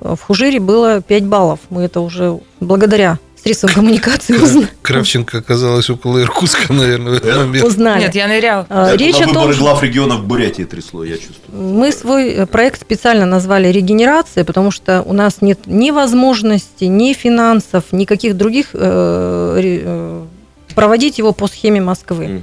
В 0.00 0.18
Хужире 0.18 0.60
было 0.60 1.00
5 1.00 1.24
баллов. 1.24 1.60
Мы 1.70 1.84
это 1.84 2.00
уже 2.00 2.38
благодаря 2.60 3.18
средствам 3.44 3.72
коммуникации 3.74 4.36
узна- 4.38 4.68
Кравченко 4.82 5.38
оказалась 5.38 5.88
около 5.90 6.20
Иркутска, 6.22 6.72
наверное, 6.72 7.12
в 7.12 7.16
этот 7.16 7.36
момент. 7.36 7.64
узнали. 7.66 8.00
Нет, 8.00 8.14
я 8.14 8.26
нырял. 8.26 8.66
А, 8.68 8.96
Речь 8.96 9.20
о 9.20 9.32
том, 9.32 9.52
глав 9.52 9.82
регионов 9.82 10.20
в 10.20 10.26
Бурятии 10.26 10.64
трясло, 10.64 11.04
я 11.04 11.16
чувствую. 11.16 11.62
мы 11.62 11.92
свой 11.92 12.30
э, 12.30 12.46
проект 12.46 12.80
специально 12.80 13.26
назвали 13.26 13.68
«Регенерация», 13.68 14.44
потому 14.44 14.70
что 14.70 15.02
у 15.02 15.12
нас 15.12 15.42
нет 15.42 15.60
ни 15.66 15.90
возможности, 15.90 16.84
ни 16.84 17.12
финансов, 17.12 17.84
никаких 17.92 18.36
других 18.36 18.70
э, 18.72 19.60
э, 19.62 20.22
проводить 20.74 21.18
его 21.18 21.32
по 21.32 21.46
схеме 21.46 21.80
Москвы. 21.80 22.42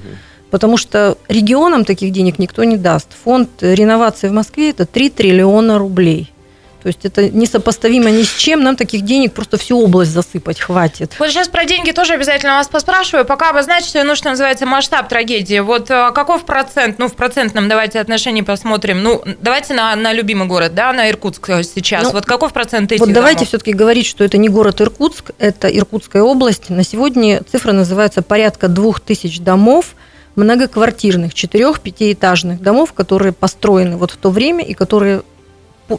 Потому 0.52 0.76
что 0.78 1.18
регионам 1.30 1.86
таких 1.86 2.12
денег 2.12 2.38
никто 2.38 2.64
не 2.66 2.76
даст. 2.78 3.08
Фонд 3.24 3.50
реновации 3.62 4.28
в 4.28 4.34
Москве– 4.34 4.70
это 4.72 4.86
3 4.86 5.10
триллиона 5.10 5.78
рублей. 5.80 6.30
То 6.82 6.88
есть 6.88 7.06
это 7.06 7.30
несопоставимо 7.30 8.10
ни 8.10 8.24
с 8.24 8.34
чем. 8.36 8.64
Нам 8.64 8.76
таких 8.76 9.02
денег 9.02 9.34
просто 9.34 9.58
всю 9.58 9.80
область 9.80 10.12
засыпать 10.12 10.60
хватит. 10.60 11.14
Вот 11.20 11.30
сейчас 11.30 11.48
про 11.48 11.66
деньги 11.66 11.92
тоже 11.92 12.14
обязательно 12.14 12.56
вас 12.56 12.68
поспрашиваю. 12.68 13.26
Пока 13.26 13.52
обозначите, 13.52 14.04
ну, 14.04 14.16
что 14.16 14.30
называется, 14.30 14.66
масштаб 14.66 15.08
трагедии. 15.08 15.60
Вот 15.60 15.92
э, 15.92 16.12
каков 16.14 16.46
процент, 16.46 16.98
ну, 16.98 17.08
в 17.08 17.14
процентном 17.14 17.68
давайте 17.68 18.00
отношении 18.00 18.42
посмотрим. 18.42 19.04
Ну, 19.04 19.24
давайте 19.42 19.74
на, 19.74 19.96
на 19.96 20.12
любимый 20.12 20.48
город, 20.48 20.74
да, 20.74 20.92
на 20.92 21.10
Иркутск 21.10 21.50
э, 21.50 21.64
сейчас. 21.64 22.04
Ну, 22.04 22.12
вот 22.12 22.26
каков 22.26 22.52
процент 22.52 22.92
этих 22.92 23.06
Вот 23.06 23.14
давайте 23.14 23.40
домов? 23.40 23.48
все-таки 23.50 23.74
говорить, 23.74 24.08
что 24.08 24.24
это 24.24 24.38
не 24.38 24.50
город 24.50 24.82
Иркутск, 24.82 25.32
это 25.38 25.68
Иркутская 25.68 26.24
область. 26.24 26.70
На 26.70 26.84
сегодня 26.84 27.42
цифра 27.52 27.74
называется 27.74 28.22
порядка 28.24 28.68
двух 28.68 29.00
тысяч 29.00 29.40
домов 29.40 29.96
многоквартирных, 30.36 31.34
четырех-пятиэтажных 31.34 32.62
домов, 32.62 32.94
которые 32.94 33.34
построены 33.34 33.98
вот 33.98 34.12
в 34.12 34.18
то 34.18 34.30
время 34.30 34.64
и 34.64 34.74
которые 34.74 35.24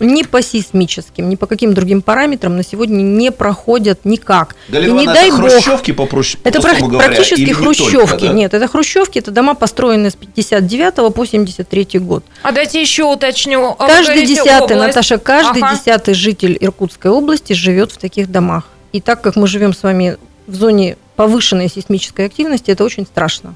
ни 0.00 0.22
по 0.22 0.42
сейсмическим, 0.42 1.28
ни 1.28 1.34
по 1.36 1.46
каким 1.46 1.74
другим 1.74 2.02
параметрам 2.02 2.56
на 2.56 2.62
сегодня 2.64 3.02
не 3.02 3.30
проходят 3.32 4.04
никак. 4.04 4.56
Галина 4.68 4.94
и 4.94 5.00
не 5.00 5.06
дай 5.06 5.28
это 5.28 5.36
бог. 5.38 5.50
хрущевки 5.50 5.92
попроще, 5.92 6.40
Это 6.44 6.60
прак- 6.60 6.80
говоря, 6.80 7.08
практически 7.08 7.40
или 7.40 7.48
не 7.48 7.52
хрущевки. 7.54 7.96
только, 7.96 8.26
да? 8.26 8.32
Нет, 8.32 8.54
это 8.54 8.68
хрущевки, 8.68 9.18
это 9.18 9.30
дома, 9.30 9.54
построенные 9.54 10.10
с 10.10 10.14
59 10.14 11.10
по 11.12 11.24
73 11.26 11.98
год. 11.98 12.24
А 12.42 12.52
дайте 12.52 12.80
еще 12.80 13.04
уточню. 13.04 13.74
А 13.78 13.86
Каждый 13.86 14.26
десятый, 14.26 14.76
область. 14.76 14.94
Наташа, 14.96 15.18
каждый 15.18 15.62
Ага. 15.62 15.76
десятый 15.76 16.14
житель 16.14 16.56
Иркутской 16.60 17.10
области 17.10 17.52
живет 17.52 17.92
в 17.92 17.98
таких 17.98 18.30
домах. 18.30 18.68
И 18.92 19.00
так 19.00 19.20
как 19.22 19.36
мы 19.36 19.46
живем 19.46 19.72
с 19.74 19.82
вами 19.82 20.16
в 20.46 20.54
зоне 20.54 20.96
повышенной 21.16 21.68
сейсмической 21.68 22.26
активности, 22.26 22.70
это 22.70 22.84
очень 22.84 23.06
страшно. 23.06 23.54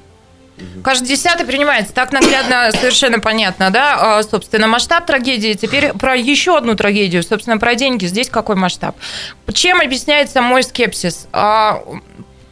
Каждый 0.83 1.09
десятый 1.09 1.45
принимается. 1.45 1.93
Так 1.93 2.11
наглядно 2.11 2.71
совершенно 2.71 3.19
понятно, 3.19 3.69
да? 3.69 4.17
А, 4.17 4.23
Собственно, 4.23 4.67
масштаб 4.67 5.05
трагедии. 5.05 5.53
Теперь 5.53 5.93
про 5.93 6.15
еще 6.15 6.57
одну 6.57 6.75
трагедию. 6.75 7.23
Собственно, 7.23 7.57
про 7.57 7.75
деньги. 7.75 8.05
Здесь 8.05 8.29
какой 8.29 8.55
масштаб? 8.55 8.95
Чем 9.53 9.81
объясняется 9.81 10.41
мой 10.41 10.63
скепсис? 10.63 11.27
А, 11.31 11.81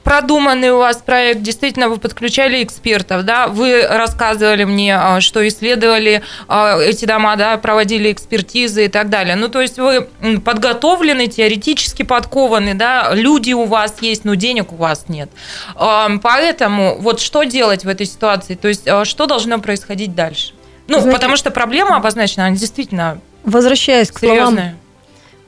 Продуманный 0.05 0.69
у 0.69 0.77
вас 0.77 0.97
проект, 0.97 1.41
действительно, 1.41 1.89
вы 1.89 1.97
подключали 1.97 2.63
экспертов, 2.63 3.25
да, 3.25 3.47
вы 3.47 3.81
рассказывали 3.87 4.63
мне, 4.63 4.95
а, 4.95 5.19
что 5.19 5.45
исследовали 5.47 6.21
а, 6.47 6.79
эти 6.79 7.05
дома, 7.05 7.35
да, 7.37 7.57
проводили 7.57 8.11
экспертизы 8.11 8.85
и 8.85 8.87
так 8.87 9.09
далее. 9.09 9.35
Ну, 9.35 9.49
то 9.49 9.61
есть 9.61 9.79
вы 9.79 10.07
подготовлены, 10.45 11.25
теоретически 11.25 12.03
подкованы, 12.03 12.75
да, 12.75 13.15
люди 13.15 13.53
у 13.53 13.65
вас 13.65 13.95
есть, 14.01 14.25
но 14.25 14.35
денег 14.35 14.73
у 14.73 14.75
вас 14.75 15.05
нет. 15.07 15.31
А, 15.73 16.11
Поэтому 16.21 16.97
вот 16.99 17.19
что 17.19 17.41
делать 17.41 17.83
в 17.83 17.89
этой 17.89 18.05
ситуации? 18.05 18.53
То 18.53 18.67
есть 18.67 18.87
что 19.05 19.25
должно 19.25 19.57
происходить 19.57 20.13
дальше? 20.13 20.53
Ну, 20.87 20.99
Знаете- 20.99 21.17
потому 21.17 21.35
что 21.35 21.49
проблема 21.49 21.95
обозначена, 21.97 22.45
она 22.45 22.55
действительно 22.55 23.19
Возвращаясь 23.43 24.11
к 24.11 24.19
словам 24.19 24.59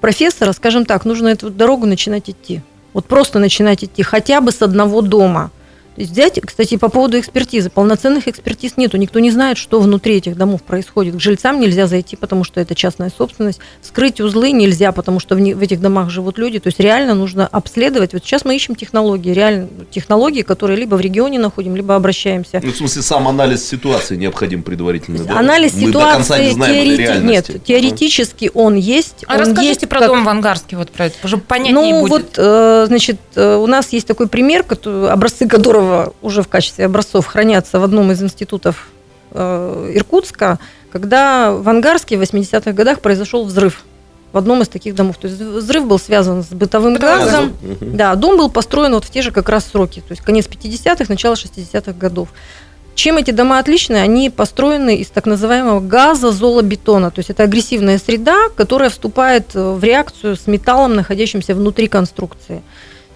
профессора, 0.02 0.52
скажем 0.54 0.86
так, 0.86 1.06
нужно 1.06 1.28
эту 1.28 1.52
дорогу 1.52 1.86
начинать 1.86 2.28
идти. 2.28 2.62
Вот 2.98 3.06
просто 3.06 3.38
начинать 3.38 3.84
идти 3.84 4.02
хотя 4.02 4.42
бы 4.42 4.52
с 4.52 4.64
одного 4.64 5.04
дома. 5.04 5.52
Взять, 5.98 6.40
кстати, 6.46 6.78
по 6.78 6.90
поводу 6.90 7.20
экспертизы. 7.20 7.70
Полноценных 7.70 8.28
экспертиз 8.28 8.78
нету. 8.78 8.98
Никто 8.98 9.20
не 9.20 9.32
знает, 9.32 9.58
что 9.58 9.80
внутри 9.80 10.18
этих 10.18 10.38
домов 10.38 10.62
происходит. 10.64 11.16
К 11.16 11.20
жильцам 11.20 11.60
нельзя 11.60 11.88
зайти, 11.88 12.16
потому 12.16 12.44
что 12.44 12.62
это 12.62 12.76
частная 12.76 13.12
собственность. 13.16 13.60
Скрыть 13.82 14.22
узлы 14.22 14.52
нельзя, 14.52 14.92
потому 14.92 15.20
что 15.20 15.36
в, 15.36 15.40
ни- 15.40 15.54
в 15.54 15.62
этих 15.62 15.82
домах 15.82 16.10
живут 16.10 16.38
люди. 16.38 16.60
То 16.60 16.68
есть 16.68 16.80
реально 16.80 17.16
нужно 17.16 17.48
обследовать. 17.48 18.14
Вот 18.14 18.24
сейчас 18.24 18.46
мы 18.46 18.56
ищем 18.56 18.76
технологии, 18.76 19.32
реально 19.34 19.70
технологии, 19.90 20.44
которые 20.44 20.78
либо 20.78 20.96
в 20.96 21.02
регионе 21.02 21.40
находим, 21.40 21.76
либо 21.76 21.96
обращаемся. 21.96 22.62
Ну, 22.64 22.72
в 22.72 22.76
смысле, 22.78 23.02
сам 23.02 23.28
анализ 23.28 23.68
ситуации 23.68 24.16
необходим 24.16 24.62
предварительно, 24.62 25.24
да? 25.24 25.40
Анализ 25.40 25.74
Мы 25.74 25.92
до 25.92 26.00
конца 26.00 26.38
не 26.38 26.52
ситуации 26.52 26.54
знаем 26.54 26.76
теорети- 26.76 26.98
реальности. 26.98 27.52
нет, 27.54 27.64
теоретически 27.64 28.52
он 28.54 28.76
есть. 28.76 29.24
А 29.28 29.34
он 29.36 29.40
расскажите 29.42 29.68
есть 29.68 29.90
про 29.90 30.00
как- 30.00 30.10
дом 30.10 30.24
в 30.26 30.30
Ангарске, 30.30 30.78
вот 30.78 30.92
про 30.92 31.06
это, 31.06 31.28
чтобы 31.28 31.44
понятнее 31.44 31.74
Ну, 31.96 32.02
будет. 32.02 32.12
вот, 32.12 32.34
э, 32.38 32.86
значит, 32.88 33.18
э, 33.36 33.56
у 33.56 33.66
нас 33.68 33.90
есть 33.94 34.06
такой 34.06 34.28
пример, 34.28 34.64
образцы 34.86 35.48
которого 35.48 35.87
уже 36.22 36.42
в 36.42 36.48
качестве 36.48 36.86
образцов 36.86 37.26
хранятся 37.26 37.80
в 37.80 37.84
одном 37.84 38.12
из 38.12 38.22
институтов 38.22 38.90
э, 39.32 39.92
Иркутска, 39.96 40.60
когда 40.92 41.52
в 41.52 41.68
Ангарске 41.68 42.18
в 42.18 42.22
80-х 42.22 42.72
годах 42.72 43.02
произошел 43.02 43.46
взрыв 43.46 43.84
в 44.34 44.38
одном 44.38 44.62
из 44.62 44.68
таких 44.68 44.96
домов. 44.96 45.18
То 45.18 45.28
есть 45.28 45.40
взрыв 45.40 45.88
был 45.88 46.00
связан 46.00 46.44
с 46.44 46.48
бытовым 46.48 46.96
газом. 46.96 47.54
Да, 47.82 48.16
дом 48.16 48.38
был 48.38 48.50
построен 48.50 48.94
вот 48.94 49.06
в 49.06 49.10
те 49.10 49.22
же 49.22 49.32
как 49.32 49.50
раз 49.50 49.66
сроки, 49.66 50.00
то 50.00 50.12
есть 50.12 50.22
конец 50.22 50.48
50-х, 50.48 51.06
начало 51.08 51.34
60-х 51.34 51.94
годов. 51.94 52.30
Чем 52.96 53.18
эти 53.18 53.30
дома 53.30 53.60
отличны? 53.60 53.98
Они 53.98 54.32
построены 54.32 54.96
из 54.98 55.08
так 55.10 55.28
называемого 55.28 55.80
газозолобетона, 55.80 57.12
то 57.12 57.20
есть 57.20 57.30
это 57.30 57.44
агрессивная 57.44 58.00
среда, 58.00 58.50
которая 58.56 58.90
вступает 58.90 59.54
в 59.54 59.84
реакцию 59.84 60.36
с 60.36 60.48
металлом, 60.48 60.96
находящимся 60.96 61.54
внутри 61.54 61.88
конструкции. 61.88 62.64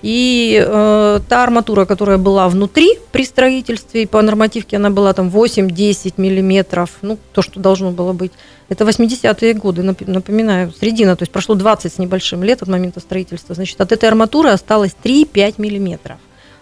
И 0.01 0.59
э, 0.59 1.19
та 1.29 1.43
арматура, 1.43 1.85
которая 1.85 2.17
была 2.17 2.49
внутри 2.49 2.97
при 3.11 3.23
строительстве, 3.23 4.07
по 4.07 4.21
нормативке 4.21 4.77
она 4.77 4.89
была 4.89 5.13
там 5.13 5.29
8-10 5.29 6.13
миллиметров, 6.17 6.89
ну, 7.01 7.19
то, 7.33 7.41
что 7.41 7.59
должно 7.59 7.91
было 7.91 8.13
быть, 8.13 8.31
это 8.69 8.83
80-е 8.83 9.53
годы, 9.53 9.83
нап- 9.83 10.09
напоминаю, 10.09 10.71
средина, 10.71 11.15
то 11.15 11.23
есть 11.23 11.31
прошло 11.31 11.55
20 11.55 11.93
с 11.93 11.97
небольшим 11.99 12.43
лет 12.43 12.61
от 12.61 12.67
момента 12.67 12.99
строительства. 12.99 13.53
Значит, 13.53 13.79
от 13.79 13.91
этой 13.91 14.09
арматуры 14.09 14.49
осталось 14.49 14.95
3-5 15.03 15.55
миллиметров. 15.57 16.17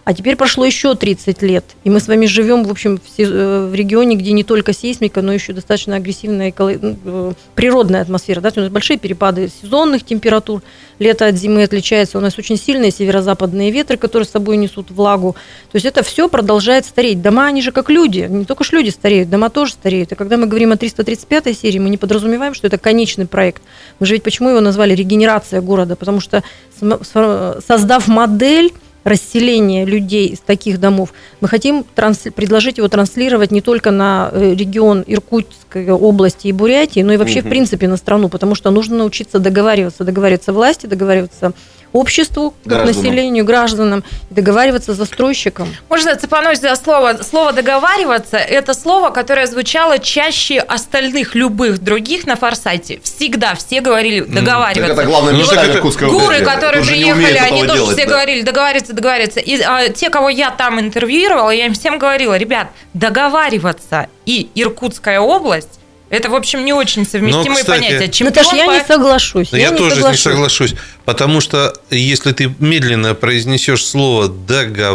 А 0.09 0.13
теперь 0.15 0.35
прошло 0.35 0.65
еще 0.65 0.95
30 0.95 1.43
лет, 1.43 1.63
и 1.83 1.89
мы 1.91 1.99
с 1.99 2.07
вами 2.07 2.25
живем, 2.25 2.63
в 2.63 2.71
общем, 2.71 2.99
э, 3.19 3.69
в 3.71 3.75
регионе, 3.75 4.15
где 4.15 4.31
не 4.31 4.43
только 4.43 4.73
сейсмика, 4.73 5.21
но 5.21 5.31
еще 5.31 5.53
достаточно 5.53 5.97
агрессивная 5.97 6.51
э, 6.57 7.33
природная 7.53 8.01
атмосфера. 8.01 8.41
Да? 8.41 8.51
У 8.55 8.59
нас 8.59 8.69
большие 8.69 8.97
перепады 8.97 9.51
сезонных 9.61 10.03
температур, 10.03 10.63
лето 10.97 11.27
от 11.27 11.35
зимы 11.35 11.61
отличается, 11.61 12.17
у 12.17 12.21
нас 12.21 12.39
очень 12.39 12.57
сильные 12.57 12.89
северо-западные 12.89 13.69
ветры, 13.69 13.97
которые 13.97 14.25
с 14.25 14.31
собой 14.31 14.57
несут 14.57 14.89
влагу. 14.89 15.33
То 15.71 15.75
есть 15.75 15.85
это 15.85 16.01
все 16.01 16.27
продолжает 16.27 16.85
стареть. 16.85 17.21
Дома, 17.21 17.45
они 17.45 17.61
же 17.61 17.71
как 17.71 17.91
люди, 17.91 18.25
не 18.27 18.45
только 18.45 18.63
ж 18.63 18.71
люди 18.71 18.89
стареют, 18.89 19.29
дома 19.29 19.51
тоже 19.51 19.73
стареют. 19.73 20.11
И 20.11 20.15
когда 20.15 20.37
мы 20.37 20.47
говорим 20.47 20.71
о 20.71 20.77
335 20.77 21.55
серии, 21.55 21.77
мы 21.77 21.91
не 21.91 21.97
подразумеваем, 21.97 22.55
что 22.55 22.65
это 22.65 22.79
конечный 22.79 23.27
проект. 23.27 23.61
Мы 23.99 24.07
же 24.07 24.15
ведь 24.15 24.23
почему 24.23 24.49
его 24.49 24.59
назвали 24.59 24.95
регенерация 24.95 25.61
города? 25.61 25.95
Потому 25.95 26.19
что 26.19 26.43
создав 26.79 28.07
модель 28.07 28.73
расселения 29.09 29.85
людей 29.85 30.27
из 30.27 30.39
таких 30.39 30.79
домов. 30.79 31.13
Мы 31.41 31.47
хотим 31.47 31.83
транс- 31.95 32.31
предложить 32.33 32.77
его 32.77 32.87
транслировать 32.87 33.51
не 33.51 33.61
только 33.61 33.91
на 33.91 34.29
э, 34.31 34.53
регион 34.55 35.03
Иркутской 35.05 35.89
области 35.91 36.47
и 36.47 36.51
Бурятии, 36.51 37.01
но 37.01 37.13
и 37.13 37.17
вообще, 37.17 37.41
в 37.41 37.45
Мгм. 37.45 37.49
принципе, 37.49 37.87
на 37.87 37.97
страну, 37.97 38.29
потому 38.29 38.55
что 38.55 38.71
нужно 38.71 38.97
научиться 38.97 39.39
договариваться. 39.39 40.03
Договариваться 40.03 40.53
власти, 40.53 40.85
договариваться 40.85 41.53
обществу, 41.93 42.53
Гражданам. 42.65 42.95
населению, 42.95 43.45
гражданам, 43.45 44.03
договариваться 44.29 44.93
с 44.93 44.97
застройщиком. 44.97 45.75
Можно 45.89 46.15
цепануть 46.15 46.59
за 46.61 46.75
слово. 46.75 47.19
Слово 47.23 47.53
«договариваться»– 47.53 48.37
это 48.37 48.73
слово, 48.73 49.09
которое 49.09 49.47
звучало 49.47 49.99
чаще 49.99 50.59
остальных 50.59 51.35
любых 51.35 51.79
других 51.79 52.27
на 52.27 52.35
форсайте. 52.35 52.99
Всегда 53.03 53.55
все 53.55 53.81
говорили 53.81 54.21
Так 54.21 54.33
«договариваться». 54.33 54.93
это 54.93 55.05
главное 55.05 55.33
Ну, 55.33 55.39
мечта 55.39 55.55
так 55.55 55.65
это 55.65 55.77
Иркутской 55.77 56.09
Гуры, 56.09 56.41
которые 56.41 56.83
не 56.83 57.13
приехали, 57.13 57.37
они 57.37 57.61
тоже 57.63 57.73
делать, 57.73 57.97
все 57.97 58.05
да. 58.05 58.11
говорили, 58.11 58.41
договариваться, 58.41 58.93
договариваться. 58.93 59.39
И 59.39 59.61
а, 59.61 59.89
те, 59.89 60.09
кого 60.09 60.29
я 60.29 60.51
там 60.51 60.79
интервьюировала, 60.79 61.49
я 61.49 61.65
им 61.65 61.73
всем 61.73 61.97
говорила, 61.97 62.37
ребят, 62.37 62.67
договариваться 62.93 64.07
и 64.25 64.49
Иркутская 64.55 65.19
область, 65.19 65.78
это, 66.09 66.29
в 66.29 66.35
общем, 66.35 66.65
не 66.65 66.73
очень 66.73 67.05
совместимые 67.05 67.49
Но, 67.49 67.55
кстати- 67.59 67.81
понятия. 67.81 68.07
Чемпион 68.11 68.35
Наташа, 68.45 68.55
я 68.55 68.65
по- 68.65 68.71
не 68.71 68.83
соглашусь. 68.85 69.51
Но 69.51 69.57
я, 69.57 69.69
не 69.69 69.77
тоже 69.77 69.95
соглашусь. 69.95 70.25
не 70.25 70.31
соглашусь, 70.31 70.73
потому 71.05 71.41
что 71.41 71.73
если 71.89 72.31
ты 72.31 72.53
медленно 72.59 73.13
произнесешь 73.15 73.85
слово 73.85 74.27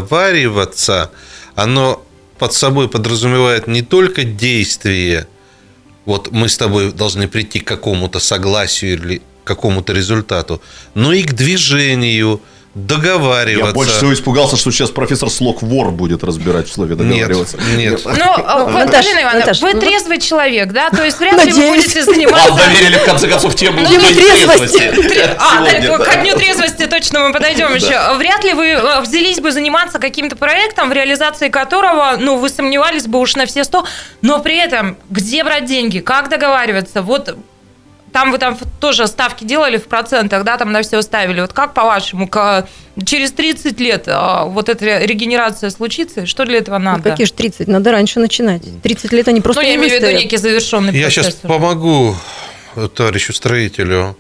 договариваться, 0.05 1.11
оно 1.55 2.05
под 2.39 2.53
собой 2.53 2.89
подразумевает 2.89 3.67
не 3.67 3.83
только 3.83 4.25
действие, 4.25 5.27
вот 6.05 6.31
мы 6.33 6.49
с 6.49 6.57
тобой 6.57 6.93
должны 6.93 7.29
прийти 7.29 7.61
к 7.61 7.67
какому-то 7.67 8.19
согласию 8.19 8.95
или 8.95 9.19
к 9.45 9.47
какому-то 9.47 9.93
результату, 9.93 10.61
но 10.95 11.13
и 11.13 11.23
к 11.23 11.33
движению, 11.33 12.41
договариваться. 12.75 13.69
Я 13.69 13.73
больше 13.73 13.93
всего 13.93 14.13
испугался, 14.13 14.57
что 14.57 14.71
сейчас 14.73 14.91
профессор 14.91 15.31
Слок 15.31 15.63
вор 15.63 15.91
будет 15.91 16.25
разбирать 16.25 16.69
в 16.69 16.73
слове 16.73 16.97
Нет, 16.97 16.99
договариваться. 16.99 17.59
нет. 17.77 18.01
Ну, 18.05 18.25
а, 18.25 18.65
вот, 18.65 18.73
Наташ, 18.73 19.05
Галина 19.05 19.21
Ивановна, 19.23 19.41
Наташ, 19.41 19.61
вы 19.63 19.75
ну- 19.75 19.81
трезвый 19.81 20.21
человек, 20.21 20.73
да? 20.73 20.91
То 20.91 21.05
есть 21.05 21.19
вряд 21.21 21.45
ли 21.45 21.53
вы 21.53 21.69
будете 21.69 22.03
Вам 22.03 22.15
заниматься... 22.15 22.55
доверили, 22.55 22.99
в 22.99 23.05
конце 23.05 23.29
концов, 23.29 23.55
тему 23.55 23.81
Ну, 23.81 23.89
трезвости. 23.89 24.91
А, 25.39 25.99
ко 25.99 26.17
дню 26.17 26.37
трезвости 26.37 26.87
точно 26.87 27.21
мы 27.21 27.33
подойдем 27.33 27.75
еще. 27.75 28.15
Вряд 28.17 28.43
ли 28.45 28.53
вы 28.55 28.67
э, 28.69 29.01
взялись 29.01 29.41
бы 29.41 29.53
заниматься 29.53 29.99
каким-то 29.99 30.37
проектом, 30.37 30.91
в 30.91 30.93
реализации 30.93 31.49
которого, 31.49 32.17
ну, 32.19 32.39
вы 32.39 32.49
сомневались 32.49 33.07
бы 33.07 33.21
уж 33.21 33.37
на 33.37 33.47
все 33.47 33.65
сто, 33.65 33.87
но 34.23 34.41
при 34.41 34.57
этом 34.57 34.97
где 35.11 35.45
брать 35.45 35.65
деньги, 35.67 36.01
как 36.01 36.29
договариваться, 36.29 37.03
вот 37.03 37.37
там 38.15 38.31
вы 38.31 38.39
там 38.39 38.57
тоже 38.81 39.09
ставки 39.09 39.43
делали 39.43 39.77
в 39.77 39.87
процентах, 39.87 40.45
да, 40.45 40.57
там 40.57 40.71
на 40.71 40.83
все 40.83 41.03
ставили. 41.03 41.41
Вот 41.41 41.53
как 41.53 41.75
по-вашему, 41.75 42.29
к- 42.29 42.67
через 43.05 43.33
30 43.33 43.81
лет 43.81 44.05
а, 44.07 44.45
вот 44.45 44.69
эта 44.69 45.01
регенерация 45.05 45.69
случится? 45.71 46.25
Что 46.25 46.45
для 46.45 46.59
этого 46.59 46.79
Ну, 46.79 46.85
надо? 46.85 47.11
Какие 47.11 47.27
же 47.27 47.33
30? 47.33 47.67
Надо 47.67 47.91
раньше 47.91 48.21
начинать. 48.21 48.63
30 48.83 49.13
лет 49.13 49.27
они 49.27 49.39
Ну, 49.39 49.43
просто 49.43 49.63
я 49.63 49.71
не 49.71 49.75
имею 49.77 49.91
в 49.91 50.03
виду 50.03 50.17
некий 50.17 50.37
завершенный 50.37 50.95
Я 50.97 51.07
процесс. 51.07 51.25
сейчас 51.27 51.35
помогу 51.35 52.15
э, 52.77 52.89
товарищу 52.95 53.33
строителю. 53.33 54.17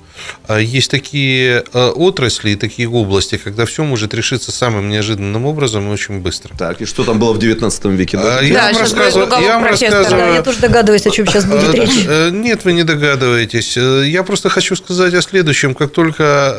А 0.46 0.58
Есть 0.58 0.90
такие 0.90 1.64
э, 1.72 1.88
отрасли 1.88 2.50
и 2.50 2.56
такие 2.56 2.88
области, 2.88 3.36
когда 3.36 3.66
все 3.66 3.84
может 3.84 4.14
решиться 4.14 4.52
самым 4.52 4.88
неожиданным 4.88 5.46
образом 5.46 5.88
и 5.88 5.92
очень 5.92 6.20
быстро. 6.20 6.54
Так, 6.56 6.80
и 6.80 6.84
что 6.84 7.04
там 7.04 7.18
было 7.18 7.32
в 7.32 7.38
19 7.38 7.84
веке? 7.86 8.18
А, 8.18 8.22
да? 8.22 8.40
Я 8.40 8.54
Да, 8.54 8.72
вам 8.72 8.80
рассказываю, 8.82 9.42
я 9.42 9.54
вам 9.54 9.62
профессора. 9.62 9.90
Да, 9.90 9.98
рассказываю 9.98 10.34
я 10.34 10.42
тоже 10.42 10.58
догадываюсь, 10.60 11.06
о 11.06 11.10
чем 11.10 11.26
сейчас 11.26 11.44
будет 11.44 11.74
Э, 11.74 11.80
речь. 11.80 12.04
э, 12.06 12.30
Нет, 12.30 12.64
вы 12.64 12.72
не 12.72 12.82
догадываетесь. 12.84 13.76
Я 13.76 14.22
просто 14.22 14.48
хочу 14.48 14.76
сказать 14.76 15.14
о 15.14 15.22
следующем. 15.22 15.74
Как 15.74 15.92
только 15.92 16.54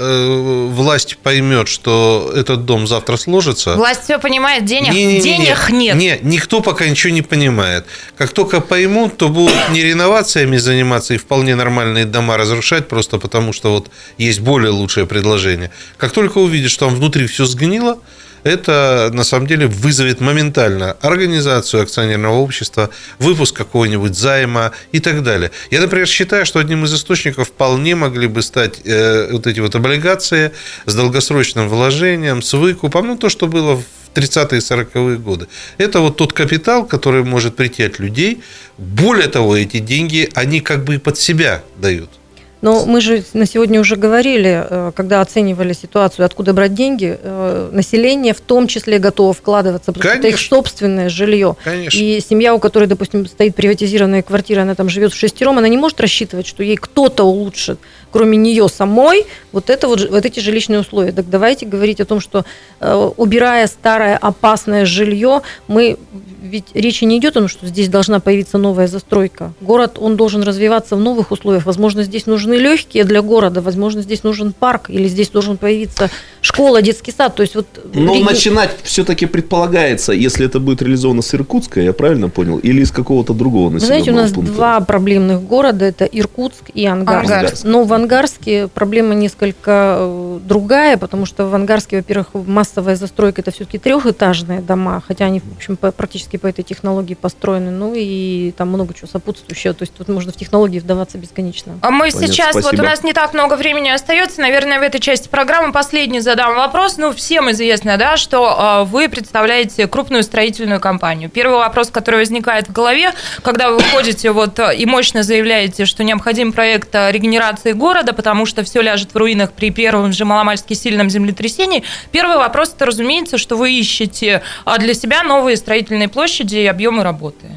власть 0.72 1.18
поймет, 1.22 1.68
что 1.68 2.32
этот 2.36 2.66
дом 2.66 2.88
завтра 2.88 3.18
сложится... 3.18 3.76
Власть 3.76 4.04
все 4.04 4.20
понимает, 4.20 4.66
денег, 4.66 4.94
Не-не-не-не. 4.94 5.22
денег 5.22 5.70
нет. 5.70 5.96
Не, 5.96 6.20
никто 6.22 6.62
пока 6.62 6.88
ничего 6.88 7.14
не 7.14 7.22
понимает. 7.22 7.86
Как 8.18 8.32
только 8.32 8.62
поймут, 8.62 9.18
то 9.18 9.30
будут 9.30 9.56
не 9.72 9.82
реновациями 9.84 10.58
заниматься 10.58 11.14
и 11.14 11.18
вполне 11.18 11.56
нормальные 11.56 12.06
дома 12.06 12.38
разрушать, 12.38 12.88
просто 12.88 13.18
потому 13.18 13.45
что 13.54 13.74
вот 13.74 13.90
есть 14.18 14.40
более 14.40 14.72
лучшее 14.72 15.06
предложение. 15.06 15.72
Как 15.98 16.12
только 16.12 16.38
увидят, 16.38 16.72
что 16.72 16.86
там 16.88 16.96
внутри 16.96 17.28
все 17.28 17.46
сгнило, 17.46 18.00
это 18.46 19.10
на 19.12 19.24
самом 19.24 19.48
деле 19.48 19.66
вызовет 19.66 20.22
моментально 20.22 20.92
организацию 21.02 21.82
акционерного 21.82 22.36
общества, 22.36 22.92
выпуск 23.18 23.56
какого-нибудь 23.56 24.16
займа 24.16 24.72
и 24.92 25.00
так 25.00 25.24
далее. 25.24 25.50
Я, 25.72 25.82
например, 25.82 26.08
считаю, 26.08 26.46
что 26.46 26.60
одним 26.60 26.86
из 26.86 26.94
источников 26.94 27.48
вполне 27.48 27.96
могли 27.96 28.28
бы 28.28 28.44
стать 28.44 28.82
э, 28.86 29.30
вот 29.32 29.48
эти 29.48 29.60
вот 29.62 29.74
облигации 29.74 30.52
с 30.86 30.94
долгосрочным 30.94 31.68
вложением, 31.68 32.44
с 32.44 32.54
выкупом, 32.54 33.08
ну 33.08 33.18
то, 33.18 33.30
что 33.30 33.48
было 33.48 33.78
в 33.78 33.84
30-е 34.14 34.60
и 34.60 34.62
40-е 34.62 35.18
годы. 35.18 35.48
Это 35.80 36.00
вот 36.00 36.18
тот 36.18 36.32
капитал, 36.32 36.86
который 36.86 37.24
может 37.24 37.56
прийти 37.56 37.82
от 37.82 37.98
людей. 37.98 38.44
Более 38.78 39.28
того, 39.28 39.58
эти 39.58 39.80
деньги, 39.80 40.30
они 40.36 40.62
как 40.62 40.84
бы 40.84 40.96
и 40.96 40.98
под 41.00 41.18
себя 41.18 41.64
дают. 41.78 42.12
Но 42.62 42.86
мы 42.86 43.02
же 43.02 43.24
на 43.34 43.46
сегодня 43.46 43.80
уже 43.80 43.96
говорили, 43.96 44.66
э, 44.68 44.92
когда 44.96 45.22
оценивали 45.22 45.74
ситуацию, 45.74 46.26
откуда 46.26 46.54
брать 46.54 46.74
деньги, 46.74 47.18
э, 47.22 47.70
население 47.72 48.34
в 48.34 48.42
том 48.42 48.68
числе 48.68 48.98
готово 48.98 49.34
вкладываться, 49.34 49.92
потому 49.92 50.10
что 50.10 50.20
это 50.20 50.28
их 50.30 50.40
собственное 50.40 51.10
жилье. 51.10 51.56
Конечно. 51.64 51.98
И 51.98 52.22
семья, 52.22 52.56
у 52.56 52.60
которой, 52.60 52.88
допустим, 52.88 53.26
стоит 53.28 53.56
приватизированная 53.56 54.22
квартира, 54.22 54.62
она 54.62 54.76
там 54.76 54.90
живет 54.90 55.14
в 55.14 55.18
шестером, 55.18 55.58
она 55.58 55.68
не 55.68 55.78
может 55.78 56.00
рассчитывать, 56.02 56.48
что 56.48 56.64
ей 56.64 56.78
кто-то 56.78 57.24
улучшит, 57.24 57.80
кроме 58.12 58.38
нее 58.38 58.70
самой, 58.70 59.26
вот, 59.52 59.70
это 59.70 59.88
вот, 59.88 60.10
вот 60.10 60.26
эти 60.26 60.40
жилищные 60.40 60.80
условия. 60.80 61.12
Так 61.12 61.30
давайте 61.30 61.66
говорить 61.66 62.00
о 62.00 62.06
том, 62.06 62.20
что 62.20 62.46
э, 62.80 63.12
убирая 63.18 63.68
старое 63.68 64.18
опасное 64.18 64.86
жилье, 64.86 65.42
мы 65.68 65.98
ведь 66.42 66.66
речи 66.74 67.04
не 67.04 67.18
идет 67.18 67.36
о 67.36 67.40
том, 67.42 67.48
что 67.48 67.66
здесь 67.66 67.90
должна 67.90 68.20
появиться 68.20 68.58
новая 68.58 68.88
застройка. 68.88 69.54
Город, 69.62 69.98
он 70.00 70.16
должен 70.16 70.44
развиваться 70.44 70.96
в 70.96 71.00
новых 71.00 71.32
условиях. 71.32 71.66
Возможно, 71.66 72.04
здесь 72.04 72.26
нужны 72.26 72.55
легкие 72.58 73.04
для 73.04 73.22
города, 73.22 73.62
возможно, 73.62 74.02
здесь 74.02 74.24
нужен 74.24 74.54
парк, 74.54 74.90
или 74.90 75.08
здесь 75.08 75.30
должен 75.30 75.58
появиться 75.58 76.10
школа, 76.46 76.82
детский 76.82 77.12
сад. 77.12 77.36
То 77.36 77.42
есть 77.44 77.56
вот 77.56 77.66
Но 77.94 78.14
реги- 78.16 78.24
начинать 78.24 78.70
все-таки 78.84 79.26
предполагается, 79.26 80.12
если 80.14 80.46
это 80.46 80.60
будет 80.60 80.82
реализовано 80.82 81.22
с 81.22 81.34
Иркутска, 81.34 81.82
я 81.82 81.94
правильно 81.94 82.30
понял, 82.30 82.58
или 82.60 82.82
из 82.82 82.92
какого-то 82.92 83.34
другого 83.34 83.68
Вы 83.70 83.74
населенного 83.76 84.02
знаете, 84.04 84.12
у 84.12 84.16
нас 84.24 84.32
пункта? 84.32 84.54
два 84.54 84.80
проблемных 84.82 85.42
города, 85.44 85.86
это 85.86 86.06
Иркутск 86.06 86.70
и 86.74 86.86
Ангарск. 86.86 87.32
Ангарск. 87.32 87.64
Но 87.66 87.84
в 87.84 87.94
Ангарске 87.94 88.68
проблема 88.68 89.14
несколько 89.16 89.98
э, 90.00 90.40
другая, 90.44 90.98
потому 90.98 91.26
что 91.26 91.46
в 91.48 91.56
Ангарске, 91.56 91.98
во-первых, 91.98 92.28
массовая 92.34 92.96
застройка 92.96 93.42
это 93.42 93.52
все-таки 93.52 93.78
трехэтажные 93.78 94.62
дома, 94.62 95.02
хотя 95.08 95.26
они, 95.26 95.40
в 95.40 95.56
общем, 95.58 95.78
по- 95.78 95.92
практически 95.92 96.38
по 96.38 96.48
этой 96.48 96.64
технологии 96.64 97.16
построены, 97.16 97.72
ну 97.72 97.94
и 97.96 98.54
там 98.58 98.70
много 98.70 98.94
чего 98.94 99.08
сопутствующего, 99.08 99.74
то 99.74 99.84
есть 99.84 99.94
тут 99.94 100.08
можно 100.08 100.32
в 100.32 100.36
технологии 100.36 100.80
вдаваться 100.80 101.18
бесконечно. 101.18 101.74
А 101.82 101.90
мы 101.92 102.12
Понятно, 102.12 102.28
сейчас, 102.28 102.54
вот 102.56 102.64
спасибо. 102.64 102.82
у 102.82 102.86
нас 102.86 103.04
не 103.04 103.14
так 103.14 103.34
много 103.34 103.56
времени 103.56 103.90
остается, 103.90 104.42
наверное, 104.42 104.80
в 104.80 104.84
этой 104.84 105.00
части 105.00 105.28
программы 105.28 105.72
последний 105.74 106.20
задам 106.36 106.56
вопрос. 106.58 106.98
Ну, 106.98 107.14
всем 107.14 107.50
известно, 107.52 107.96
да, 107.96 108.18
что 108.18 108.84
э, 108.84 108.90
вы 108.90 109.08
представляете 109.08 109.88
крупную 109.88 110.22
строительную 110.22 110.82
компанию. 110.82 111.30
Первый 111.30 111.60
вопрос, 111.60 111.90
который 111.92 112.20
возникает 112.20 112.68
в 112.68 112.74
голове, 112.74 113.14
когда 113.42 113.70
вы 113.70 113.78
выходите 113.78 114.32
вот 114.32 114.60
и 114.60 114.86
мощно 114.86 115.24
заявляете, 115.24 115.86
что 115.86 116.04
необходим 116.04 116.52
проект 116.52 116.94
э, 116.94 117.10
регенерации 117.14 117.72
города, 117.72 118.12
потому 118.12 118.46
что 118.46 118.66
все 118.66 118.82
ляжет 118.82 119.14
в 119.14 119.18
руинах 119.18 119.54
при 119.54 119.72
первом 119.72 120.12
же 120.12 120.26
маломальски 120.26 120.74
сильном 120.74 121.10
землетрясении. 121.10 121.84
Первый 122.12 122.36
вопрос, 122.36 122.74
это, 122.76 122.86
разумеется, 122.86 123.38
что 123.38 123.56
вы 123.56 123.72
ищете 123.72 124.42
а, 124.66 124.78
для 124.78 124.94
себя 124.94 125.24
новые 125.24 125.56
строительные 125.56 126.10
площади 126.10 126.58
и 126.58 126.66
объемы 126.66 127.04
работы. 127.04 127.48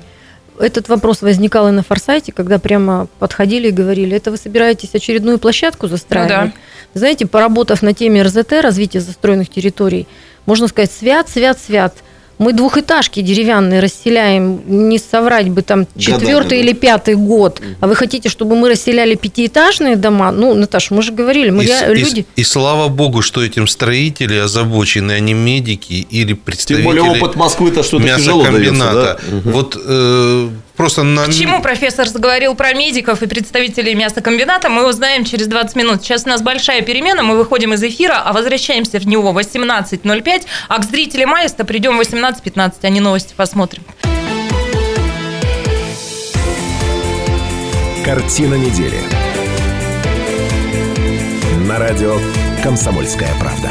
Этот 0.58 0.88
вопрос 0.88 1.22
возникал 1.22 1.68
и 1.68 1.70
на 1.70 1.82
Форсайте, 1.82 2.32
когда 2.32 2.58
прямо 2.58 3.06
подходили 3.18 3.68
и 3.68 3.72
говорили, 3.72 4.16
это 4.16 4.30
вы 4.30 4.36
собираетесь 4.36 4.94
очередную 4.94 5.38
площадку 5.38 5.86
застраивать? 5.86 6.30
Ну 6.30 6.36
да. 6.46 6.52
Знаете, 6.94 7.26
поработав 7.26 7.82
на 7.82 7.94
теме 7.94 8.22
РЗТ, 8.22 8.54
развития 8.62 9.00
застроенных 9.00 9.48
территорий, 9.48 10.06
можно 10.46 10.66
сказать, 10.66 10.90
свят, 10.90 11.28
свят, 11.28 11.58
свят. 11.60 11.94
Мы 12.38 12.53
двухэтажки 12.53 13.20
деревянные 13.20 13.81
расселяем, 13.81 14.61
не 14.66 14.98
соврать 14.98 15.48
бы 15.48 15.62
там 15.62 15.87
четвертый 15.98 16.61
или 16.61 16.72
пятый 16.72 17.16
год. 17.16 17.61
А 17.81 17.87
вы 17.87 17.96
хотите, 17.96 18.29
чтобы 18.29 18.55
мы 18.57 18.68
расселяли 18.70 19.14
пятиэтажные 19.16 19.96
дома? 19.96 20.31
Ну, 20.31 20.55
Наташа, 20.55 20.94
мы 20.94 21.03
же 21.03 21.12
говорили, 21.12 21.51
мы 21.51 21.64
и, 21.64 21.66
с- 21.66 21.83
и 21.83 21.94
люди... 21.94 22.27
и 22.37 22.44
слава 22.44 22.88
богу, 22.88 23.22
что 23.22 23.42
этим 23.42 23.66
строители 23.66 24.37
озабочены, 24.37 25.12
а 25.12 25.20
не 25.20 25.35
медики 25.35 26.07
или 26.11 26.29
Тем 26.29 26.37
представители 26.37 26.85
более 26.85 27.03
опыт 27.03 27.35
Москвы-то 27.37 27.83
что-то 27.83 28.05
тяжело 28.05 28.44
дается, 28.44 28.61
да? 28.62 28.70
мясокомбината. 28.70 29.20
Вот 29.44 29.77
э, 29.85 30.48
просто 30.78 31.02
на... 31.02 31.26
Почему 31.26 31.60
профессор 31.60 32.08
заговорил 32.08 32.54
про 32.54 32.72
медиков 32.72 33.22
и 33.22 33.26
представителей 33.26 33.94
мясокомбината, 33.94 34.70
мы 34.70 34.88
узнаем 34.88 35.24
через 35.24 35.48
20 35.48 35.76
минут. 35.76 36.02
Сейчас 36.02 36.24
у 36.24 36.28
нас 36.28 36.40
большая 36.40 36.80
перемена, 36.80 37.22
мы 37.22 37.36
выходим 37.36 37.74
из 37.74 37.82
эфира, 37.82 38.22
а 38.24 38.32
возвращаемся 38.32 38.98
в 38.98 39.06
него 39.06 39.32
в 39.32 39.38
18.05, 39.38 40.46
а 40.68 40.78
к 40.78 40.84
зрителям 40.84 41.34
Аиста 41.34 41.64
придем 41.66 41.98
в 41.98 42.00
18.15, 42.00 42.72
а 42.80 42.88
не 42.88 43.00
новости 43.00 43.34
посмотрим. 43.36 43.82
Картина 48.04 48.54
недели. 48.54 49.00
На 51.66 51.78
радио 51.78 52.16
«Комсомольская 52.62 53.28
правда». 53.38 53.70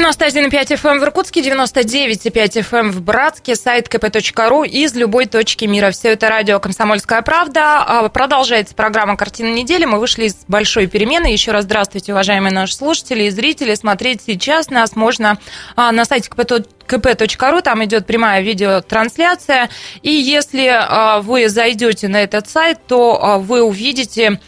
91,5 0.00 0.76
FM 0.76 0.92
эм 0.92 0.98
в 1.00 1.04
Иркутске, 1.04 1.42
99,5 1.42 2.32
FM 2.32 2.78
эм 2.78 2.90
в 2.90 3.02
Братске, 3.02 3.54
сайт 3.54 3.86
kp.ru 3.86 4.66
из 4.66 4.94
любой 4.94 5.26
точки 5.26 5.66
мира. 5.66 5.90
Все 5.90 6.12
это 6.12 6.30
радио 6.30 6.58
«Комсомольская 6.58 7.20
правда». 7.20 7.84
А, 7.86 8.08
продолжается 8.08 8.74
программа 8.74 9.18
«Картина 9.18 9.52
недели». 9.52 9.84
Мы 9.84 10.00
вышли 10.00 10.24
из 10.24 10.36
большой 10.48 10.86
перемены. 10.86 11.26
Еще 11.26 11.50
раз 11.50 11.64
здравствуйте, 11.64 12.12
уважаемые 12.12 12.50
наши 12.50 12.76
слушатели 12.76 13.24
и 13.24 13.30
зрители. 13.30 13.74
Смотреть 13.74 14.22
сейчас 14.26 14.70
нас 14.70 14.96
можно 14.96 15.36
а, 15.76 15.92
на 15.92 16.06
сайте 16.06 16.30
kp.ru. 16.30 17.60
Там 17.60 17.84
идет 17.84 18.06
прямая 18.06 18.40
видеотрансляция. 18.40 19.68
И 20.00 20.10
если 20.10 20.66
а, 20.66 21.20
вы 21.20 21.50
зайдете 21.50 22.08
на 22.08 22.22
этот 22.22 22.48
сайт, 22.48 22.78
то 22.86 23.38
вы 23.38 23.62
увидите 23.62 24.40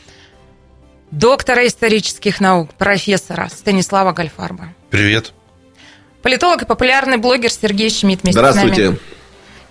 доктора 1.11 1.67
исторических 1.67 2.41
наук, 2.41 2.73
профессора 2.73 3.51
Станислава 3.51 4.13
Гальфарба. 4.13 4.69
Привет. 4.89 5.35
Политолог 6.23 6.63
и 6.63 6.67
популярный 6.67 7.17
блогер 7.17 7.51
Сергей 7.51 7.91
Шмидт 7.91 8.23
вместе 8.23 8.39
Здравствуйте. 8.39 8.75
с 8.75 8.87
нами. 8.87 8.99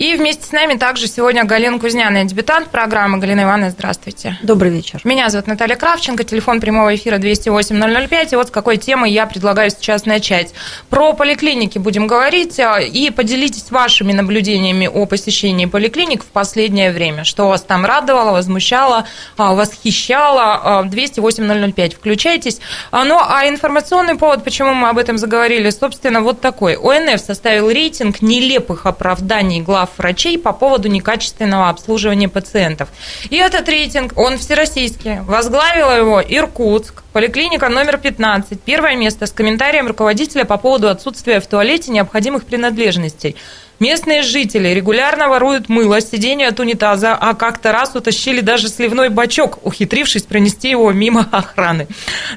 И 0.02 0.16
вместе 0.16 0.44
с 0.48 0.52
нами 0.52 0.80
также 0.80 1.06
сегодня 1.06 1.44
Галина 1.44 1.78
Кузняна, 1.78 2.24
дебютант 2.24 2.70
программы. 2.70 3.20
Галина 3.20 3.44
Ивановна, 3.44 3.70
здравствуйте. 3.70 4.36
Добрый 4.42 4.72
вечер. 4.72 5.00
Меня 5.04 5.30
зовут 5.30 5.46
Наталья 5.46 5.76
Кравченко, 5.76 6.24
телефон 6.24 6.60
прямого 6.60 6.96
эфира 6.96 7.20
208-005. 7.20 8.30
И 8.32 8.36
вот 8.36 8.48
с 8.48 8.50
какой 8.50 8.78
темы 8.78 9.10
я 9.10 9.28
предлагаю 9.28 9.70
сейчас 9.70 10.08
начать. 10.08 10.56
Про 10.90 11.14
поликлиники 11.14 11.78
будем 11.78 12.08
говорить. 12.08 12.60
А, 12.60 12.80
и 12.80 13.12
поделитесь 13.12 13.70
вашими 13.70 14.12
наблюдениями 14.12 14.88
о 14.88 15.06
посещении 15.06 15.68
поликлиник 15.68 16.24
в 16.24 16.30
последнее 16.30 16.92
время. 16.92 17.24
Что 17.24 17.48
вас 17.50 17.62
там 17.62 17.86
радовало, 17.86 18.32
возмущало, 18.32 19.06
а, 19.38 19.54
восхищало. 19.54 20.84
208-005. 20.84 21.94
А, 21.94 21.96
Включайтесь. 21.96 22.60
Ну, 22.92 23.20
а 23.24 23.48
информационный 23.48 24.16
повод, 24.16 24.44
почему 24.44 24.74
мы 24.74 24.90
об 24.90 24.98
этом 24.98 25.20
заговорили, 25.20 25.70
собственно, 25.70 26.22
вот 26.22 26.42
такой. 26.42 26.76
ОНФ 26.76 27.22
составил 27.22 27.70
рейтинг 27.70 28.24
нелепых 28.24 28.88
оправданий 28.88 29.62
глав 29.62 29.91
врачей 29.98 30.38
по 30.38 30.54
поводу 30.54 30.88
некачественного 30.88 31.70
обслуживания 31.70 32.30
пациентов. 32.30 32.90
И 33.30 33.38
этот 33.38 33.68
рейтинг, 33.70 34.14
он 34.18 34.38
всероссийский. 34.38 35.20
Возглавила 35.22 35.92
его 35.98 36.22
Иркутск, 36.22 37.04
поликлиника 37.14 37.70
номер 37.70 37.98
15. 37.98 38.62
Первое 38.62 38.96
место 38.96 39.26
с 39.26 39.32
комментарием 39.32 39.88
руководителя 39.88 40.46
по 40.46 40.58
поводу 40.58 40.90
отсутствия 40.90 41.40
в 41.40 41.48
туалете 41.48 41.92
необходимых 41.92 42.46
принадлежностей. 42.46 43.36
Местные 43.82 44.22
жители 44.22 44.68
регулярно 44.68 45.28
воруют 45.28 45.68
мыло 45.68 46.02
с 46.02 46.12
сиденья 46.12 46.50
от 46.50 46.60
унитаза, 46.60 47.16
а 47.20 47.34
как-то 47.34 47.72
раз 47.72 47.96
утащили 47.96 48.40
даже 48.40 48.70
сливной 48.70 49.10
бачок, 49.10 49.58
ухитрившись 49.64 50.22
пронести 50.22 50.70
его 50.70 50.92
мимо 50.92 51.28
охраны. 51.32 51.88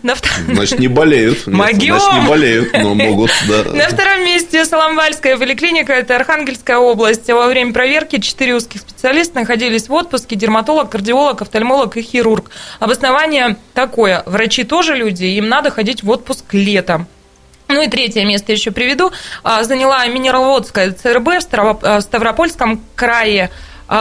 На 0.03 0.15
втор... 0.15 0.31
Значит, 0.49 0.79
не 0.79 0.89
болеют. 0.89 1.47
Могем. 1.47 1.99
Значит, 1.99 2.23
не 2.23 2.29
болеют, 2.31 2.73
но 2.73 2.95
могут, 2.95 3.31
да. 3.47 3.63
На 3.75 3.87
втором 3.89 4.25
месте 4.25 4.65
Соломвальская 4.65 5.37
поликлиника, 5.37 5.93
это 5.93 6.17
Архангельская 6.17 6.79
область. 6.79 7.29
Во 7.29 7.47
время 7.47 7.75
проверки 7.75 8.21
четыре 8.21 8.55
узких 8.55 8.81
специалиста 8.81 9.41
находились 9.41 9.91
в 9.91 9.93
отпуске, 9.93 10.37
дерматолог, 10.37 10.89
кардиолог, 10.89 11.43
офтальмолог 11.43 11.99
и 11.99 12.01
хирург. 12.01 12.51
Обоснование 12.81 13.59
такое, 13.75 14.23
врачи 14.25 14.65
тоже 14.65 14.97
люди, 14.97 15.27
им 15.27 15.51
надо 15.51 15.71
ходить 15.71 16.03
в 16.03 16.09
отпуск 16.09 16.55
летом. 16.55 17.07
Ну 17.69 17.83
и 17.83 17.89
третье 17.89 18.25
место 18.25 18.53
еще 18.53 18.71
приведу. 18.71 19.11
А, 19.43 19.63
заняла 19.65 20.07
Минераловодская 20.07 20.93
ЦРБ 20.93 21.29
в 21.83 22.01
Ставропольском 22.01 22.83
крае 22.95 23.51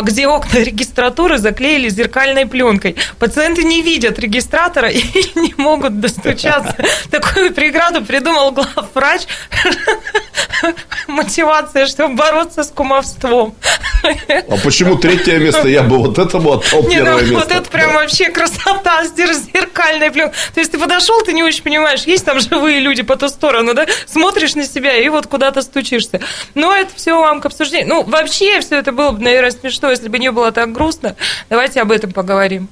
где 0.02 0.28
окна 0.28 0.60
регистратуры 0.60 1.38
заклеили 1.38 1.90
зеркальной 1.90 2.46
пленкой. 2.46 2.96
Пациенты 3.20 3.64
не 3.64 3.82
видят 3.82 4.20
регистратора 4.20 4.90
и 4.92 5.04
не 5.36 5.54
могут 5.58 6.00
достучаться. 6.00 6.76
Такую 7.12 7.54
преграду 7.54 8.04
придумал 8.04 8.52
главврач. 8.52 9.22
Мотивация, 11.08 11.88
чтобы 11.88 12.16
бороться 12.16 12.64
с 12.64 12.70
кумовством. 12.70 13.56
А 14.04 14.58
почему 14.64 14.98
третье 14.98 15.38
место? 15.38 15.68
Я 15.68 15.84
бы 15.84 15.98
вот 15.98 16.18
этому 16.18 16.54
отдал 16.54 16.84
не, 16.84 16.98
ну, 17.00 17.06
первое 17.06 17.24
ну, 17.24 17.32
место. 17.32 17.36
Вот 17.36 17.52
это 17.52 17.70
прям 17.70 17.94
вообще 17.94 18.30
красота 18.30 19.04
с 19.06 19.14
зеркальной 19.14 20.12
пленкой. 20.12 20.36
То 20.54 20.60
есть 20.60 20.72
ты 20.72 20.78
подошел, 20.78 21.22
ты 21.24 21.34
не 21.34 21.44
очень 21.44 21.64
понимаешь, 21.64 22.04
есть 22.04 22.26
там 22.26 22.40
живые 22.40 22.80
люди 22.80 23.04
по 23.04 23.16
ту 23.16 23.28
сторону, 23.28 23.74
да? 23.74 23.86
Смотришь 24.06 24.56
на 24.56 24.66
себя 24.66 24.96
и 24.96 25.08
вот 25.10 25.28
куда-то 25.28 25.62
стучишься. 25.62 26.20
Но 26.56 26.76
это 26.76 26.94
все 26.96 27.18
вам 27.18 27.42
к 27.42 27.46
обсуждению. 27.46 27.90
Ну, 27.90 28.04
вообще 28.04 28.60
все 28.62 28.78
это 28.78 28.92
было 28.92 29.12
бы, 29.12 29.24
наверное, 29.24 29.52
смешно 29.52 29.83
что, 29.84 29.92
если 29.92 30.08
бы 30.08 30.18
не 30.18 30.32
было 30.32 30.52
так 30.52 30.72
грустно. 30.72 31.16
Давайте 31.50 31.82
об 31.82 31.92
этом 31.92 32.12
поговорим. 32.12 32.70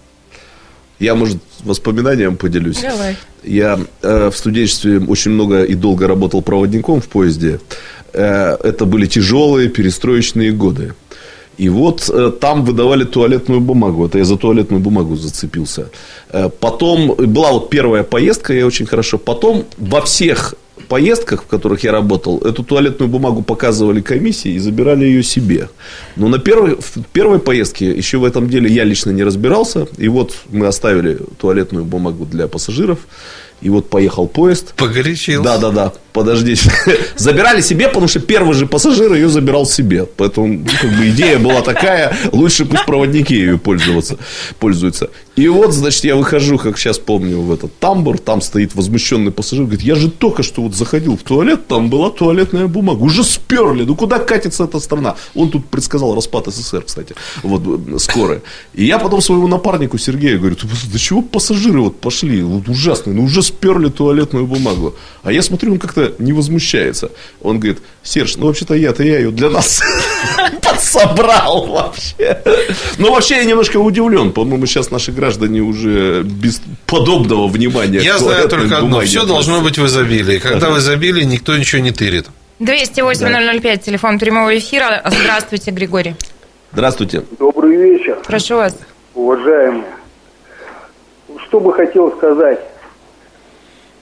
Я, 0.99 1.16
может, 1.16 1.38
воспоминанием 1.64 2.38
поделюсь. 2.38 2.80
Давай. 2.82 3.18
Я 3.43 3.80
э, 4.01 4.30
в 4.30 4.38
студенчестве 4.38 4.99
очень 4.99 5.32
много 5.32 5.64
и 5.64 5.74
долго 5.76 6.07
работал 6.07 6.41
проводником 6.41 7.01
в 7.01 7.07
поезде. 7.07 7.59
Э, 8.14 8.55
это 8.64 8.86
были 8.86 9.07
тяжелые 9.07 9.68
перестроечные 9.68 10.51
годы. 10.51 10.93
И 11.57 11.70
вот 11.70 12.09
э, 12.09 12.32
там 12.39 12.64
выдавали 12.64 13.03
туалетную 13.03 13.59
бумагу. 13.59 14.05
Это 14.05 14.18
я 14.18 14.24
за 14.24 14.38
туалетную 14.38 14.80
бумагу 14.80 15.18
зацепился. 15.18 15.89
Э, 16.30 16.49
потом 16.59 17.16
была 17.18 17.51
вот 17.51 17.70
первая 17.70 18.03
поездка, 18.03 18.53
я 18.53 18.66
очень 18.66 18.86
хорошо. 18.86 19.18
Потом 19.18 19.66
во 19.78 19.99
всех 19.99 20.53
поездках, 20.88 21.43
в 21.43 21.47
которых 21.47 21.84
я 21.84 21.91
работал, 21.91 22.39
эту 22.39 22.63
туалетную 22.63 23.09
бумагу 23.09 23.41
показывали 23.41 24.01
комиссии 24.01 24.51
и 24.51 24.59
забирали 24.59 25.05
ее 25.05 25.23
себе. 25.23 25.69
Но 26.15 26.27
на 26.27 26.39
первой, 26.39 26.75
в 26.75 27.03
первой 27.11 27.39
поездке 27.39 27.91
еще 27.91 28.17
в 28.17 28.25
этом 28.25 28.49
деле 28.49 28.69
я 28.71 28.84
лично 28.84 29.11
не 29.11 29.23
разбирался. 29.23 29.88
И 29.97 30.07
вот 30.07 30.36
мы 30.49 30.67
оставили 30.67 31.19
туалетную 31.39 31.86
бумагу 31.86 32.25
для 32.25 32.47
пассажиров. 32.47 32.99
И 33.61 33.69
вот 33.69 33.89
поехал 33.89 34.27
поезд. 34.27 34.73
Погорячился. 34.75 35.43
Да, 35.43 35.57
да, 35.59 35.69
да. 35.69 35.93
Подождите. 36.13 36.71
Забирали 37.15 37.61
себе, 37.61 37.88
потому 37.88 38.07
что 38.07 38.19
первый 38.19 38.55
же 38.55 38.65
пассажир 38.65 39.13
ее 39.13 39.29
забирал 39.29 39.67
себе. 39.67 40.05
Поэтому 40.17 40.47
ну, 40.47 40.65
как 40.82 40.91
бы, 40.97 41.09
идея 41.09 41.38
была 41.38 41.61
такая, 41.61 42.15
лучше 42.32 42.65
пусть 42.65 42.86
проводники 42.86 43.36
ее 43.36 43.59
пользоваться, 43.59 44.17
пользуются. 44.59 45.11
И 45.38 45.47
вот, 45.47 45.73
значит, 45.73 46.03
я 46.03 46.17
выхожу, 46.17 46.57
как 46.57 46.77
сейчас 46.77 46.99
помню, 46.99 47.39
в 47.39 47.53
этот 47.53 47.77
тамбур, 47.79 48.19
там 48.19 48.41
стоит 48.41 48.75
возмущенный 48.75 49.32
пассажир, 49.32 49.63
говорит, 49.63 49.82
я 49.82 49.95
же 49.95 50.11
только 50.11 50.43
что 50.43 50.61
вот 50.61 50.75
заходил 50.75 51.15
в 51.15 51.23
туалет, 51.23 51.67
там 51.67 51.89
была 51.89 52.09
туалетная 52.09 52.67
бумага, 52.67 53.01
уже 53.01 53.23
сперли, 53.23 53.84
ну 53.84 53.95
куда 53.95 54.19
катится 54.19 54.65
эта 54.65 54.79
страна? 54.82 55.15
Он 55.34 55.49
тут 55.49 55.67
предсказал 55.67 56.15
распад 56.15 56.47
СССР, 56.47 56.84
кстати, 56.86 57.15
вот 57.43 57.63
скоро. 58.01 58.41
И 58.73 58.84
я 58.84 58.99
потом 58.99 59.21
своему 59.21 59.47
напарнику 59.47 59.97
Сергею 59.97 60.39
говорю, 60.39 60.57
до 60.91 60.99
чего 60.99 61.21
пассажиры 61.21 61.82
вот 61.82 62.01
пошли, 62.01 62.41
вот 62.41 62.67
ужасные, 62.67 63.15
ну 63.15 63.23
уже 63.23 63.41
сперли 63.41 63.89
туалетную 63.89 64.45
бумагу. 64.45 64.95
А 65.23 65.32
я 65.32 65.41
смотрю, 65.41 65.73
он 65.73 65.79
как-то 65.79 66.13
не 66.19 66.34
возмущается. 66.34 67.11
Он 67.41 67.57
говорит, 67.59 67.82
Серж, 68.03 68.36
ну 68.36 68.47
вообще-то 68.47 68.73
я-то 68.73 69.03
я 69.03 69.19
ее 69.19 69.32
для 69.32 69.49
нас 69.49 69.82
подсобрал 70.61 71.67
вообще. 71.67 72.41
Ну 72.97 73.11
вообще 73.11 73.36
я 73.38 73.45
немножко 73.45 73.77
удивлен. 73.77 74.32
По-моему, 74.32 74.65
сейчас 74.65 74.91
наши 74.91 75.11
граждане 75.22 75.61
уже 75.61 76.24
без 76.24 76.61
подобного 76.88 77.47
внимания. 77.47 77.99
Я 77.99 78.17
знаю 78.17 78.49
только 78.49 78.78
одно. 78.78 79.01
Все 79.01 79.26
должно 79.26 79.61
быть 79.61 79.78
в 79.78 79.86
изобилии. 79.86 80.39
Когда 80.39 80.69
в 80.72 80.78
изобилии, 80.80 81.24
никто 81.24 81.55
ничего 81.55 81.82
не 81.82 81.91
тырит. 81.91 82.26
208 82.59 83.61
005, 83.61 83.84
телефон 83.84 84.19
прямого 84.19 84.57
эфира. 84.57 85.01
Здравствуйте, 85.05 85.72
Григорий. 85.72 86.15
Здравствуйте. 86.74 87.24
Добрый 87.39 87.76
вечер. 87.76 88.17
Прошу 88.26 88.55
вас. 88.55 88.76
Уважаемые. 89.13 89.93
Что 91.47 91.59
бы 91.59 91.74
хотел 91.74 92.11
сказать. 92.17 92.59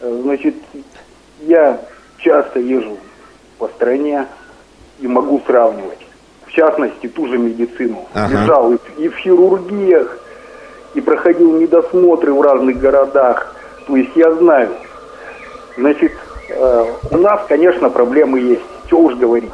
Значит, 0.01 0.55
я 1.41 1.80
часто 2.20 2.59
езжу 2.59 2.97
по 3.57 3.67
стране 3.67 4.26
и 5.01 5.07
могу 5.07 5.41
сравнивать. 5.45 5.99
В 6.47 6.51
частности, 6.51 7.07
ту 7.07 7.28
же 7.28 7.38
медицину. 7.38 8.07
Ага. 8.13 8.41
Лежал 8.41 8.74
и 8.74 9.07
в 9.09 9.15
хирургиях, 9.17 10.17
и 10.94 11.02
проходил 11.02 11.54
недосмотры 11.54 12.34
в 12.34 12.42
разных 12.42 12.80
городах. 12.80 13.56
То 13.88 13.96
есть 13.96 14.12
я 14.16 14.34
знаю. 14.34 14.70
Значит, 15.78 16.12
э, 16.50 16.86
у 17.12 17.18
нас, 17.18 17.42
конечно, 17.48 17.90
проблемы 17.90 18.40
есть. 18.40 18.62
Что 18.88 19.00
уж 19.00 19.16
говорить. 19.16 19.52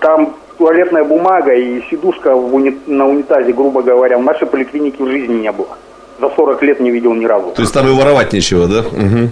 Там 0.00 0.36
туалетная 0.58 1.04
бумага 1.04 1.52
и 1.52 1.82
сидушка 1.90 2.34
уни... 2.34 2.78
на 2.86 3.06
унитазе, 3.06 3.52
грубо 3.52 3.82
говоря, 3.82 4.18
в 4.18 4.22
нашей 4.22 4.46
поликлинике 4.46 5.02
в 5.02 5.08
жизни 5.08 5.34
не 5.34 5.52
было. 5.52 5.78
За 6.20 6.30
40 6.30 6.62
лет 6.62 6.80
не 6.80 6.90
видел 6.90 7.14
ни 7.14 7.24
разу. 7.24 7.50
То 7.52 7.62
есть 7.62 7.74
там 7.74 7.88
и 7.88 7.92
воровать 7.92 8.32
нечего, 8.32 8.66
да? 8.66 8.80
Угу. 8.80 9.30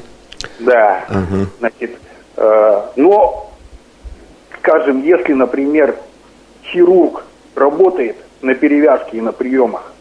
Да. 0.60 1.04
Угу. 1.08 1.46
Значит, 1.60 1.98
э, 2.36 2.82
но, 2.96 3.50
скажем, 4.58 5.02
если, 5.02 5.32
например, 5.32 5.96
хирург 6.64 7.24
работает 7.54 8.16
на 8.42 8.54
перевязке 8.54 9.18
и 9.18 9.20
на 9.20 9.32
приемах, 9.32 9.93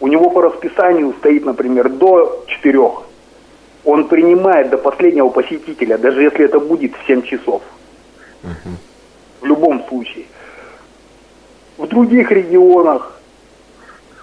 у 0.00 0.06
него 0.08 0.30
по 0.30 0.42
расписанию 0.42 1.14
стоит, 1.18 1.44
например, 1.44 1.88
до 1.88 2.44
4. 2.48 2.78
Он 3.84 4.08
принимает 4.08 4.70
до 4.70 4.78
последнего 4.78 5.28
посетителя, 5.28 5.96
даже 5.98 6.22
если 6.22 6.44
это 6.44 6.58
будет 6.58 6.92
в 6.96 7.06
7 7.06 7.22
часов. 7.22 7.62
Угу. 8.42 8.74
В 9.42 9.46
любом 9.46 9.84
случае. 9.88 10.26
В 11.78 11.86
других 11.86 12.30
регионах, 12.30 13.20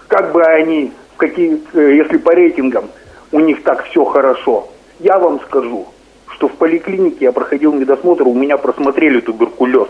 как 0.08 0.32
бы 0.34 0.44
они, 0.44 0.92
какие, 1.18 1.62
э, 1.74 1.96
если 1.96 2.18
по 2.18 2.32
рейтингам, 2.34 2.90
у 3.32 3.40
них 3.40 3.64
так 3.64 3.86
все 3.86 4.04
хорошо, 4.06 4.70
я 5.00 5.18
вам 5.18 5.40
скажу, 5.42 5.88
что 6.28 6.48
в 6.48 6.54
поликлинике 6.54 7.26
я 7.26 7.32
проходил 7.32 7.74
медосмотр, 7.74 8.28
у 8.28 8.34
меня 8.34 8.58
просмотрели 8.58 9.22
туберкулез. 9.22 9.88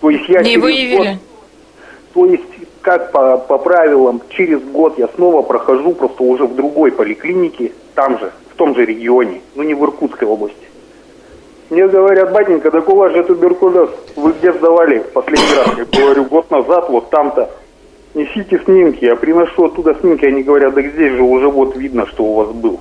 То 0.00 0.10
есть 0.10 0.28
я 0.28 0.42
Не 0.42 0.58
выявили. 0.58 0.96
год- 0.96 1.18
то 2.14 2.26
есть, 2.26 2.44
как 2.86 3.10
по, 3.10 3.36
по 3.36 3.58
правилам, 3.58 4.22
через 4.28 4.62
год 4.62 4.96
я 4.96 5.08
снова 5.16 5.42
прохожу, 5.42 5.92
просто 5.92 6.22
уже 6.22 6.44
в 6.46 6.54
другой 6.54 6.92
поликлинике, 6.92 7.72
там 7.96 8.16
же, 8.20 8.30
в 8.52 8.54
том 8.54 8.76
же 8.76 8.84
регионе, 8.84 9.40
но 9.56 9.64
не 9.64 9.74
в 9.74 9.82
Иркутской 9.82 10.28
области. 10.28 10.56
Мне 11.68 11.88
говорят, 11.88 12.32
батенька, 12.32 12.70
так 12.70 12.88
у 12.88 12.94
вас 12.94 13.12
же 13.12 13.24
туберкулез. 13.24 13.90
Вы 14.14 14.32
где 14.38 14.52
сдавали 14.52 15.00
последний 15.12 15.56
раз? 15.56 15.68
Я 15.76 16.00
говорю, 16.00 16.24
год 16.26 16.48
назад, 16.52 16.88
вот 16.88 17.10
там-то. 17.10 17.50
Несите 18.14 18.60
снимки. 18.64 19.04
Я 19.04 19.16
приношу 19.16 19.64
оттуда 19.64 19.96
снимки, 20.00 20.24
они 20.24 20.44
говорят, 20.44 20.74
да 20.74 20.80
здесь 20.80 21.14
же 21.14 21.22
уже 21.22 21.48
вот 21.48 21.76
видно, 21.76 22.06
что 22.06 22.22
у 22.22 22.34
вас 22.34 22.50
был. 22.50 22.78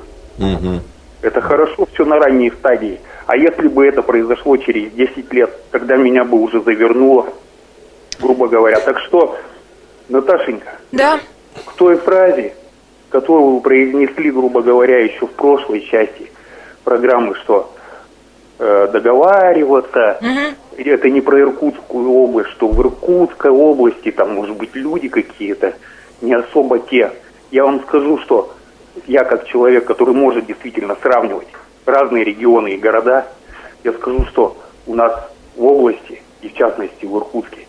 Это 1.24 1.42
хорошо 1.42 1.88
все 1.92 2.06
на 2.06 2.20
ранней 2.20 2.52
стадии. 2.52 3.00
А 3.26 3.36
если 3.36 3.68
бы 3.68 3.88
это 3.88 4.04
произошло 4.04 4.56
через 4.58 4.92
10 4.92 5.34
лет, 5.34 5.50
тогда 5.72 5.96
меня 5.96 6.24
бы 6.24 6.38
уже 6.38 6.62
завернуло, 6.62 7.26
грубо 8.22 8.48
говоря. 8.48 8.80
Так 8.82 9.00
что, 9.00 9.36
Наташенька, 10.10 10.72
Да. 10.92 11.20
к 11.66 11.74
той 11.74 11.98
фразе, 11.98 12.54
которую 13.10 13.56
вы 13.56 13.62
произнесли, 13.62 14.32
грубо 14.32 14.62
говоря, 14.62 15.00
еще 15.04 15.26
в 15.28 15.32
прошлой 15.32 15.82
части 15.82 16.32
программы, 16.84 17.36
что 17.36 17.72
э, 18.60 18.88
договариваться, 18.92 20.20
это 20.78 21.10
не 21.10 21.22
про 21.22 21.40
Иркутскую 21.40 22.10
область, 22.12 22.50
что 22.52 22.68
в 22.68 22.80
Иркутской 22.82 23.52
области 23.52 24.12
там, 24.12 24.36
может 24.36 24.56
быть, 24.58 24.76
люди 24.76 25.08
какие-то 25.08 25.74
не 26.22 26.34
особо 26.34 26.80
те. 26.80 27.12
Я 27.52 27.64
вам 27.66 27.82
скажу, 27.82 28.18
что 28.20 28.54
я 29.08 29.24
как 29.24 29.48
человек, 29.48 29.86
который 29.86 30.14
может 30.14 30.46
действительно 30.46 30.96
сравнивать 31.02 31.48
разные 31.86 32.24
регионы 32.24 32.74
и 32.74 32.78
города, 32.78 33.26
я 33.84 33.94
скажу, 33.94 34.26
что 34.26 34.58
у 34.88 34.96
нас 34.96 35.30
в 35.56 35.64
области, 35.66 36.22
и 36.42 36.50
в 36.50 36.54
частности 36.54 37.06
в 37.06 37.18
Иркутске, 37.18 37.68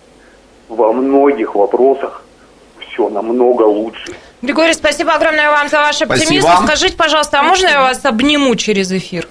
во 0.69 0.93
многих 0.93 1.55
вопросах 1.55 2.23
все 2.97 3.09
намного 3.11 3.63
лучше. 3.63 4.13
Григорий, 4.43 4.75
спасибо 4.75 5.13
огромное 5.15 5.51
вам 5.51 5.69
за 5.69 5.79
ваш 5.79 6.03
оптимизм. 6.03 6.47
Спасибо. 6.47 6.67
Скажите, 6.67 6.97
пожалуйста, 6.97 7.41
а 7.41 7.43
можно 7.43 7.67
я 7.67 7.81
вас 7.81 8.05
обниму 8.05 8.55
через 8.57 8.91
эфир? 8.93 9.27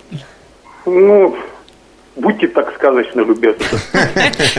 Ну, 0.85 1.35
будьте 2.15 2.47
так 2.47 2.73
сказочно 2.75 3.21
любезны. 3.21 3.65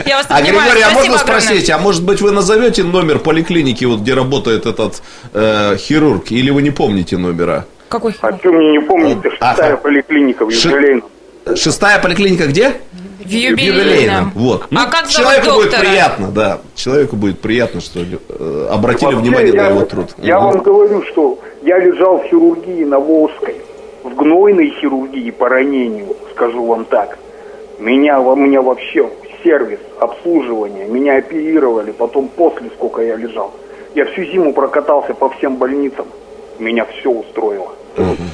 Я 0.05 0.17
вас 0.17 0.25
А. 0.29 0.41
Григорий, 0.41 0.81
а 0.81 0.91
можно 0.91 1.17
спросить, 1.17 1.69
а 1.69 1.77
может 1.77 2.03
быть 2.03 2.21
вы 2.21 2.31
назовете 2.31 2.83
номер 2.83 3.19
поликлиники, 3.19 3.85
вот 3.85 3.99
где 4.01 4.13
работает 4.13 4.65
этот 4.65 5.01
э, 5.33 5.77
хирург, 5.77 6.31
или 6.31 6.49
вы 6.49 6.61
не 6.61 6.71
помните 6.71 7.17
номера? 7.17 7.65
Какой 7.89 8.13
А 8.21 8.27
хирург? 8.27 8.39
что 8.41 8.51
мне 8.51 8.71
не 8.71 8.79
помните, 8.79 9.29
шестая 9.31 9.77
поликлиника 9.77 10.45
в 10.45 10.49
Юбилейном. 10.49 11.03
Шестая 11.55 11.99
поликлиника 11.99 12.47
где? 12.47 12.73
В 13.27 13.31
юбилейном. 13.31 14.31
Вот. 14.35 14.67
Ну, 14.69 14.79
А 14.79 14.85
как 14.85 15.07
зовут 15.07 15.11
человеку 15.11 15.45
будет 15.57 15.71
доктора? 15.71 15.81
приятно, 15.89 16.27
да. 16.31 16.59
Человеку 16.75 17.15
будет 17.15 17.39
приятно, 17.39 17.81
что 17.81 17.99
э, 17.99 18.67
обратили 18.71 19.13
Вообще, 19.13 19.21
внимание 19.29 19.53
я, 19.53 19.63
на 19.63 19.67
его 19.69 19.85
труд. 19.85 20.15
Я 20.17 20.39
Мгм. 20.39 20.49
вам 20.51 20.63
говорю, 20.63 21.03
что 21.03 21.39
я 21.63 21.77
лежал 21.79 22.19
в 22.19 22.23
хирургии 22.25 22.83
на 22.85 22.99
Волжской, 22.99 23.55
в 24.03 24.15
гнойной 24.15 24.69
хирургии 24.79 25.31
по 25.31 25.49
ранению, 25.49 26.15
скажу 26.31 26.65
вам 26.65 26.85
так. 26.85 27.17
Меня, 27.79 28.19
у 28.21 28.35
меня 28.35 28.61
вообще 28.61 29.09
сервис, 29.43 29.79
обслуживание, 29.99 30.85
меня 30.85 31.17
оперировали, 31.17 31.91
потом 31.91 32.27
после, 32.29 32.69
сколько 32.75 33.01
я 33.01 33.15
лежал. 33.17 33.51
Я 33.93 34.05
всю 34.05 34.23
зиму 34.23 34.53
прокатался 34.53 35.13
по 35.13 35.29
всем 35.29 35.57
больницам, 35.57 36.05
меня 36.59 36.85
все 36.85 37.09
устроило. 37.09 37.71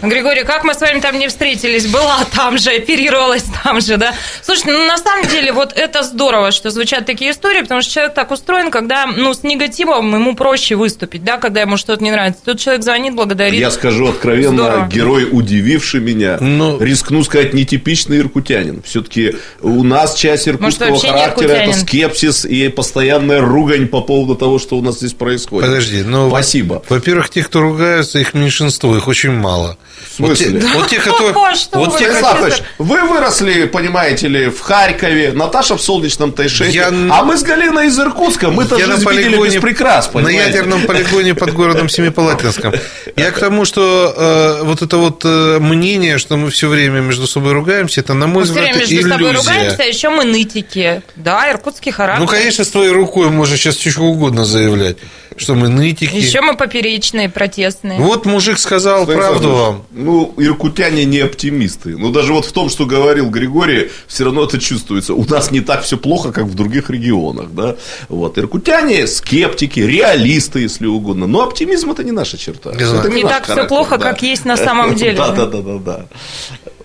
Григорий, 0.01 0.43
как 0.43 0.63
мы 0.65 0.73
с 0.73 0.81
вами 0.81 0.99
там 0.99 1.17
не 1.17 1.27
встретились? 1.29 1.87
Была 1.87 2.19
там 2.35 2.57
же, 2.57 2.71
оперировалась 2.71 3.45
там 3.63 3.79
же, 3.79 3.97
да? 3.97 4.13
Слушайте, 4.41 4.71
ну 4.73 4.85
на 4.85 4.97
самом 4.97 5.27
деле 5.27 5.53
вот 5.53 5.71
это 5.73 6.03
здорово, 6.03 6.51
что 6.51 6.69
звучат 6.69 7.05
такие 7.05 7.31
истории, 7.31 7.61
потому 7.61 7.81
что 7.81 7.93
человек 7.93 8.13
так 8.13 8.31
устроен, 8.31 8.71
когда, 8.71 9.05
ну, 9.05 9.33
с 9.33 9.43
негативом 9.43 10.13
ему 10.13 10.35
проще 10.35 10.75
выступить, 10.75 11.23
да, 11.23 11.37
когда 11.37 11.61
ему 11.61 11.77
что-то 11.77 12.03
не 12.03 12.11
нравится. 12.11 12.41
Тут 12.43 12.59
человек 12.59 12.83
звонит, 12.83 13.15
благодарит. 13.15 13.59
Я 13.59 13.71
скажу 13.71 14.09
откровенно, 14.09 14.63
Здорово. 14.63 14.87
герой, 14.87 15.27
удививший 15.31 16.01
меня, 16.01 16.37
Ну- 16.41 16.77
рискну 16.79 17.23
сказать, 17.23 17.53
нетипичный 17.53 18.19
иркутянин. 18.19 18.83
Все-таки 18.83 19.35
у 19.61 19.83
нас 19.83 20.15
часть 20.15 20.47
иркутского 20.47 20.89
не 20.89 20.99
характера 20.99 21.49
это 21.49 21.73
скепсис 21.73 22.43
и 22.45 22.67
постоянная 22.67 23.39
ругань 23.41 23.87
по 23.87 24.01
поводу 24.01 24.35
того, 24.35 24.59
что 24.59 24.77
у 24.77 24.81
нас 24.81 24.97
здесь 24.97 25.13
происходит. 25.13 25.69
Подожди, 25.69 26.03
ну... 26.03 26.29
Спасибо. 26.29 26.83
Во-первых, 26.89 27.29
те, 27.29 27.43
кто 27.43 27.61
ругаются, 27.61 28.19
их 28.19 28.33
меньшинство, 28.33 28.95
их 28.97 29.07
очень 29.07 29.31
мало. 29.31 29.52
В 29.57 30.15
смысле? 30.15 30.59
Вот 30.59 30.59
те, 30.59 30.73
вот 30.77 30.87
те, 30.89 30.99
которые... 30.99 31.33
Ой, 31.35 31.55
что 31.55 31.79
вот 31.79 31.93
вы, 31.93 31.99
те, 31.99 32.07
которые- 32.11 32.53
вы 32.77 33.01
выросли, 33.03 33.65
понимаете 33.65 34.27
ли, 34.27 34.49
в 34.49 34.59
Харькове, 34.61 35.31
Наташа 35.31 35.75
в 35.77 35.81
солнечном 35.81 36.31
Тайшете, 36.33 36.71
Я- 36.71 36.87
а 36.89 37.23
мы 37.23 37.37
с 37.37 37.43
Галиной 37.43 37.87
из 37.87 37.99
Иркутска, 37.99 38.49
мы-то 38.49 38.77
Я 38.77 38.87
на 38.87 38.95
жизнь 38.97 39.09
видели 39.09 39.23
полигоне, 39.29 39.55
без 39.55 39.61
прикрас, 39.61 40.13
на 40.13 40.29
ядерном 40.29 40.85
полигоне 40.85 41.33
под 41.35 41.53
городом 41.53 41.89
Семипалатинском. 41.89 42.73
Я 43.15 43.31
к 43.31 43.39
тому, 43.39 43.65
что 43.65 44.13
э, 44.15 44.63
вот 44.63 44.81
это 44.81 44.97
вот 44.97 45.21
э, 45.25 45.59
мнение, 45.59 46.17
что 46.17 46.37
мы 46.37 46.49
все 46.51 46.67
время 46.67 46.99
между 46.99 47.25
собой 47.27 47.53
ругаемся, 47.53 48.01
это, 48.01 48.13
на 48.13 48.27
мой 48.27 48.41
Мы 48.41 48.43
все 48.45 48.53
взгляд, 48.53 48.75
время 48.75 48.79
между 48.79 48.95
иллюзия. 48.95 49.09
собой 49.11 49.31
ругаемся, 49.33 49.77
а 49.83 49.85
еще 49.85 50.09
мы 50.09 50.23
нытики. 50.25 51.01
Да, 51.15 51.49
иркутский 51.51 51.91
характер. 51.91 52.21
Ну, 52.21 52.27
конечно, 52.27 52.63
с 52.63 52.69
твоей 52.69 52.91
рукой 52.91 53.29
можно 53.29 53.57
сейчас 53.57 53.77
что 53.77 54.01
угодно 54.01 54.45
заявлять, 54.45 54.97
что 55.37 55.55
мы 55.55 55.67
нытики. 55.69 56.15
Еще 56.15 56.41
мы 56.41 56.55
поперечные, 56.55 57.29
протестные. 57.29 57.99
Вот 57.99 58.25
мужик 58.25 58.59
сказал 58.59 59.03
Станислав 59.03 59.29
правду 59.29 59.49
вам. 59.51 59.85
Ну, 59.91 60.33
иркутяне 60.37 61.05
не 61.05 61.19
оптимисты. 61.19 61.97
Но 61.97 62.11
даже 62.11 62.33
вот 62.33 62.45
в 62.45 62.51
том, 62.51 62.69
что 62.69 62.85
говорил 62.85 63.29
Григорий, 63.29 63.89
все 64.07 64.25
равно 64.25 64.43
это 64.43 64.59
чувствуется. 64.59 65.13
У 65.13 65.25
нас 65.25 65.51
не 65.51 65.61
так 65.61 65.83
все 65.83 65.97
плохо, 65.97 66.31
как 66.31 66.45
в 66.45 66.53
других 66.55 66.89
регионах. 66.89 67.51
Да? 67.51 67.75
Вот. 68.09 68.37
Иркутяне 68.37 69.07
скептики, 69.07 69.79
реалисты, 69.79 70.59
если 70.59 70.85
угодно. 70.87 71.27
Но 71.27 71.43
оптимизм 71.43 71.91
это 71.91 72.03
не 72.03 72.11
наша 72.11 72.37
черта. 72.37 72.71
Не. 72.71 72.83
Это 72.83 73.09
Не 73.09 73.23
наш 73.23 73.31
так 73.33 73.45
характер, 73.45 73.67
плохо, 73.67 73.97
да. 73.97 74.11
как 74.11 74.21
есть 74.21 74.45
на 74.45 74.57
самом 74.57 74.95
деле. 74.95 75.17
Да, 75.17 75.31
да, 75.31 75.45
да, 75.45 75.61
да, 75.61 75.77
да. 75.77 76.05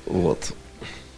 Вот. 0.07 0.38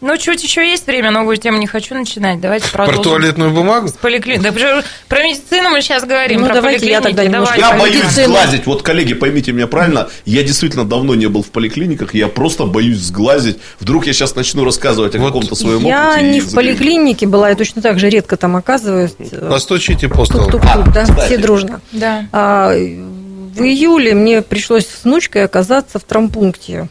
Ну, 0.00 0.16
чуть 0.16 0.42
еще 0.42 0.66
есть 0.66 0.86
время, 0.86 1.10
новую 1.10 1.36
тему 1.36 1.58
не 1.58 1.66
хочу 1.66 1.94
начинать. 1.94 2.40
Давайте 2.40 2.70
Про 2.70 2.86
продолжим. 2.86 3.02
туалетную 3.12 3.50
бумагу? 3.50 3.88
Поликли- 4.00 4.40
Да, 4.40 4.50
про, 4.50 4.82
про 5.08 5.22
медицину 5.22 5.68
мы 5.70 5.82
сейчас 5.82 6.04
говорим, 6.04 6.40
Ну, 6.40 6.46
про 6.46 6.54
давайте 6.54 6.86
я 6.90 7.02
тогда 7.02 7.22
немножко 7.24 7.54
Давай, 7.56 7.68
Я 7.70 7.74
про 7.76 7.78
боюсь 7.80 8.04
медицину. 8.04 8.28
сглазить. 8.34 8.66
Вот, 8.66 8.82
коллеги, 8.82 9.12
поймите 9.12 9.52
меня 9.52 9.66
правильно, 9.66 10.08
я 10.24 10.42
действительно 10.42 10.86
давно 10.86 11.14
не 11.14 11.26
был 11.26 11.42
в 11.42 11.50
поликлиниках, 11.50 12.14
я 12.14 12.28
просто 12.28 12.64
боюсь 12.64 12.98
сглазить. 12.98 13.58
Вдруг 13.78 14.06
я 14.06 14.14
сейчас 14.14 14.34
начну 14.34 14.64
рассказывать 14.64 15.14
о 15.14 15.18
Вот 15.18 15.26
каком-то 15.26 15.54
своем 15.54 15.84
Я 15.84 16.12
опыте. 16.12 16.26
и 16.26 16.30
не 16.30 16.40
в 16.40 16.54
поликлинике 16.54 17.26
была, 17.26 17.50
я 17.50 17.54
точно 17.54 17.82
так 17.82 17.98
же 17.98 18.08
редко 18.08 18.38
там 18.38 18.56
оказываюсь. 18.56 19.12
Постучите 19.50 20.08
по 20.08 20.24
столу. 20.24 20.50
Тук-тук-тук, 20.50 20.88
А, 20.88 20.90
да, 20.92 21.02
кстати. 21.04 21.26
все 21.26 21.36
дружно. 21.38 21.80
Да. 21.92 22.24
А, 22.32 22.70
в 22.72 23.62
июле 23.62 24.14
мне 24.14 24.40
пришлось 24.40 24.86
с 24.86 25.04
внучкой 25.04 25.44
оказаться 25.44 25.98
в 25.98 26.04
травмпункте. 26.04 26.88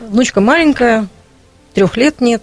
Внучка 0.00 0.40
маленькая, 0.40 1.06
трех 1.74 1.96
лет 1.96 2.20
нет. 2.20 2.42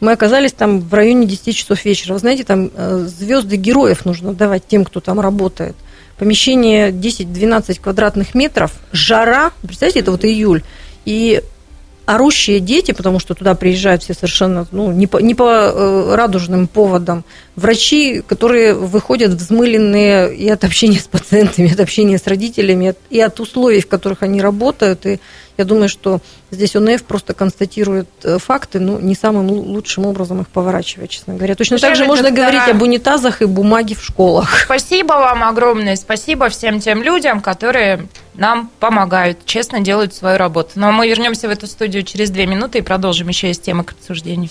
Мы 0.00 0.12
оказались 0.12 0.52
там 0.52 0.80
в 0.80 0.94
районе 0.94 1.26
10 1.26 1.56
часов 1.56 1.84
вечера. 1.84 2.12
Вы 2.12 2.20
знаете, 2.20 2.44
там 2.44 2.70
звезды 3.06 3.56
героев 3.56 4.04
нужно 4.04 4.32
давать 4.32 4.66
тем, 4.68 4.84
кто 4.84 5.00
там 5.00 5.18
работает. 5.18 5.74
Помещение 6.18 6.90
10-12 6.90 7.80
квадратных 7.80 8.34
метров, 8.34 8.72
жара, 8.92 9.52
представляете, 9.62 10.00
это 10.00 10.10
вот 10.10 10.24
июль, 10.24 10.62
и 11.04 11.42
орущие 12.08 12.58
дети, 12.58 12.92
потому 12.92 13.20
что 13.20 13.34
туда 13.34 13.54
приезжают 13.54 14.02
все 14.02 14.14
совершенно 14.14 14.66
ну, 14.72 14.90
не 14.92 15.06
по, 15.06 15.18
не 15.18 15.34
по 15.34 15.44
э, 15.44 16.14
радужным 16.14 16.66
поводам, 16.66 17.22
врачи, 17.58 18.22
которые 18.26 18.74
выходят 18.74 19.32
взмыленные 19.32 20.34
и 20.34 20.48
от 20.48 20.64
общения 20.64 20.98
с 20.98 21.06
пациентами, 21.06 21.68
и 21.68 21.72
от 21.72 21.80
общения 21.80 22.18
с 22.18 22.26
родителями, 22.26 22.94
и 23.10 23.20
от- 23.20 23.40
условий, 23.40 23.80
в 23.80 23.88
которых 23.88 24.22
они 24.22 24.40
работают. 24.40 25.06
И 25.06 25.20
я 25.56 25.64
думаю, 25.64 25.88
что 25.88 26.20
здесь 26.50 26.76
УНФ 26.76 27.02
просто 27.04 27.34
констатирует 27.34 28.08
э, 28.22 28.38
факты, 28.38 28.78
ну, 28.80 28.98
не 29.00 29.14
самым 29.14 29.46
лу- 29.48 29.64
лучшим 29.66 30.06
образом 30.06 30.40
их 30.40 30.48
поворачивая, 30.48 31.08
честно 31.08 31.34
говоря. 31.34 31.54
Точно 31.56 31.78
так 31.78 31.96
же 31.96 32.04
можно 32.04 32.30
доктора. 32.30 32.50
говорить 32.50 32.68
об 32.74 32.82
унитазах 32.82 33.42
и 33.42 33.44
бумаге 33.44 33.94
в 33.96 34.04
школах. 34.04 34.60
Спасибо 34.64 35.14
вам 35.14 35.42
огромное. 35.44 35.96
Спасибо 35.96 36.48
всем 36.48 36.80
тем 36.80 37.02
людям, 37.02 37.40
которые 37.40 38.06
нам 38.34 38.70
помогают, 38.78 39.44
честно 39.46 39.80
делают 39.80 40.14
свою 40.14 40.38
работу. 40.38 40.70
Ну, 40.76 40.86
а 40.88 40.92
мы 40.92 41.08
вернемся 41.08 41.48
в 41.48 41.50
эту 41.50 41.66
студию 41.66 42.04
через 42.04 42.30
две 42.30 42.46
минуты 42.46 42.78
и 42.78 42.82
продолжим. 42.82 43.28
Еще 43.28 43.48
есть 43.48 43.62
темы 43.62 43.82
к 43.82 43.92
обсуждению. 43.92 44.50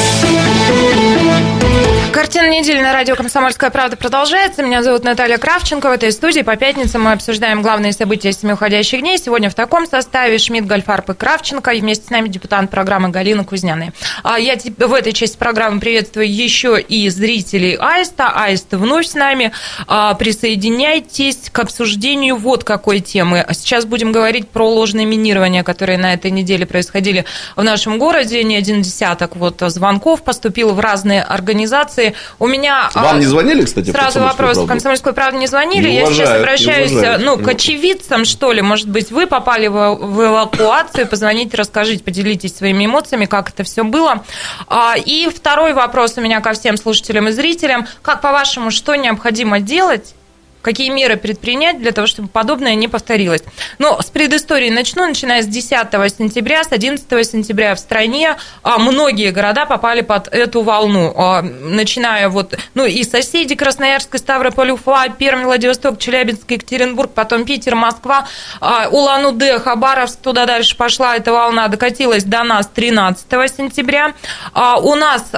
Картина 2.31 2.59
недели 2.59 2.79
на 2.79 2.93
радио 2.93 3.17
«Комсомольская 3.17 3.69
правда» 3.71 3.97
продолжается. 3.97 4.63
Меня 4.63 4.83
зовут 4.83 5.03
Наталья 5.03 5.37
Кравченко. 5.37 5.89
В 5.89 5.91
этой 5.91 6.13
студии 6.13 6.43
по 6.43 6.55
пятницам 6.55 7.01
мы 7.01 7.11
обсуждаем 7.11 7.61
главные 7.61 7.91
события 7.91 8.31
семи 8.31 8.53
уходящих 8.53 9.01
дней. 9.01 9.17
Сегодня 9.17 9.49
в 9.49 9.53
таком 9.53 9.85
составе 9.85 10.37
Шмидт, 10.37 10.65
Гольфарб 10.65 11.09
и 11.09 11.13
Кравченко. 11.13 11.71
И 11.71 11.81
вместе 11.81 12.07
с 12.07 12.09
нами 12.09 12.29
депутат 12.29 12.71
программы 12.71 13.09
Галина 13.09 13.43
Кузняная. 13.43 13.91
А 14.23 14.39
я 14.39 14.55
в 14.55 14.93
этой 14.93 15.11
части 15.11 15.35
программы 15.35 15.81
приветствую 15.81 16.33
еще 16.33 16.79
и 16.79 17.09
зрителей 17.09 17.75
Аиста. 17.75 18.29
Аист 18.29 18.67
вновь 18.71 19.07
с 19.07 19.13
нами. 19.13 19.51
А, 19.87 20.13
присоединяйтесь 20.13 21.49
к 21.51 21.59
обсуждению 21.59 22.37
вот 22.37 22.63
какой 22.63 23.01
темы. 23.01 23.45
Сейчас 23.51 23.83
будем 23.83 24.13
говорить 24.13 24.47
про 24.47 24.69
ложное 24.69 25.03
минирование, 25.03 25.63
которые 25.63 25.97
на 25.97 26.13
этой 26.13 26.31
неделе 26.31 26.65
происходили 26.65 27.25
в 27.57 27.63
нашем 27.63 27.99
городе. 27.99 28.41
Не 28.45 28.55
один 28.55 28.81
десяток 28.81 29.35
вот 29.35 29.61
звонков 29.67 30.23
поступило 30.23 30.71
в 30.71 30.79
разные 30.79 31.23
организации. 31.23 32.15
У 32.39 32.47
меня... 32.47 32.89
Вам 32.93 33.19
не 33.19 33.25
звонили, 33.25 33.63
кстати, 33.63 33.91
Сразу 33.91 34.19
вопрос. 34.19 34.57
В 34.57 34.67
«Комсомольскую 34.67 35.13
правду» 35.13 35.39
не 35.39 35.47
звонили. 35.47 35.89
Не 35.89 35.95
Я 35.95 36.03
уважают, 36.03 36.29
сейчас 36.29 36.39
обращаюсь 36.39 37.21
ну, 37.21 37.37
к 37.37 37.47
очевидцам, 37.47 38.25
что 38.25 38.51
ли. 38.51 38.61
Может 38.61 38.89
быть, 38.89 39.11
вы 39.11 39.27
попали 39.27 39.67
в, 39.67 39.95
в 39.95 40.25
эвакуацию. 40.25 41.07
Позвоните, 41.07 41.57
расскажите, 41.57 42.03
поделитесь 42.03 42.55
своими 42.55 42.85
эмоциями, 42.85 43.25
как 43.25 43.49
это 43.49 43.63
все 43.63 43.83
было. 43.83 44.23
А, 44.67 44.95
и 44.97 45.29
второй 45.29 45.73
вопрос 45.73 46.17
у 46.17 46.21
меня 46.21 46.41
ко 46.41 46.53
всем 46.53 46.77
слушателям 46.77 47.27
и 47.27 47.31
зрителям. 47.31 47.87
Как, 48.01 48.21
по-вашему, 48.21 48.71
что 48.71 48.95
необходимо 48.95 49.59
делать, 49.59 50.13
какие 50.61 50.89
меры 50.89 51.17
предпринять 51.17 51.79
для 51.79 51.91
того, 51.91 52.07
чтобы 52.07 52.27
подобное 52.27 52.75
не 52.75 52.87
повторилось. 52.87 53.43
Но 53.79 54.01
с 54.01 54.05
предыстории 54.05 54.69
начну, 54.69 55.07
начиная 55.07 55.41
с 55.41 55.47
10 55.47 55.69
сентября, 56.17 56.63
с 56.63 56.71
11 56.71 57.05
сентября 57.27 57.75
в 57.75 57.79
стране 57.79 58.37
а, 58.63 58.77
многие 58.77 59.31
города 59.31 59.65
попали 59.65 60.01
под 60.01 60.27
эту 60.27 60.61
волну, 60.61 61.13
а, 61.15 61.41
начиная 61.41 62.29
вот, 62.29 62.57
ну 62.73 62.85
и 62.85 63.03
соседи 63.03 63.55
Красноярск, 63.55 64.17
Ставрополь, 64.17 64.71
Уфа, 64.71 65.09
Пермь, 65.09 65.43
Владивосток, 65.43 65.99
Челябинск, 65.99 66.49
Екатеринбург, 66.49 67.11
потом 67.13 67.45
Питер, 67.45 67.75
Москва, 67.75 68.27
а, 68.59 68.87
Улан-Удэ, 68.89 69.59
Хабаровск, 69.59 70.19
туда 70.19 70.45
дальше 70.45 70.75
пошла 70.75 71.15
эта 71.15 71.31
волна, 71.31 71.67
докатилась 71.67 72.23
до 72.23 72.43
нас 72.43 72.67
13 72.67 73.27
сентября. 73.49 74.13
У 74.53 74.95
нас 74.95 75.31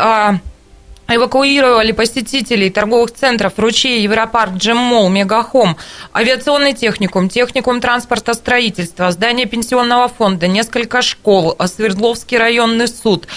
эвакуировали 1.07 1.91
посетителей 1.91 2.69
торговых 2.69 3.11
центров 3.11 3.53
Ручей, 3.57 4.01
Европарк, 4.01 4.53
Джеммол, 4.53 5.09
Мегахом, 5.09 5.77
авиационный 6.13 6.73
техникум, 6.73 7.29
техникум 7.29 7.81
транспорта 7.81 8.33
строительства, 8.33 9.11
здание 9.11 9.45
пенсионного 9.45 10.07
фонда, 10.07 10.47
несколько 10.47 11.01
школ, 11.01 11.55
Свердловский 11.65 12.37
районный 12.37 12.87
суд. 12.87 13.27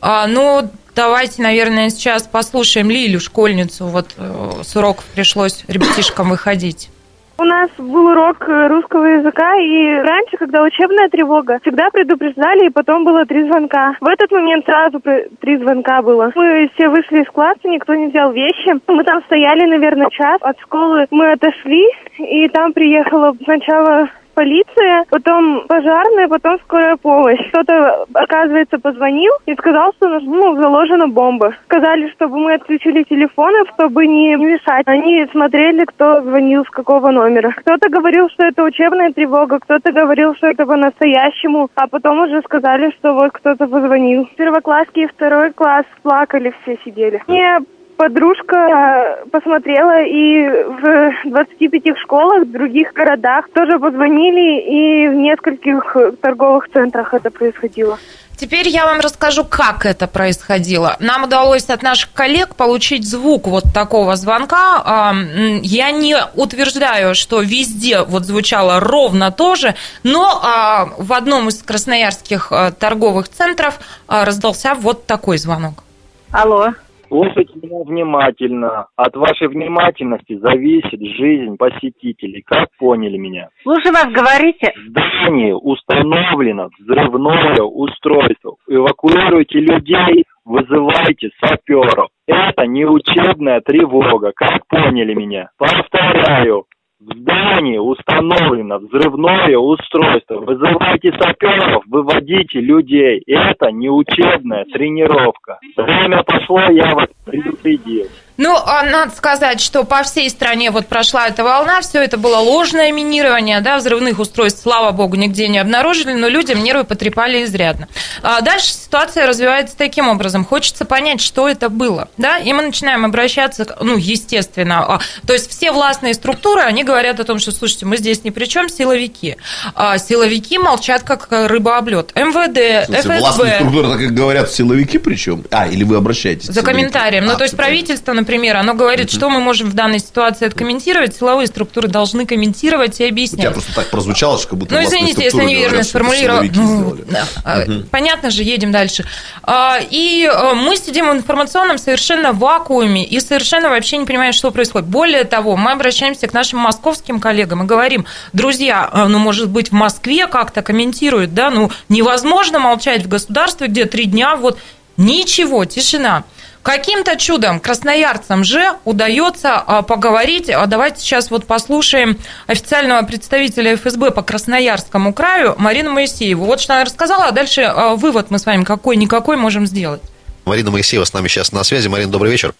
А, 0.00 0.26
ну, 0.26 0.70
давайте, 0.94 1.42
наверное, 1.42 1.90
сейчас 1.90 2.24
послушаем 2.24 2.90
Лилю, 2.90 3.20
школьницу. 3.20 3.86
Вот 3.86 4.12
э, 4.16 4.62
с 4.64 4.76
уроков 4.76 5.04
пришлось 5.14 5.64
ребятишкам 5.66 6.30
выходить. 6.30 6.90
У 7.38 7.44
нас 7.44 7.68
был 7.76 8.06
урок 8.06 8.48
э, 8.48 8.68
русского 8.68 9.04
языка, 9.04 9.56
и 9.56 9.92
раньше, 9.94 10.38
когда 10.38 10.62
учебная 10.62 11.10
тревога, 11.10 11.58
всегда 11.60 11.90
предупреждали, 11.90 12.66
и 12.66 12.70
потом 12.70 13.04
было 13.04 13.26
три 13.26 13.44
звонка. 13.44 13.94
В 14.00 14.08
этот 14.08 14.30
момент 14.30 14.64
сразу 14.64 15.02
три 15.40 15.58
звонка 15.58 16.00
было. 16.00 16.32
Мы 16.34 16.70
все 16.74 16.88
вышли 16.88 17.22
из 17.22 17.28
класса, 17.28 17.60
никто 17.64 17.94
не 17.94 18.06
взял 18.06 18.32
вещи. 18.32 18.80
Мы 18.88 19.04
там 19.04 19.22
стояли, 19.24 19.66
наверное, 19.66 20.08
час. 20.08 20.38
От 20.40 20.58
школы 20.60 21.06
мы 21.10 21.32
отошли, 21.32 21.86
и 22.18 22.48
там 22.48 22.72
приехала 22.72 23.36
сначала 23.44 24.08
полиция, 24.36 25.04
потом 25.10 25.66
пожарная, 25.66 26.28
потом 26.28 26.58
скорая 26.60 26.96
помощь. 26.96 27.40
Кто-то, 27.48 28.04
оказывается, 28.12 28.78
позвонил 28.78 29.32
и 29.46 29.54
сказал, 29.54 29.92
что 29.94 30.20
ну, 30.20 30.54
заложена 30.60 31.08
бомба. 31.08 31.54
Сказали, 31.64 32.08
чтобы 32.10 32.38
мы 32.38 32.54
отключили 32.54 33.02
телефоны, 33.04 33.64
чтобы 33.74 34.06
не 34.06 34.36
мешать. 34.36 34.86
Они 34.86 35.26
смотрели, 35.32 35.84
кто 35.86 36.20
звонил 36.22 36.64
с 36.64 36.70
какого 36.70 37.10
номера. 37.10 37.50
Кто-то 37.56 37.88
говорил, 37.88 38.28
что 38.28 38.44
это 38.44 38.62
учебная 38.62 39.10
тревога, 39.12 39.58
кто-то 39.58 39.90
говорил, 39.90 40.34
что 40.36 40.48
это 40.48 40.66
по-настоящему, 40.66 41.70
а 41.74 41.88
потом 41.88 42.20
уже 42.20 42.42
сказали, 42.42 42.90
что 42.98 43.14
вот 43.14 43.32
кто-то 43.32 43.66
позвонил. 43.66 44.28
Первоклассники 44.36 45.00
и 45.00 45.06
второй 45.06 45.52
класс 45.52 45.86
плакали, 46.02 46.52
все 46.62 46.78
сидели. 46.84 47.22
Мне 47.26 47.60
подружка 47.96 48.56
э, 48.56 49.26
посмотрела 49.30 50.02
и 50.02 50.46
в 50.48 51.30
25 51.30 51.98
школах 52.02 52.44
в 52.44 52.52
других 52.52 52.92
городах 52.92 53.48
тоже 53.52 53.78
позвонили 53.78 54.60
и 54.60 55.08
в 55.08 55.14
нескольких 55.14 55.96
торговых 56.20 56.68
центрах 56.72 57.14
это 57.14 57.30
происходило. 57.30 57.98
Теперь 58.36 58.68
я 58.68 58.84
вам 58.84 59.00
расскажу, 59.00 59.44
как 59.44 59.86
это 59.86 60.06
происходило. 60.06 60.96
Нам 61.00 61.24
удалось 61.24 61.70
от 61.70 61.82
наших 61.82 62.12
коллег 62.12 62.54
получить 62.54 63.08
звук 63.08 63.46
вот 63.46 63.64
такого 63.72 64.14
звонка. 64.16 65.14
Я 65.62 65.90
не 65.90 66.16
утверждаю, 66.34 67.14
что 67.14 67.40
везде 67.40 68.02
вот 68.02 68.24
звучало 68.24 68.78
ровно 68.78 69.32
то 69.32 69.54
же, 69.54 69.74
но 70.02 70.38
а, 70.44 70.86
в 70.98 71.14
одном 71.14 71.48
из 71.48 71.62
красноярских 71.62 72.48
э, 72.52 72.72
торговых 72.78 73.30
центров 73.30 73.78
раздался 74.06 74.74
вот 74.74 75.06
такой 75.06 75.38
звонок. 75.38 75.82
Алло. 76.30 76.74
Слушайте 77.08 77.54
меня 77.62 77.82
внимательно. 77.84 78.86
От 78.96 79.16
вашей 79.16 79.48
внимательности 79.48 80.38
зависит 80.38 81.00
жизнь 81.00 81.56
посетителей. 81.56 82.42
Как 82.44 82.68
поняли 82.78 83.16
меня? 83.16 83.48
Слушай 83.62 83.92
вас, 83.92 84.06
говорите. 84.12 84.72
В 84.76 84.90
здании 84.90 85.52
установлено 85.52 86.70
взрывное 86.78 87.62
устройство. 87.62 88.56
Эвакуируйте 88.68 89.60
людей, 89.60 90.24
вызывайте 90.44 91.30
саперов. 91.40 92.08
Это 92.26 92.66
не 92.66 92.84
учебная 92.84 93.60
тревога. 93.60 94.32
Как 94.34 94.66
поняли 94.66 95.14
меня? 95.14 95.50
Повторяю, 95.58 96.64
в 96.98 97.14
здании 97.14 97.78
установлено 97.78 98.78
взрывное 98.78 99.56
устройство. 99.58 100.40
Вызывайте 100.40 101.12
саперов, 101.20 101.84
выводите 101.86 102.60
людей. 102.60 103.22
Это 103.26 103.70
не 103.70 103.90
учебная 103.90 104.64
тренировка. 104.72 105.58
Время 105.76 106.22
пошло, 106.22 106.60
я 106.70 106.94
вас 106.94 107.08
предупредил. 107.26 108.08
Ну, 108.38 108.54
а 108.54 108.82
надо 108.82 109.14
сказать, 109.14 109.60
что 109.60 109.84
по 109.84 110.02
всей 110.02 110.28
стране 110.28 110.70
вот 110.70 110.86
прошла 110.86 111.28
эта 111.28 111.42
волна, 111.42 111.80
все 111.80 112.02
это 112.02 112.18
было 112.18 112.36
ложное 112.36 112.92
минирование, 112.92 113.60
да, 113.60 113.78
взрывных 113.78 114.18
устройств, 114.18 114.62
слава 114.62 114.92
богу, 114.92 115.16
нигде 115.16 115.48
не 115.48 115.58
обнаружили, 115.58 116.12
но 116.12 116.28
людям 116.28 116.62
нервы 116.62 116.84
потрепали 116.84 117.44
изрядно. 117.44 117.88
А 118.22 118.42
дальше 118.42 118.68
ситуация 118.74 119.26
развивается 119.26 119.76
таким 119.76 120.08
образом. 120.08 120.44
Хочется 120.44 120.84
понять, 120.84 121.20
что 121.20 121.48
это 121.48 121.70
было, 121.70 122.08
да, 122.18 122.38
и 122.38 122.52
мы 122.52 122.62
начинаем 122.62 123.04
обращаться, 123.04 123.66
ну, 123.80 123.96
естественно, 123.96 124.96
а, 124.96 125.00
то 125.26 125.32
есть 125.32 125.50
все 125.50 125.72
властные 125.72 126.12
структуры, 126.12 126.60
они 126.60 126.84
говорят 126.84 127.20
о 127.20 127.24
том, 127.24 127.38
что, 127.38 127.52
слушайте, 127.52 127.86
мы 127.86 127.96
здесь 127.96 128.22
ни 128.24 128.30
при 128.30 128.44
чем, 128.44 128.68
силовики. 128.68 129.36
А 129.74 129.96
силовики 129.96 130.58
молчат, 130.58 131.02
как 131.04 131.28
рыба 131.30 131.78
об 131.78 131.88
лед. 131.88 132.12
МВД, 132.14 132.86
смысле, 132.86 133.00
ФСБ. 133.00 133.18
Властные 133.18 133.54
структуры 133.54 133.88
так 133.88 134.00
и 134.00 134.06
говорят, 134.08 134.50
силовики 134.50 134.98
причем? 134.98 135.44
А, 135.50 135.66
или 135.66 135.84
вы 135.84 135.96
обращаетесь? 135.96 136.48
За 136.48 136.62
комментарием. 136.62 137.15
Ну, 137.20 137.28
а, 137.28 137.32
ну, 137.32 137.38
то 137.38 137.44
есть 137.44 137.56
правительство, 137.56 138.12
например, 138.12 138.56
оно 138.56 138.74
говорит, 138.74 139.10
что 139.10 139.28
мы 139.28 139.40
можем 139.40 139.70
в 139.70 139.74
данной 139.74 139.98
ситуации 139.98 140.46
откомментировать, 140.46 141.16
силовые 141.16 141.46
структуры 141.46 141.88
должны 141.88 142.26
комментировать 142.26 143.00
и 143.00 143.08
объяснять. 143.08 143.44
Я 143.44 143.50
просто 143.50 143.74
так 143.74 143.90
прозвучало, 143.90 144.38
что 144.38 144.48
как 144.48 144.58
будто 144.58 144.74
Ну, 144.74 144.82
извините, 144.82 145.24
если 145.24 145.42
неверно 145.44 145.82
сформулировал. 145.82 146.42
Ну, 146.54 146.96
да. 147.08 147.64
угу. 147.66 147.84
Понятно 147.90 148.30
же, 148.30 148.42
едем 148.42 148.72
дальше. 148.72 149.04
А, 149.42 149.78
и 149.90 150.28
а, 150.32 150.54
мы 150.54 150.76
сидим 150.76 151.10
в 151.10 151.12
информационном 151.12 151.78
совершенно 151.78 152.32
вакууме 152.32 153.04
и 153.04 153.20
совершенно 153.20 153.68
вообще 153.68 153.96
не 153.98 154.06
понимаем, 154.06 154.32
что 154.32 154.50
происходит. 154.50 154.88
Более 154.88 155.24
того, 155.24 155.56
мы 155.56 155.72
обращаемся 155.72 156.26
к 156.26 156.32
нашим 156.32 156.58
московским 156.60 157.20
коллегам 157.20 157.62
и 157.62 157.66
говорим, 157.66 158.06
друзья, 158.32 158.88
а, 158.92 159.08
ну, 159.08 159.18
может 159.18 159.48
быть, 159.48 159.70
в 159.70 159.72
Москве 159.72 160.26
как-то 160.26 160.62
комментируют, 160.62 161.34
да, 161.34 161.50
ну, 161.50 161.70
невозможно 161.88 162.58
молчать 162.58 163.04
в 163.04 163.08
государстве, 163.08 163.68
где 163.68 163.84
три 163.84 164.04
дня 164.04 164.36
вот 164.36 164.58
ничего, 164.96 165.64
тишина. 165.64 166.24
Каким-то 166.66 167.16
чудом 167.16 167.60
красноярцам 167.60 168.42
же 168.42 168.72
удается 168.84 169.54
а, 169.54 169.82
поговорить. 169.82 170.50
А 170.50 170.66
давайте 170.66 171.00
сейчас 171.00 171.30
вот 171.30 171.46
послушаем 171.46 172.18
официального 172.48 173.06
представителя 173.06 173.76
ФСБ 173.76 174.10
по 174.10 174.22
Красноярскому 174.22 175.14
краю 175.14 175.54
Марину 175.58 175.92
Моисееву. 175.92 176.44
Вот 176.44 176.60
что 176.60 176.74
она 176.74 176.84
рассказала, 176.84 177.26
а 177.26 177.30
дальше 177.30 177.60
а, 177.60 177.94
вывод 177.94 178.32
мы 178.32 178.40
с 178.40 178.46
вами 178.46 178.64
какой-никакой 178.64 179.36
можем 179.36 179.64
сделать. 179.64 180.02
Марина 180.44 180.72
Моисеева 180.72 181.04
с 181.04 181.12
нами 181.12 181.28
сейчас 181.28 181.52
на 181.52 181.62
связи. 181.62 181.86
Марина, 181.86 182.10
добрый 182.10 182.32
вечер. 182.32 182.52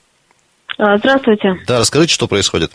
Здравствуйте. 0.79 1.57
Да, 1.67 1.81
расскажите, 1.81 2.15
что 2.15 2.29
происходит. 2.29 2.71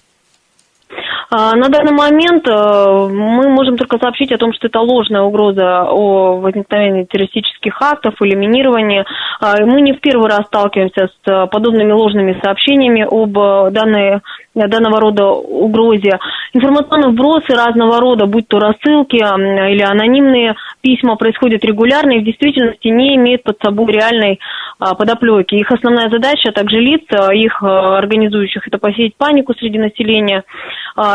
А, 1.29 1.55
на 1.55 1.69
данный 1.69 1.93
момент 1.93 2.47
э, 2.47 2.51
мы 2.51 3.49
можем 3.49 3.77
только 3.77 3.97
сообщить 3.97 4.31
о 4.31 4.37
том, 4.37 4.53
что 4.53 4.67
это 4.67 4.79
ложная 4.79 5.21
угроза 5.21 5.83
о 5.83 6.37
возникновении 6.39 7.03
террористических 7.03 7.81
актов 7.81 8.15
или 8.21 8.35
минировании. 8.35 9.05
А, 9.39 9.63
мы 9.65 9.81
не 9.81 9.93
в 9.93 10.01
первый 10.01 10.29
раз 10.29 10.47
сталкиваемся 10.47 11.07
с 11.07 11.47
подобными 11.47 11.91
ложными 11.91 12.39
сообщениями 12.43 13.05
об 13.09 13.33
данной 13.73 14.21
данного 14.53 14.99
рода 14.99 15.27
угрозе. 15.27 16.19
Информационные 16.53 17.11
вбросы 17.11 17.53
разного 17.53 18.01
рода, 18.01 18.25
будь 18.25 18.47
то 18.49 18.59
рассылки 18.59 19.15
или 19.15 19.81
анонимные 19.81 20.55
письма, 20.81 21.15
происходят 21.15 21.63
регулярно 21.63 22.11
и 22.11 22.19
в 22.19 22.25
действительности 22.25 22.89
не 22.89 23.15
имеют 23.15 23.43
под 23.43 23.57
собой 23.63 23.93
реальной 23.93 24.39
а, 24.79 24.95
подоплеки. 24.95 25.55
Их 25.55 25.71
основная 25.71 26.09
задача, 26.09 26.49
а 26.49 26.51
также 26.51 26.77
лиц, 26.79 27.03
их 27.33 27.63
организующих, 27.63 28.67
это 28.67 28.77
посеять 28.77 29.15
панику 29.15 29.53
среди 29.53 29.79
населения. 29.79 30.43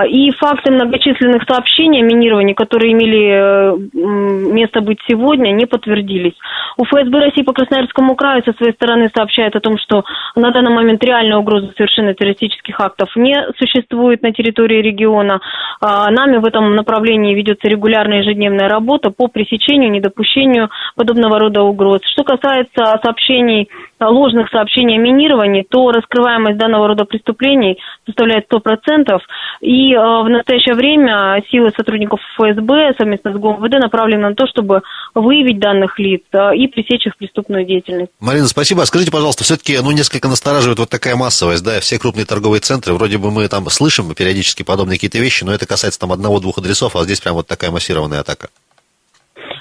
И 0.09 0.31
факты 0.33 0.73
многочисленных 0.73 1.43
сообщений 1.49 2.01
о 2.01 2.05
минировании, 2.05 2.55
которые 2.55 2.93
имели 2.93 3.31
э, 3.31 4.53
место 4.53 4.81
быть 4.81 4.99
сегодня, 5.07 5.51
не 5.51 5.67
подтвердились. 5.67 6.35
У 6.79 6.85
ФСБ 6.85 7.19
России 7.19 7.43
по 7.43 7.53
Красноярскому 7.53 8.15
краю 8.17 8.43
со 8.45 8.53
своей 8.53 8.73
стороны 8.73 9.11
сообщает 9.15 9.57
о 9.57 9.61
том, 9.61 9.79
что 9.79 10.05
на 10.35 10.51
данный 10.51 10.75
момент 10.75 11.03
реальная 11.05 11.39
угроза 11.39 11.73
совершенно 11.77 12.15
террористических 12.15 12.79
актов 12.81 13.09
не 13.17 13.35
существует 13.59 14.23
на 14.23 14.33
территории 14.33 14.83
региона. 14.83 15.41
А, 15.81 16.11
нами 16.11 16.39
в 16.39 16.45
этом 16.45 16.75
направлении 16.75 17.35
ведется 17.35 17.69
регулярная 17.69 18.19
ежедневная 18.19 18.69
работа 18.69 19.11
по 19.11 19.29
пресечению, 19.29 19.91
недопущению 19.91 20.71
подобного 20.97 21.39
рода 21.39 21.63
угроз. 21.63 22.01
Что 22.13 22.25
касается 22.25 22.99
сообщений, 23.03 23.69
ложных 24.01 24.49
сообщений 24.51 24.97
о 24.97 24.99
минировании, 24.99 25.67
то 25.69 25.91
раскрываемость 25.91 26.59
данного 26.59 26.89
рода 26.89 27.05
преступлений 27.05 27.79
составляет 28.05 28.47
100%. 28.51 29.19
И 29.61 29.93
э, 29.93 29.99
в 29.99 30.29
настоящее 30.29 30.75
время 30.75 31.43
силы 31.51 31.71
сотрудников 31.77 32.21
ФСБ 32.37 32.95
совместно 32.99 33.33
с 33.33 33.37
ГУМВД 33.37 33.75
направлены 33.81 34.29
на 34.29 34.35
то, 34.35 34.47
чтобы 34.47 34.83
выявить 35.15 35.59
данных 35.59 35.99
лиц 35.99 36.23
э, 36.33 36.57
и 36.57 36.67
пресечь 36.67 37.07
их 37.07 37.17
преступную 37.17 37.65
деятельность. 37.65 38.13
Марина, 38.21 38.47
спасибо. 38.47 38.83
А 38.83 38.87
скажите, 38.87 39.11
пожалуйста, 39.11 39.45
все-таки 39.45 39.79
ну, 39.83 39.91
несколько 39.93 40.29
настораживает 40.29 40.79
вот 40.79 40.91
такая 40.91 41.17
массовость, 41.17 41.65
да, 41.65 41.81
все 41.81 41.99
крупные 41.99 42.27
торговые 42.27 42.61
центры, 42.61 42.95
вроде 42.95 43.19
бы 43.19 43.31
мы 43.31 43.49
там 43.49 43.69
слышим 43.71 44.15
периодически 44.15 44.63
подобные 44.63 44.97
какие-то 44.97 45.19
вещи, 45.19 45.45
но 45.45 45.53
это 45.53 45.67
касается 45.67 46.01
там 46.01 46.13
одного-двух 46.13 46.59
адресов, 46.59 46.97
а 46.97 47.05
здесь 47.05 47.21
прям 47.21 47.35
вот 47.35 47.47
такая 47.47 47.71
массированная 47.71 48.21
атака. 48.21 48.49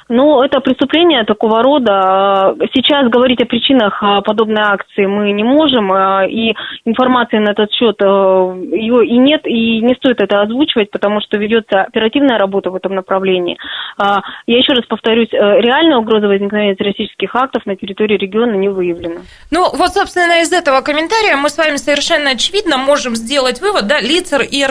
Ну, 0.08 0.44
это 0.44 0.60
преступление 0.60 1.24
такого 1.24 1.64
рода. 1.64 2.56
Сейчас 2.74 3.10
говорить 3.10 3.42
о 3.42 3.46
причинах 3.46 3.98
а, 4.02 4.22
подобной 4.22 4.62
акции 4.62 5.06
мы 5.06 5.32
не 5.32 5.44
можем, 5.44 5.92
а, 5.92 6.26
и 6.28 6.54
информации 6.86 7.38
на 7.38 7.52
этот 7.52 7.72
счет 7.72 7.96
э, 8.00 8.06
ее 8.06 9.06
и 9.06 9.18
нет, 9.18 9.42
и 9.46 9.82
не 9.82 9.96
стоит 9.96 10.22
это 10.22 10.42
озвучивать, 10.42 10.92
потому 10.92 11.22
что 11.22 11.38
ведется 11.38 11.82
оперативная 11.82 12.38
работа 12.38 12.70
в 12.70 12.76
этом 12.76 12.94
направлении. 12.94 13.58
Я 13.98 14.58
еще 14.58 14.74
раз 14.74 14.86
повторюсь, 14.86 15.30
э, 15.32 15.38
реальная 15.38 15.98
угроза 15.98 16.28
возникновения 16.28 16.76
террористических 16.76 17.34
актов 17.36 17.66
на 17.66 17.76
территории 17.76 18.18
региона 18.18 18.54
не 18.54 18.70
выявлена. 18.70 19.22
Ну, 19.52 19.70
вот, 19.76 19.94
собственно, 19.94 20.42
из 20.42 20.52
этого 20.52 20.82
комментария 20.82 21.36
мы 21.38 21.50
с 21.50 21.58
вами 21.58 21.78
совершенно 21.78 22.32
очевидно 22.32 22.78
можем 22.78 23.16
сделать 23.16 23.62
вывод, 23.62 23.88
да, 23.88 24.00
лица 24.02 24.38
и 24.38 24.66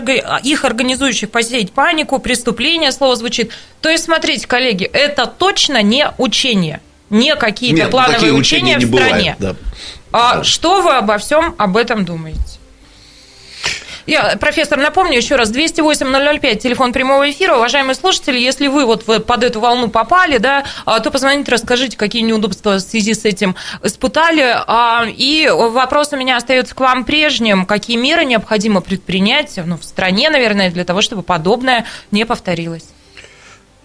их 0.44 0.64
организующих 0.64 1.30
посеять 1.30 1.72
панику, 1.72 2.20
преступление, 2.20 2.92
слово 2.92 3.16
звучит. 3.16 3.50
То 3.80 3.88
есть, 3.88 4.04
смотрите, 4.04 4.46
коллеги, 4.48 4.84
это 4.84 5.23
точно 5.26 5.82
не 5.82 6.10
учение, 6.18 6.80
не 7.10 7.34
какие-то 7.36 7.82
Нет, 7.82 7.90
плановые 7.90 8.32
учения, 8.32 8.76
учения 8.76 8.78
в 8.78 8.94
стране. 8.94 9.36
Бывает, 9.38 9.56
да. 9.60 9.80
А 10.12 10.44
что 10.44 10.80
вы 10.82 10.92
обо 10.92 11.18
всем 11.18 11.54
об 11.58 11.76
этом 11.76 12.04
думаете? 12.04 12.58
Я, 14.06 14.36
профессор, 14.36 14.78
напомню 14.78 15.16
еще 15.16 15.36
раз, 15.36 15.50
208-005, 15.50 16.56
телефон 16.56 16.92
прямого 16.92 17.30
эфира. 17.30 17.56
Уважаемые 17.56 17.94
слушатели, 17.94 18.38
если 18.38 18.66
вы 18.66 18.84
вот 18.84 19.04
под 19.04 19.42
эту 19.42 19.60
волну 19.60 19.88
попали, 19.88 20.36
да, 20.36 20.64
а, 20.84 21.00
то 21.00 21.10
позвоните, 21.10 21.50
расскажите, 21.50 21.96
какие 21.96 22.22
неудобства 22.22 22.76
в 22.76 22.80
связи 22.80 23.14
с 23.14 23.24
этим 23.24 23.56
испытали. 23.82 24.56
А, 24.66 25.06
и 25.06 25.48
вопрос 25.48 26.12
у 26.12 26.16
меня 26.16 26.36
остается 26.36 26.74
к 26.74 26.80
вам 26.80 27.04
прежним. 27.04 27.64
Какие 27.64 27.96
меры 27.96 28.24
необходимо 28.26 28.82
предпринять 28.82 29.58
ну, 29.64 29.78
в 29.78 29.84
стране, 29.84 30.28
наверное, 30.28 30.70
для 30.70 30.84
того, 30.84 31.00
чтобы 31.00 31.22
подобное 31.22 31.86
не 32.10 32.26
повторилось? 32.26 32.84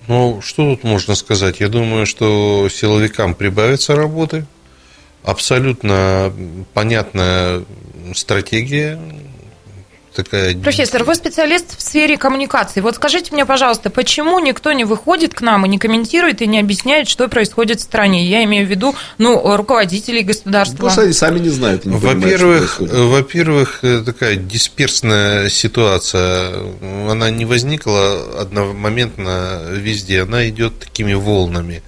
Ну, 0.09 0.41
что 0.41 0.71
тут 0.71 0.83
можно 0.83 1.13
сказать? 1.13 1.59
Я 1.59 1.69
думаю, 1.69 2.07
что 2.07 2.67
силовикам 2.67 3.35
прибавится 3.35 3.95
работы. 3.95 4.47
Абсолютно 5.21 6.33
понятная 6.73 7.63
стратегия 8.15 8.99
такая... 10.23 10.55
Профессор, 10.57 11.03
вы 11.03 11.15
специалист 11.15 11.77
в 11.77 11.81
сфере 11.81 12.17
коммуникации. 12.17 12.81
Вот 12.81 12.95
скажите 12.95 13.33
мне, 13.33 13.45
пожалуйста, 13.45 13.89
почему 13.89 14.39
никто 14.39 14.71
не 14.73 14.85
выходит 14.85 15.33
к 15.33 15.41
нам 15.41 15.65
и 15.65 15.69
не 15.69 15.77
комментирует 15.77 16.41
и 16.41 16.47
не 16.47 16.59
объясняет, 16.59 17.07
что 17.07 17.27
происходит 17.27 17.79
в 17.79 17.83
стране? 17.83 18.25
Я 18.25 18.43
имею 18.43 18.65
в 18.65 18.69
виду, 18.69 18.95
ну, 19.17 19.55
руководителей 19.55 20.23
государства. 20.23 20.75
Потому 20.77 20.91
что 20.91 21.01
они 21.03 21.13
сами 21.13 21.39
не 21.39 21.49
знают. 21.49 21.85
Не 21.85 21.97
во-первых, 21.97 22.79
во-первых, 22.79 23.79
э, 23.83 24.01
такая 24.05 24.35
дисперсная 24.35 25.49
ситуация, 25.49 26.51
она 27.09 27.29
не 27.29 27.45
возникла 27.45 28.41
одномоментно 28.41 29.61
везде, 29.71 30.23
она 30.23 30.47
идет 30.49 30.79
такими 30.79 31.13
волнами. 31.13 31.81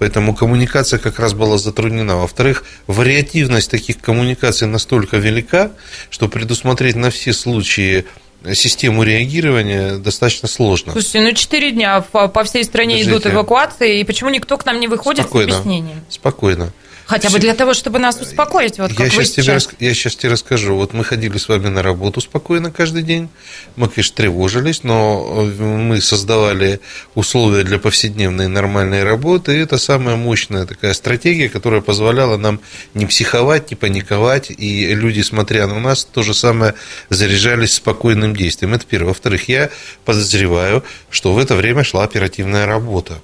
Поэтому 0.00 0.34
коммуникация 0.34 0.98
как 0.98 1.18
раз 1.18 1.34
была 1.34 1.58
затруднена. 1.58 2.16
Во-вторых, 2.16 2.64
вариативность 2.86 3.70
таких 3.70 4.00
коммуникаций 4.00 4.66
настолько 4.66 5.18
велика, 5.18 5.72
что 6.08 6.26
предусмотреть 6.26 6.96
на 6.96 7.10
все 7.10 7.34
случаи 7.34 8.06
систему 8.54 9.02
реагирования 9.02 9.98
достаточно 9.98 10.48
сложно. 10.48 10.92
Слушайте, 10.92 11.20
ну 11.20 11.32
4 11.32 11.72
дня 11.72 12.00
по 12.00 12.44
всей 12.44 12.64
стране 12.64 12.94
Подождите. 12.94 13.10
идут 13.10 13.26
эвакуации, 13.26 14.00
и 14.00 14.04
почему 14.04 14.30
никто 14.30 14.56
к 14.56 14.64
нам 14.64 14.80
не 14.80 14.88
выходит 14.88 15.26
Спокойно. 15.26 15.52
с 15.52 15.56
объяснением? 15.56 16.00
Спокойно. 16.08 16.72
Хотя 17.10 17.28
бы 17.28 17.40
для 17.40 17.54
того, 17.54 17.74
чтобы 17.74 17.98
нас 17.98 18.20
успокоить, 18.20 18.78
вот 18.78 18.92
я, 18.92 19.06
вы 19.06 19.10
сейчас 19.10 19.30
тебе, 19.30 19.52
рас... 19.54 19.68
я 19.80 19.94
сейчас 19.94 20.14
тебе 20.14 20.30
расскажу. 20.30 20.76
Вот 20.76 20.92
мы 20.92 21.02
ходили 21.02 21.38
с 21.38 21.48
вами 21.48 21.66
на 21.66 21.82
работу 21.82 22.20
спокойно 22.20 22.70
каждый 22.70 23.02
день. 23.02 23.28
Мы, 23.74 23.88
конечно, 23.88 24.14
тревожились, 24.14 24.84
но 24.84 25.44
э, 25.58 25.60
мы 25.60 26.00
создавали 26.00 26.78
условия 27.16 27.64
для 27.64 27.80
повседневной 27.80 28.46
нормальной 28.46 29.02
работы. 29.02 29.56
И 29.56 29.58
это 29.58 29.76
самая 29.76 30.14
мощная 30.14 30.66
такая 30.66 30.94
стратегия, 30.94 31.48
которая 31.48 31.80
позволяла 31.80 32.36
нам 32.36 32.60
не 32.94 33.06
психовать, 33.06 33.72
не 33.72 33.76
паниковать. 33.76 34.52
И 34.56 34.94
люди, 34.94 35.22
смотря 35.22 35.66
на 35.66 35.80
нас, 35.80 36.04
то 36.04 36.22
же 36.22 36.32
самое 36.32 36.74
заряжались 37.08 37.74
спокойным 37.74 38.36
действием. 38.36 38.72
Это 38.72 38.86
первое. 38.86 39.08
Во-вторых, 39.08 39.48
я 39.48 39.70
подозреваю, 40.04 40.84
что 41.10 41.32
в 41.32 41.38
это 41.38 41.56
время 41.56 41.82
шла 41.82 42.04
оперативная 42.04 42.66
работа 42.66 43.20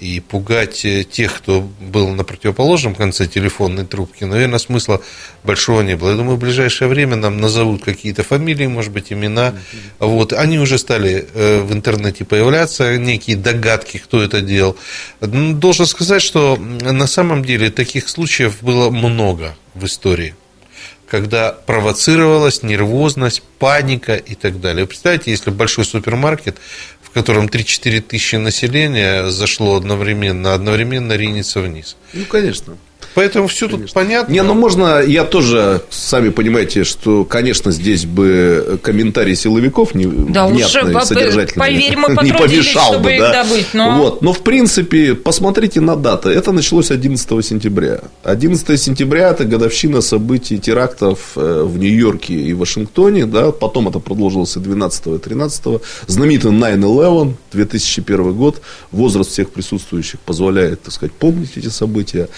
и 0.00 0.20
пугать 0.20 0.84
э, 0.84 1.04
тех, 1.04 1.36
кто 1.36 1.60
был 1.60 2.08
на 2.08 2.24
противоположном 2.24 2.94
конце 2.94 3.26
телефонной 3.26 3.84
трубки, 3.84 4.24
наверное, 4.24 4.58
смысла 4.58 5.02
большого 5.44 5.82
не 5.82 5.96
было. 5.96 6.10
Я 6.10 6.16
думаю, 6.16 6.36
в 6.36 6.40
ближайшее 6.40 6.88
время 6.88 7.16
нам 7.16 7.38
назовут 7.38 7.84
какие-то 7.84 8.22
фамилии, 8.22 8.66
может 8.66 8.92
быть, 8.92 9.12
имена. 9.12 9.54
Вот. 9.98 10.32
Они 10.32 10.58
уже 10.58 10.78
стали 10.78 11.28
э, 11.34 11.60
в 11.60 11.72
интернете 11.72 12.24
появляться, 12.24 12.96
некие 12.96 13.36
догадки, 13.36 13.98
кто 13.98 14.22
это 14.22 14.40
делал. 14.40 14.76
Должен 15.20 15.86
сказать, 15.86 16.22
что 16.22 16.56
на 16.56 17.06
самом 17.06 17.44
деле 17.44 17.70
таких 17.70 18.08
случаев 18.08 18.62
было 18.62 18.90
много 18.90 19.54
в 19.74 19.84
истории 19.84 20.34
когда 21.10 21.50
провоцировалась 21.50 22.62
нервозность, 22.62 23.42
паника 23.58 24.14
и 24.14 24.36
так 24.36 24.60
далее. 24.60 24.84
Вы 24.84 24.88
представляете, 24.88 25.32
если 25.32 25.50
большой 25.50 25.84
супермаркет 25.84 26.58
в 27.10 27.14
котором 27.14 27.46
3-4 27.46 28.00
тысячи 28.02 28.36
населения 28.36 29.30
зашло 29.30 29.76
одновременно, 29.76 30.54
одновременно 30.54 31.14
ринется 31.14 31.60
вниз. 31.60 31.96
Ну, 32.12 32.24
конечно. 32.24 32.76
Поэтому 33.14 33.48
все 33.48 33.68
тут 33.68 33.92
понятно. 33.92 34.32
Не, 34.32 34.42
ну 34.42 34.54
можно, 34.54 35.00
я 35.00 35.24
тоже, 35.24 35.82
сами 35.90 36.30
понимаете, 36.30 36.84
что, 36.84 37.24
конечно, 37.24 37.72
здесь 37.72 38.04
бы 38.04 38.78
комментарий 38.82 39.34
силовиков 39.34 39.94
не, 39.94 40.06
да 40.06 40.46
уже, 40.46 40.82
поверь, 41.56 41.96
мы 41.96 42.08
не 42.22 42.32
помешал 42.32 42.92
чтобы 42.92 43.04
бы, 43.04 43.12
их 43.12 43.20
да. 43.20 43.42
добыть. 43.42 43.66
Но... 43.72 43.98
Вот. 43.98 44.22
но, 44.22 44.32
в 44.32 44.40
принципе, 44.40 45.14
посмотрите 45.14 45.80
на 45.80 45.96
даты. 45.96 46.30
Это 46.30 46.52
началось 46.52 46.90
11 46.90 47.44
сентября. 47.44 48.00
11 48.24 48.80
сентября– 48.80 49.30
это 49.30 49.44
годовщина 49.44 50.00
событий 50.00 50.58
терактов 50.58 51.32
э, 51.36 51.62
в 51.64 51.78
Нью-Йорке 51.78 52.34
и 52.34 52.52
Вашингтоне. 52.52 53.26
Да? 53.26 53.52
Потом 53.52 53.88
это 53.88 53.98
продолжилось 53.98 54.56
и 54.56 54.60
12 54.60 55.06
и 55.06 55.18
13 55.18 55.64
Знаменитый 56.06 56.50
9-11, 56.50 57.34
2001 57.52 58.32
год. 58.34 58.60
Возраст 58.92 59.30
всех 59.30 59.50
присутствующих 59.50 60.20
позволяет, 60.20 60.82
так 60.82 60.92
сказать, 60.92 61.12
помнить 61.12 61.56
эти 61.56 61.68
события. 61.68 62.28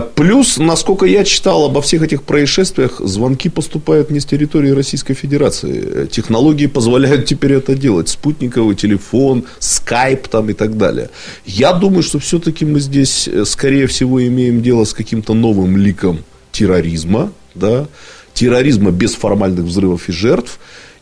Э, 0.00 0.08
Плюс, 0.14 0.58
насколько 0.58 1.06
я 1.06 1.24
читал 1.24 1.64
обо 1.64 1.80
всех 1.80 2.02
этих 2.02 2.22
происшествиях, 2.22 3.00
звонки 3.00 3.48
поступают 3.48 4.10
не 4.10 4.20
с 4.20 4.24
территории 4.24 4.70
Российской 4.70 5.14
Федерации. 5.14 6.06
Технологии 6.06 6.66
позволяют 6.66 7.26
теперь 7.26 7.54
это 7.54 7.74
делать. 7.74 8.08
Спутниковый 8.08 8.76
телефон, 8.76 9.44
скайп 9.58 10.28
там 10.28 10.50
и 10.50 10.52
так 10.52 10.76
далее. 10.76 11.10
Я 11.46 11.72
думаю, 11.72 12.02
что 12.02 12.18
все-таки 12.18 12.64
мы 12.64 12.80
здесь, 12.80 13.28
э, 13.28 13.44
скорее 13.44 13.86
всего, 13.86 14.26
имеем 14.26 14.62
дело 14.62 14.84
с 14.84 14.92
каким-то 14.92 15.34
новым 15.34 15.76
ликом 15.76 16.24
терроризма, 16.52 17.32
да, 17.54 17.86
терроризма 18.34 18.90
без 18.90 19.14
формальных 19.14 19.64
взрывов 19.64 20.08
и 20.08 20.12
жертв. 20.12 20.58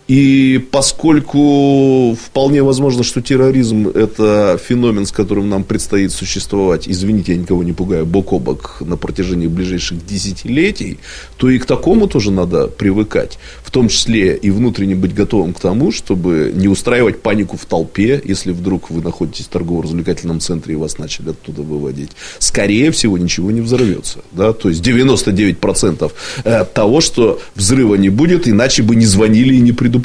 И 0.09 0.67
поскольку 0.71 2.17
вполне 2.17 2.63
возможно, 2.63 3.03
что 3.05 3.21
терроризм– 3.21 3.89
это 3.95 4.59
феномен, 4.59 5.05
с 5.05 5.13
которым 5.13 5.51
нам 5.51 5.65
предстоит 5.65 6.13
существовать, 6.13 6.89
извините, 6.89 7.33
я 7.33 7.39
никого 7.39 7.63
не 7.63 7.75
пугаю, 7.75 8.07
бок 8.07 8.33
о 8.33 8.39
бок 8.39 8.79
на 8.81 8.97
протяжении 8.97 9.49
ближайших 9.49 10.07
десятилетий, 10.07 10.99
то 11.37 11.51
и 11.51 11.59
к 11.59 11.67
такому 11.67 12.09
тоже 12.09 12.31
надо 12.31 12.69
привыкать. 12.69 13.39
В 13.63 13.71
том 13.71 13.89
числе 13.89 14.35
и 14.35 14.51
внутренне 14.51 14.95
быть 14.95 15.13
готовым 15.13 15.53
к 15.53 15.61
тому, 15.61 15.93
чтобы 15.93 16.53
не 16.55 16.69
устраивать 16.69 17.21
панику 17.21 17.59
в 17.59 17.67
толпе, 17.67 18.19
если 18.25 18.53
вдруг 18.53 18.89
вы 18.91 19.03
находитесь 19.03 19.45
в 19.45 19.49
торгово-развлекательном 19.49 20.41
центре 20.41 20.73
и 20.73 20.77
вас 20.79 20.97
начали 20.97 21.31
оттуда 21.31 21.61
выводить. 21.61 22.13
Скорее 22.39 22.93
всего, 22.93 23.19
ничего 23.19 23.51
не 23.51 23.61
взорвется. 23.61 24.21
Да? 24.33 24.55
То 24.55 24.71
есть 24.71 24.81
99% 24.81 26.11
э, 26.45 26.65
того, 26.65 27.03
что 27.03 27.43
взрыва 27.55 27.97
не 27.97 28.09
будет, 28.09 28.49
иначе 28.49 28.83
бы 28.83 28.97
не 28.97 29.05
звонили 29.05 29.57
и 29.57 29.61
не 29.61 29.73
предупреждали. 29.73 29.98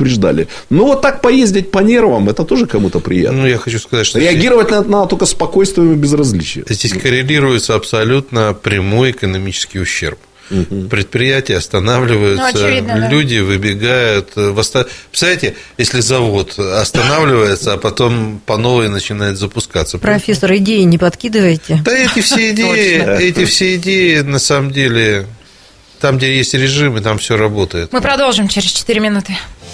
Но 0.70 0.86
вот 0.86 1.02
так 1.02 1.22
поездить 1.22 1.72
по 1.72 1.80
нервам, 1.80 2.30
это 2.30 2.44
тоже 2.44 2.66
кому-то 2.66 3.00
приятно. 3.00 3.42
Ну, 3.42 3.48
я 3.48 3.58
хочу 3.58 3.80
сказать, 3.80 4.06
что... 4.06 4.20
Реагировать 4.20 4.72
надо, 4.72 4.90
надо 4.90 5.08
только 5.08 5.26
спокойствием 5.26 5.94
и 5.94 5.96
безразличием. 5.96 6.66
Здесь 6.70 6.94
коррелируется 6.94 7.76
абсолютно 7.76 8.54
прямой 8.54 9.12
экономический 9.12 9.80
ущерб. 9.80 10.20
Угу. 10.52 10.88
Предприятия 10.90 11.58
останавливаются, 11.58 12.44
ну, 12.44 12.50
очевидно, 12.50 13.10
люди 13.10 13.40
да. 13.40 13.46
выбегают. 13.46 14.32
Восста... 14.36 14.86
Представляете, 15.10 15.56
если 15.78 16.02
завод 16.02 16.60
останавливается, 16.60 17.74
а 17.74 17.78
потом 17.78 18.42
по 18.46 18.58
новой 18.58 18.90
начинает 18.90 19.38
запускаться. 19.38 19.98
Профессор, 19.98 20.54
идеи 20.56 20.82
не 20.82 20.98
подкидывайте. 20.98 21.82
Да 21.84 21.96
эти 21.98 22.22
все 22.22 22.50
идеи, 22.52 23.22
эти 23.22 23.46
все 23.46 23.76
идеи 23.76 24.20
на 24.20 24.40
самом 24.40 24.72
деле, 24.72 25.28
там, 26.02 26.18
где 26.18 26.36
есть 26.36 26.54
режимы, 26.54 27.00
там 27.00 27.18
все 27.18 27.38
работает. 27.38 27.94
Мы 27.94 28.02
продолжим 28.02 28.50
через 28.50 28.72
4 28.72 29.00
минуты. 29.00 29.38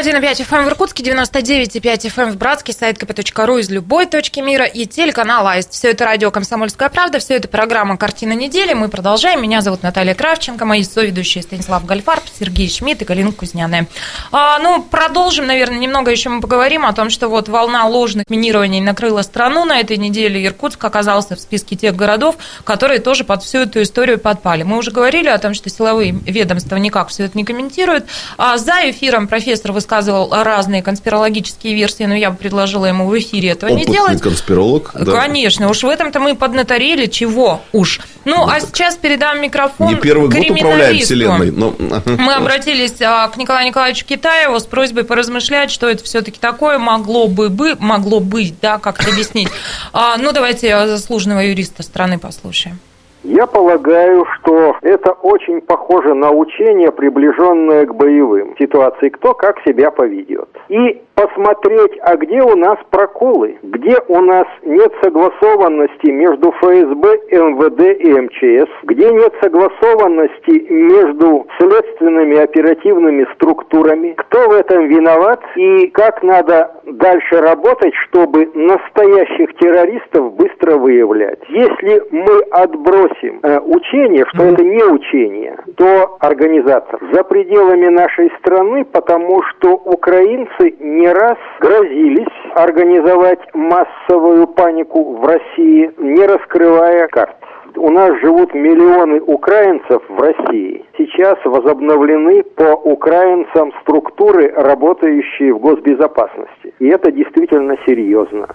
91,5 0.00 0.48
FM 0.48 0.64
в 0.64 0.68
Иркутске, 0.68 1.02
99,5 1.02 2.10
FM 2.10 2.30
в 2.30 2.38
Братске, 2.38 2.72
сайт 2.72 2.96
kp.ru 2.96 3.60
из 3.60 3.68
любой 3.68 4.06
точки 4.06 4.40
мира 4.40 4.64
и 4.64 4.86
телеканал 4.86 5.46
Аист. 5.46 5.72
Все 5.72 5.90
это 5.90 6.06
радио 6.06 6.30
«Комсомольская 6.30 6.88
правда», 6.88 7.18
все 7.18 7.34
это 7.34 7.48
программа 7.48 7.98
«Картина 7.98 8.32
недели». 8.32 8.72
Мы 8.72 8.88
продолжаем. 8.88 9.42
Меня 9.42 9.60
зовут 9.60 9.82
Наталья 9.82 10.14
Кравченко, 10.14 10.64
мои 10.64 10.84
соведущие 10.84 11.42
Станислав 11.42 11.84
Гальфарб, 11.84 12.22
Сергей 12.38 12.70
Шмидт 12.70 13.02
и 13.02 13.04
Галина 13.04 13.32
Кузняная. 13.32 13.88
А, 14.32 14.58
ну, 14.60 14.82
продолжим, 14.82 15.46
наверное, 15.46 15.78
немного 15.78 16.10
еще 16.10 16.30
мы 16.30 16.40
поговорим 16.40 16.86
о 16.86 16.94
том, 16.94 17.10
что 17.10 17.28
вот 17.28 17.50
волна 17.50 17.86
ложных 17.86 18.24
минирований 18.30 18.80
накрыла 18.80 19.20
страну 19.20 19.66
на 19.66 19.80
этой 19.80 19.98
неделе. 19.98 20.42
Иркутск 20.46 20.82
оказался 20.82 21.36
в 21.36 21.40
списке 21.40 21.76
тех 21.76 21.94
городов, 21.94 22.36
которые 22.64 23.00
тоже 23.00 23.24
под 23.24 23.42
всю 23.42 23.58
эту 23.58 23.82
историю 23.82 24.18
подпали. 24.18 24.62
Мы 24.62 24.78
уже 24.78 24.92
говорили 24.92 25.28
о 25.28 25.36
том, 25.36 25.52
что 25.52 25.68
силовые 25.68 26.12
ведомства 26.12 26.76
никак 26.76 27.08
все 27.08 27.24
это 27.24 27.36
не 27.36 27.44
комментируют. 27.44 28.06
А 28.38 28.56
за 28.56 28.90
эфиром 28.90 29.28
профессор 29.28 29.72
высказал 29.72 29.89
высказывал 29.90 30.30
разные 30.30 30.82
конспирологические 30.82 31.74
версии, 31.74 32.04
но 32.04 32.14
я 32.14 32.30
бы 32.30 32.36
предложила 32.36 32.86
ему 32.86 33.06
в 33.06 33.18
эфире 33.18 33.50
этого 33.50 33.70
Опытный 33.70 33.86
не 33.86 33.92
делать. 33.92 34.22
конспиролог. 34.22 34.92
Да. 34.94 35.12
Конечно, 35.12 35.68
уж 35.68 35.82
в 35.82 35.88
этом-то 35.88 36.20
мы 36.20 36.36
поднаторели, 36.36 37.06
чего 37.06 37.60
уж. 37.72 38.00
Ну, 38.24 38.36
ну 38.36 38.48
а 38.48 38.60
сейчас 38.60 38.96
передам 38.96 39.42
микрофон 39.42 39.94
Не 39.94 40.00
первый 40.00 40.28
год 40.28 40.50
управляет 40.50 41.02
Вселенной. 41.02 41.50
Но... 41.50 41.74
Мы 42.06 42.34
обратились 42.34 43.00
а, 43.00 43.28
к 43.28 43.36
Николаю 43.36 43.66
Николаевичу 43.66 44.06
Китаеву 44.06 44.60
с 44.60 44.64
просьбой 44.64 45.02
поразмышлять, 45.02 45.72
что 45.72 45.88
это 45.88 46.04
все-таки 46.04 46.38
такое 46.38 46.78
могло 46.78 47.26
бы, 47.26 47.48
бы 47.48 47.74
могло 47.78 48.20
быть, 48.20 48.54
да, 48.60 48.78
как-то 48.78 49.10
объяснить. 49.10 49.48
А, 49.92 50.16
ну, 50.18 50.30
давайте 50.32 50.86
заслуженного 50.86 51.40
юриста 51.40 51.82
страны 51.82 52.18
послушаем. 52.18 52.78
Я 53.22 53.46
полагаю, 53.46 54.24
что 54.36 54.76
это 54.82 55.12
очень 55.12 55.60
похоже 55.60 56.14
на 56.14 56.30
учение, 56.30 56.90
приближенное 56.90 57.86
к 57.86 57.94
боевым. 57.94 58.54
Ситуации 58.58 59.10
кто 59.10 59.34
как 59.34 59.60
себя 59.66 59.90
поведет. 59.90 60.48
И 60.68 61.02
посмотреть, 61.14 61.98
а 62.02 62.16
где 62.16 62.42
у 62.42 62.56
нас 62.56 62.78
проколы, 62.90 63.58
где 63.62 63.96
у 64.08 64.20
нас 64.20 64.46
нет 64.64 64.92
согласованности 65.02 66.10
между 66.10 66.50
ФСБ, 66.52 67.18
МВД 67.30 68.00
и 68.00 68.12
МЧС, 68.12 68.70
где 68.84 69.10
нет 69.10 69.34
согласованности 69.42 70.66
между 70.70 71.46
следственными 71.58 72.38
оперативными 72.38 73.26
структурами, 73.34 74.14
кто 74.16 74.48
в 74.48 74.52
этом 74.52 74.86
виноват 74.86 75.40
и 75.56 75.88
как 75.88 76.22
надо 76.22 76.70
дальше 76.92 77.40
работать, 77.40 77.94
чтобы 78.08 78.50
настоящих 78.54 79.54
террористов 79.58 80.34
быстро 80.34 80.76
выявлять. 80.76 81.38
Если 81.48 82.02
мы 82.10 82.40
отбросим 82.50 83.40
э, 83.42 83.60
учение, 83.60 84.24
что 84.28 84.44
это 84.44 84.64
не 84.64 84.82
учение, 84.84 85.56
то 85.76 86.16
организатор 86.20 87.00
за 87.12 87.24
пределами 87.24 87.88
нашей 87.88 88.30
страны, 88.38 88.84
потому 88.84 89.42
что 89.42 89.74
украинцы 89.74 90.74
не 90.80 91.08
раз 91.08 91.38
грозились 91.60 92.26
организовать 92.54 93.40
массовую 93.54 94.46
панику 94.48 95.16
в 95.16 95.24
России, 95.24 95.90
не 95.98 96.26
раскрывая 96.26 97.08
карт. 97.08 97.36
У 97.76 97.90
нас 97.90 98.18
живут 98.20 98.52
миллионы 98.52 99.20
украинцев 99.20 100.02
в 100.08 100.20
России. 100.20 100.84
Сейчас 100.98 101.36
возобновлены 101.44 102.42
по 102.42 102.74
украинцам 102.74 103.72
структуры, 103.82 104.52
работающие 104.56 105.54
в 105.54 105.60
госбезопасности. 105.60 106.59
И 106.80 106.88
это 106.88 107.12
действительно 107.12 107.76
серьезно. 107.86 108.48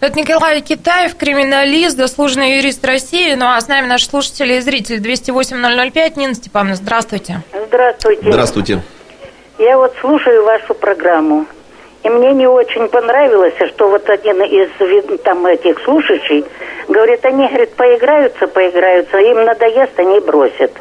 Это 0.00 0.18
Николай 0.18 0.60
Китаев, 0.60 1.14
криминалист, 1.16 1.96
заслуженный 1.96 2.56
юрист 2.56 2.84
России. 2.84 3.34
Ну 3.34 3.46
а 3.46 3.60
с 3.60 3.68
нами 3.68 3.86
наши 3.86 4.06
слушатели 4.06 4.54
и 4.54 4.60
зрители 4.60 5.00
208-005. 5.00 6.12
Нина 6.16 6.34
Степановна, 6.34 6.74
здравствуйте. 6.74 7.42
Здравствуйте. 7.68 8.22
Здравствуйте. 8.24 8.82
Я 9.58 9.78
вот 9.78 9.94
слушаю 10.00 10.44
вашу 10.44 10.74
программу. 10.74 11.46
И 12.02 12.08
мне 12.08 12.32
не 12.32 12.48
очень 12.48 12.88
понравилось, 12.88 13.54
что 13.68 13.88
вот 13.88 14.10
один 14.10 14.42
из 14.42 15.20
там 15.22 15.46
этих 15.46 15.78
слушателей 15.84 16.44
говорит, 16.88 17.24
они, 17.24 17.46
говорит, 17.46 17.72
поиграются, 17.74 18.48
поиграются, 18.48 19.18
им 19.18 19.44
надоест, 19.44 19.96
они 20.00 20.18
бросят. 20.18 20.72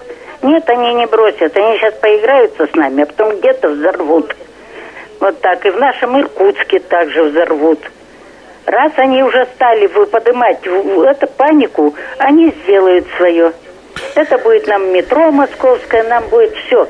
Нет, 0.41 0.67
они 0.67 0.95
не 0.95 1.05
бросят, 1.05 1.55
они 1.55 1.77
сейчас 1.77 1.93
поиграются 2.01 2.65
с 2.65 2.73
нами, 2.73 3.03
а 3.03 3.05
потом 3.05 3.37
где-то 3.37 3.69
взорвут. 3.69 4.35
Вот 5.21 5.39
так. 5.39 5.65
И 5.65 5.69
в 5.69 5.77
нашем 5.77 6.19
Иркутске 6.19 6.79
также 6.79 7.23
взорвут. 7.23 7.79
Раз 8.65 8.91
они 8.97 9.23
уже 9.23 9.47
стали 9.55 9.87
поднимать 9.87 10.59
эту 10.65 11.27
панику, 11.27 11.95
они 12.17 12.53
сделают 12.63 13.05
свое. 13.17 13.53
Это 14.15 14.37
будет 14.39 14.67
нам 14.67 14.93
метро 14.93 15.31
московское, 15.31 16.03
нам 16.03 16.27
будет 16.29 16.53
все. 16.65 16.87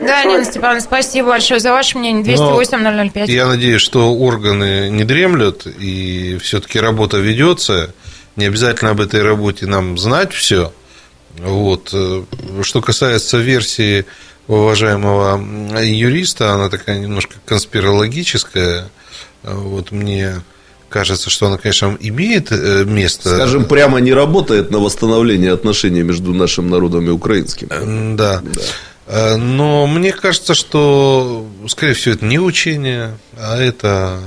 Да, 0.00 0.24
Нина 0.24 0.44
Степановна, 0.44 0.80
спасибо 0.80 1.28
большое 1.28 1.60
за 1.60 1.72
ваше 1.72 1.98
мнение. 1.98 2.24
208 2.24 3.26
Я 3.26 3.46
надеюсь, 3.46 3.82
что 3.82 4.14
органы 4.14 4.88
не 4.88 5.04
дремлют, 5.04 5.66
и 5.66 6.38
все-таки 6.40 6.80
работа 6.80 7.18
ведется. 7.18 7.92
Не 8.36 8.46
обязательно 8.46 8.92
об 8.92 9.00
этой 9.00 9.22
работе 9.22 9.66
нам 9.66 9.98
знать 9.98 10.32
все. 10.32 10.72
Вот. 11.38 11.90
Э, 11.92 12.22
что 12.62 12.80
касается 12.80 13.36
версии 13.38 14.06
уважаемого 14.56 15.40
юриста, 15.80 16.52
она 16.52 16.68
такая 16.68 16.98
немножко 16.98 17.36
конспирологическая. 17.44 18.90
Вот 19.42 19.92
мне 19.92 20.42
кажется, 20.88 21.30
что 21.30 21.46
она, 21.46 21.56
конечно, 21.56 21.96
имеет 22.00 22.50
э, 22.50 22.84
место. 22.84 23.36
Скажем, 23.36 23.64
прямо 23.64 24.00
не 24.00 24.12
работает 24.12 24.70
на 24.70 24.80
восстановление 24.80 25.52
отношений 25.52 26.02
между 26.02 26.34
нашим 26.34 26.68
народом 26.68 27.06
и 27.06 27.10
украинским. 27.10 27.68
Да. 28.16 28.42
да. 28.42 28.60
Э, 29.06 29.36
но 29.36 29.86
мне 29.86 30.12
кажется, 30.12 30.54
что, 30.54 31.46
скорее 31.68 31.94
всего, 31.94 32.16
это 32.16 32.24
не 32.24 32.40
учение, 32.40 33.16
а 33.38 33.56
это 33.56 34.20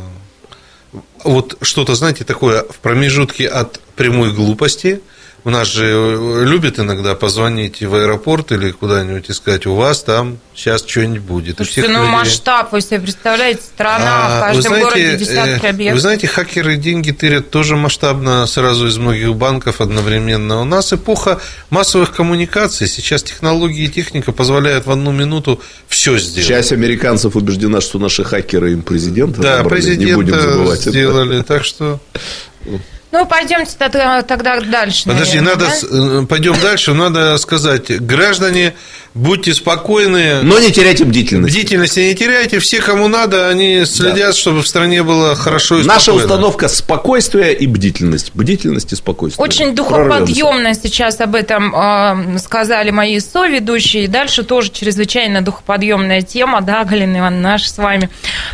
вот 1.24 1.58
что-то, 1.62 1.96
знаете, 1.96 2.24
такое 2.24 2.64
в 2.64 2.80
промежутке 2.80 3.48
от 3.48 3.80
прямой 3.96 4.32
глупости– 4.32 5.02
у 5.46 5.50
нас 5.50 5.68
же 5.68 5.86
э, 5.86 6.44
любят 6.46 6.80
иногда 6.80 7.16
позвонить 7.16 7.82
в 7.82 7.94
аэропорт 7.94 8.54
или 8.54 8.72
куда-нибудь 8.72 9.30
и 9.30 9.34
сказать, 9.34 9.66
у 9.66 9.76
вас 9.76 10.02
там 10.02 10.38
сейчас 10.56 10.86
что-нибудь 10.86 11.22
будет. 11.22 11.58
Слушайте, 11.58 11.90
ну 11.90 12.00
людей... 12.00 12.12
масштаб, 12.12 12.72
вы 12.72 12.80
себе 12.80 13.02
представляете, 13.02 13.62
страна, 13.62 13.98
а, 14.06 14.38
в 14.38 14.42
каждом 14.46 14.62
знаете, 14.64 14.86
городе 14.86 15.18
десятки 15.18 15.66
э, 15.66 15.70
объектов. 15.70 15.96
Вы 15.96 16.02
знаете, 16.02 16.28
хакеры 16.28 16.78
деньги 16.78 17.12
тырят 17.12 17.50
тоже 17.50 17.76
масштабно 17.76 18.48
сразу 18.48 18.88
из 18.88 18.98
многих 18.98 19.36
банков 19.36 19.82
одновременно. 19.82 20.62
У 20.62 20.66
нас 20.66 20.94
эпоха 20.94 21.42
массовых 21.70 22.14
коммуникаций. 22.14 22.88
Сейчас 22.88 23.24
технологии 23.24 23.84
и 23.84 23.90
техника 23.90 24.32
позволяют 24.32 24.86
в 24.86 24.92
одну 24.92 25.12
минуту 25.12 25.62
все 25.90 26.18
сделать. 26.18 26.48
Часть 26.48 26.72
американцев 26.72 27.36
убеждена, 27.36 27.82
что 27.82 28.00
наши 28.00 28.24
хакеры 28.24 28.72
им 28.72 28.82
президента 28.82 29.42
да, 29.42 29.64
президента 29.64 30.06
не 30.06 30.14
будем 30.14 30.40
забывать. 30.40 30.82
сделали, 30.82 31.42
так 31.42 31.66
что... 31.66 32.00
Ну, 33.14 33.28
пойдемте 33.28 33.76
тогда, 33.78 34.24
тогда 34.24 34.60
дальше. 34.60 35.04
Подожди, 35.06 35.40
наверное, 35.40 35.68
надо, 35.70 35.88
да? 35.88 36.24
э, 36.24 36.26
пойдем 36.26 36.60
дальше, 36.60 36.96
надо 36.96 37.38
сказать, 37.38 38.02
граждане, 38.04 38.74
будьте 39.14 39.54
спокойны. 39.54 40.42
Но 40.42 40.60
не 40.60 40.72
теряйте 40.72 41.06
бдительность. 41.06 41.54
Бдительности 41.54 42.00
не 42.00 42.16
теряйте, 42.16 42.60
все, 42.60 42.82
кому 42.82 43.08
надо, 43.08 43.50
они 43.50 43.86
следят, 43.86 44.36
чтобы 44.36 44.62
в 44.64 44.68
стране 44.68 45.04
было 45.04 45.36
хорошо 45.36 45.80
и 45.80 45.84
Наша 45.84 46.06
спокойно. 46.06 46.26
установка 46.26 46.68
спокойствие 46.68 47.54
и 47.54 47.68
бдительность. 47.68 48.32
Бдительность 48.34 48.92
и 48.92 48.96
спокойствие. 48.96 49.44
Очень 49.44 49.76
Прорвемся. 49.76 50.08
духоподъемно 50.08 50.74
сейчас 50.74 51.20
об 51.22 51.36
этом 51.36 51.74
э, 51.76 52.40
сказали 52.40 52.92
мои 52.92 53.20
соведущие. 53.20 54.08
Дальше 54.08 54.44
тоже 54.44 54.72
чрезвычайно 54.72 55.42
духоподъемная 55.42 56.22
тема, 56.22 56.62
да, 56.62 56.84
Галина 56.84 57.18
Ивановна, 57.20 57.50
наша 57.52 57.70
с 57.70 57.78
вами, 57.78 58.10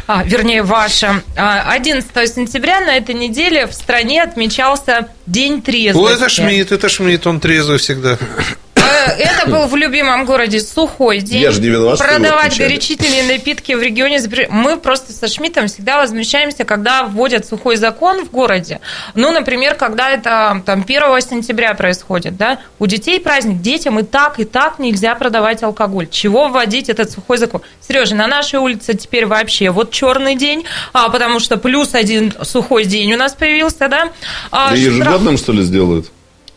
а, 0.07 0.23
вернее, 0.23 0.63
ваша. 0.63 1.21
А, 1.35 1.71
11 1.71 2.27
сентября 2.27 2.81
на 2.81 2.97
этой 2.97 3.15
неделе 3.15 3.67
в 3.67 3.73
стране 3.73 4.21
отмечался 4.23 5.07
День 5.25 5.61
трезвости. 5.61 6.11
О, 6.11 6.15
это 6.15 6.27
Шмидт, 6.27 6.71
это 6.71 6.89
Шмидт, 6.89 7.27
он 7.27 7.39
трезвый 7.39 7.77
всегда. 7.77 8.17
Э, 8.89 9.11
Это 9.11 9.49
был 9.49 9.67
в 9.67 9.75
любимом 9.75 10.25
городе 10.25 10.59
сухой 10.59 11.19
день. 11.19 11.41
Я 11.41 11.51
же 11.51 11.61
не 11.61 11.69
виноват, 11.69 11.99
Продавать 11.99 12.57
горячительные 12.57 13.23
напитки 13.23 13.73
в 13.73 13.81
регионе 13.81 14.19
Мы 14.49 14.77
просто 14.77 15.13
со 15.13 15.27
Шмидтом 15.27 15.67
всегда 15.67 15.97
возмущаемся, 15.97 16.63
когда 16.63 17.03
вводят 17.03 17.45
сухой 17.45 17.75
закон 17.75 18.25
в 18.25 18.31
городе. 18.31 18.79
Ну, 19.15 19.31
например, 19.31 19.75
когда 19.75 20.09
это 20.11 20.61
там 20.65 20.83
1 20.87 21.21
сентября 21.21 21.73
происходит, 21.73 22.37
да? 22.37 22.59
У 22.79 22.87
детей 22.87 23.19
праздник, 23.19 23.61
детям 23.61 23.99
и 23.99 24.03
так, 24.03 24.39
и 24.39 24.45
так 24.45 24.79
нельзя 24.79 25.15
продавать 25.15 25.63
алкоголь. 25.63 26.07
Чего 26.09 26.47
вводить 26.49 26.89
этот 26.89 27.11
сухой 27.11 27.37
закон? 27.37 27.61
Сережа, 27.87 28.15
на 28.15 28.27
нашей 28.27 28.59
улице 28.59 28.93
теперь 28.93 29.25
вообще 29.25 29.69
вот 29.69 29.91
черный 29.91 30.35
день, 30.35 30.65
а, 30.93 31.09
потому 31.09 31.39
что 31.39 31.57
плюс 31.57 31.93
один 31.93 32.33
сухой 32.43 32.85
день 32.85 33.13
у 33.13 33.17
нас 33.17 33.33
появился, 33.33 33.87
да? 33.87 34.09
А, 34.51 34.69
Да 34.69 34.75
штраф- 34.75 34.79
ежегодным, 34.79 35.37
что 35.37 35.51
ли, 35.53 35.61
сделают? 35.63 36.11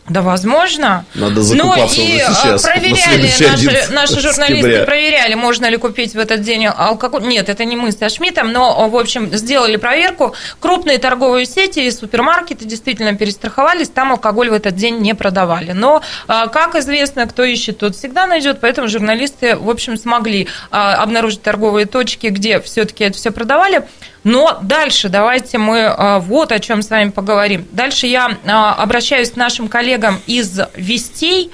Да, 0.09 0.21
возможно. 0.21 1.05
Надо 1.15 1.41
закупаться 1.41 1.97
ну, 2.01 2.03
и 2.03 2.15
уже 2.15 2.25
сейчас, 2.25 2.65
а, 2.65 2.67
на 2.67 2.73
проверяли, 2.73 3.21
наши, 3.21 3.45
11 3.45 3.91
наши 3.91 4.19
журналисты 4.19 4.55
сентября. 4.55 4.83
проверяли, 4.83 5.33
можно 5.35 5.69
ли 5.69 5.77
купить 5.77 6.13
в 6.13 6.19
этот 6.19 6.41
день 6.41 6.65
алкоголь. 6.65 7.23
Нет, 7.23 7.47
это 7.47 7.63
не 7.63 7.77
мы 7.77 7.93
со 7.93 8.09
Шмидтом, 8.09 8.51
но, 8.51 8.89
в 8.89 8.97
общем, 8.97 9.33
сделали 9.33 9.77
проверку. 9.77 10.35
Крупные 10.59 10.97
торговые 10.97 11.45
сети 11.45 11.79
и 11.79 11.91
супермаркеты 11.91 12.65
действительно 12.65 13.15
перестраховались, 13.15 13.87
там 13.87 14.11
алкоголь 14.11 14.49
в 14.49 14.53
этот 14.53 14.75
день 14.75 14.97
не 14.97 15.15
продавали. 15.15 15.71
Но, 15.71 16.01
а, 16.27 16.47
как 16.47 16.75
известно, 16.75 17.25
кто 17.25 17.45
ищет, 17.45 17.77
тот 17.77 17.95
всегда 17.95 18.27
найдет, 18.27 18.59
поэтому 18.59 18.89
журналисты, 18.89 19.55
в 19.55 19.69
общем, 19.69 19.95
смогли 19.95 20.49
а, 20.69 20.95
обнаружить 20.95 21.41
торговые 21.41 21.85
точки, 21.85 22.27
где 22.27 22.59
все-таки 22.59 23.05
это 23.05 23.17
все 23.17 23.31
продавали. 23.31 23.83
Но 24.23 24.59
дальше 24.61 25.09
давайте 25.09 25.57
мы 25.57 25.85
а, 25.85 26.19
вот 26.19 26.51
о 26.51 26.59
чем 26.59 26.81
с 26.81 26.89
вами 26.89 27.09
поговорим. 27.09 27.67
Дальше 27.71 28.07
я 28.07 28.37
а, 28.45 28.73
обращаюсь 28.75 29.31
к 29.31 29.35
нашим 29.35 29.67
коллегам 29.67 30.21
из 30.27 30.59
Вестей. 30.75 31.51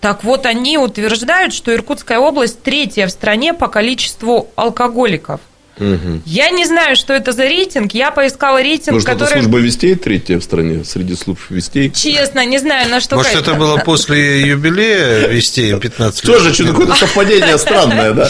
Так 0.00 0.24
вот, 0.24 0.46
они 0.46 0.78
утверждают, 0.78 1.52
что 1.52 1.74
Иркутская 1.74 2.18
область 2.18 2.62
третья 2.62 3.06
в 3.06 3.10
стране 3.10 3.52
по 3.52 3.68
количеству 3.68 4.48
алкоголиков. 4.56 5.40
Мгм. 5.80 6.22
Я 6.26 6.50
не 6.50 6.64
знаю, 6.66 6.94
что 6.94 7.12
это 7.14 7.32
за 7.32 7.44
рейтинг. 7.44 7.92
Я 7.94 8.10
поискала 8.10 8.62
рейтинг, 8.62 8.94
Может, 8.94 9.08
который... 9.08 9.32
служба 9.32 9.58
вестей 9.58 9.94
третья 9.94 10.38
в 10.38 10.42
стране, 10.44 10.84
среди 10.84 11.16
служб 11.16 11.40
вестей? 11.48 11.90
Честно, 11.90 12.44
не 12.44 12.58
знаю, 12.58 12.90
на 12.90 13.00
что... 13.00 13.16
Может, 13.16 13.34
это 13.34 13.54
было 13.54 13.78
после 13.84 14.42
юбилея 14.42 15.26
вести 15.28 15.70
им 15.70 15.80
15 15.80 16.24
лет? 16.24 16.36
Тоже 16.36 16.54
что 16.54 16.66
какое-то 16.66 16.94
совпадение 16.94 17.58
странное, 17.58 18.12
да? 18.12 18.28